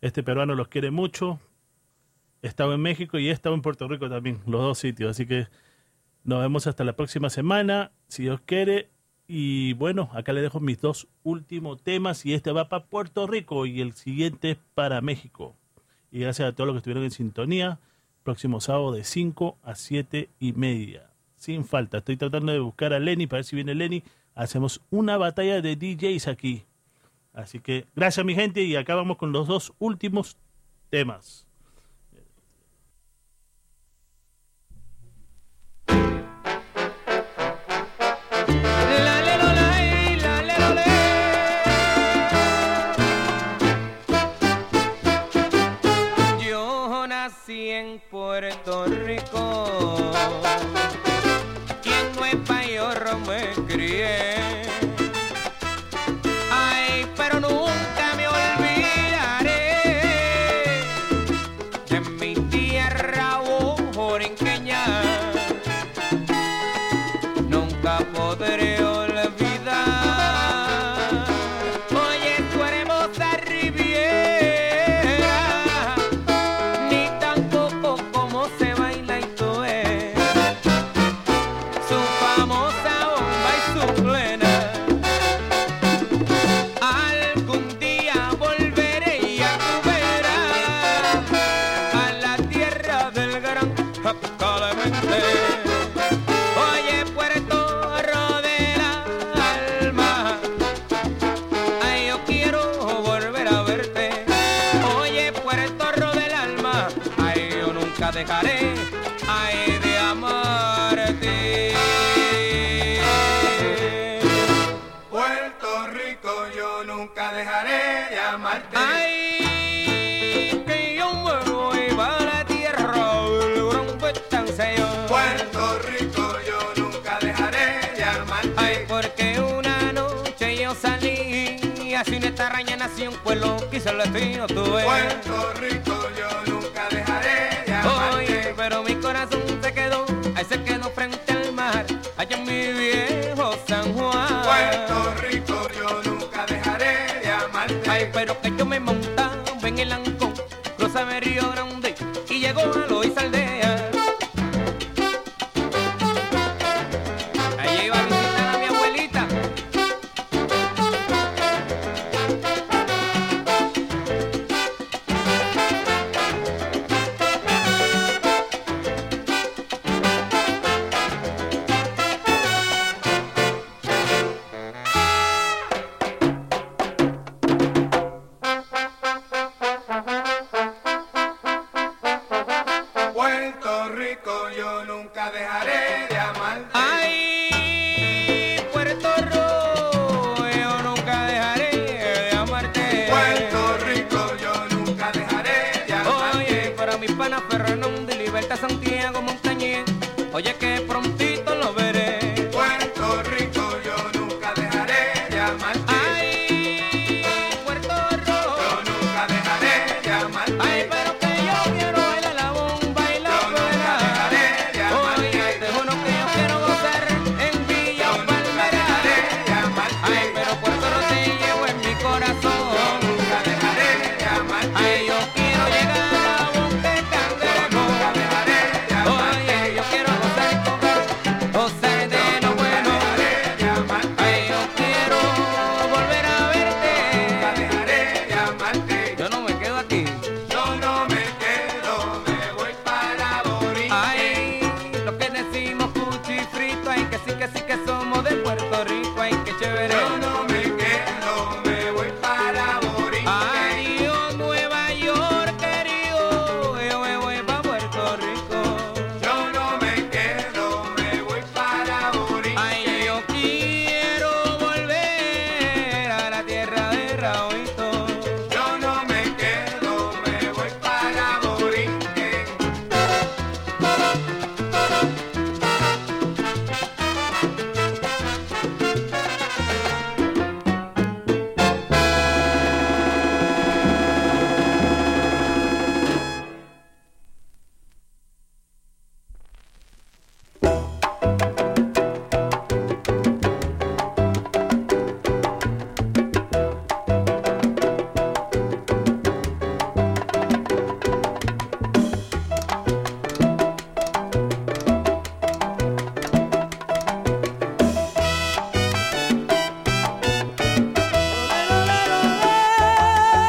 Este 0.01 0.23
peruano 0.23 0.55
los 0.55 0.69
quiere 0.69 0.89
mucho. 0.89 1.39
He 2.41 2.47
estado 2.47 2.73
en 2.73 2.81
México 2.81 3.19
y 3.19 3.27
he 3.27 3.31
estado 3.31 3.53
en 3.53 3.61
Puerto 3.61 3.87
Rico 3.87 4.09
también, 4.09 4.39
los 4.47 4.61
dos 4.61 4.79
sitios. 4.79 5.11
Así 5.11 5.25
que 5.25 5.47
nos 6.23 6.39
vemos 6.41 6.65
hasta 6.65 6.85
la 6.85 6.95
próxima 6.95 7.29
semana, 7.29 7.91
si 8.07 8.23
Dios 8.23 8.39
quiere. 8.45 8.89
Y 9.27 9.73
bueno, 9.73 10.09
acá 10.13 10.31
le 10.31 10.41
dejo 10.41 10.61
mis 10.61 10.79
dos 10.79 11.07
últimos 11.23 11.83
temas 11.83 12.25
y 12.25 12.33
este 12.33 12.51
va 12.51 12.69
para 12.69 12.85
Puerto 12.85 13.27
Rico 13.27 13.65
y 13.65 13.81
el 13.81 13.93
siguiente 13.93 14.51
es 14.51 14.57
para 14.75 15.01
México. 15.01 15.57
Y 16.15 16.19
gracias 16.19 16.47
a 16.47 16.53
todos 16.53 16.65
los 16.65 16.75
que 16.75 16.77
estuvieron 16.77 17.03
en 17.03 17.11
sintonía. 17.11 17.77
Próximo 18.23 18.61
sábado 18.61 18.93
de 18.93 19.03
5 19.03 19.57
a 19.61 19.75
7 19.75 20.29
y 20.39 20.53
media. 20.53 21.09
Sin 21.35 21.65
falta. 21.65 21.97
Estoy 21.97 22.15
tratando 22.15 22.53
de 22.53 22.59
buscar 22.59 22.93
a 22.93 22.99
Lenny 22.99 23.27
para 23.27 23.39
ver 23.39 23.43
si 23.43 23.57
viene 23.57 23.75
Lenny. 23.75 24.01
Hacemos 24.33 24.79
una 24.91 25.17
batalla 25.17 25.61
de 25.61 25.75
DJs 25.75 26.29
aquí. 26.29 26.63
Así 27.33 27.59
que 27.59 27.87
gracias 27.97 28.25
mi 28.25 28.33
gente 28.33 28.63
y 28.63 28.77
acá 28.77 28.95
vamos 28.95 29.17
con 29.17 29.33
los 29.33 29.45
dos 29.45 29.73
últimos 29.77 30.37
temas. 30.89 31.44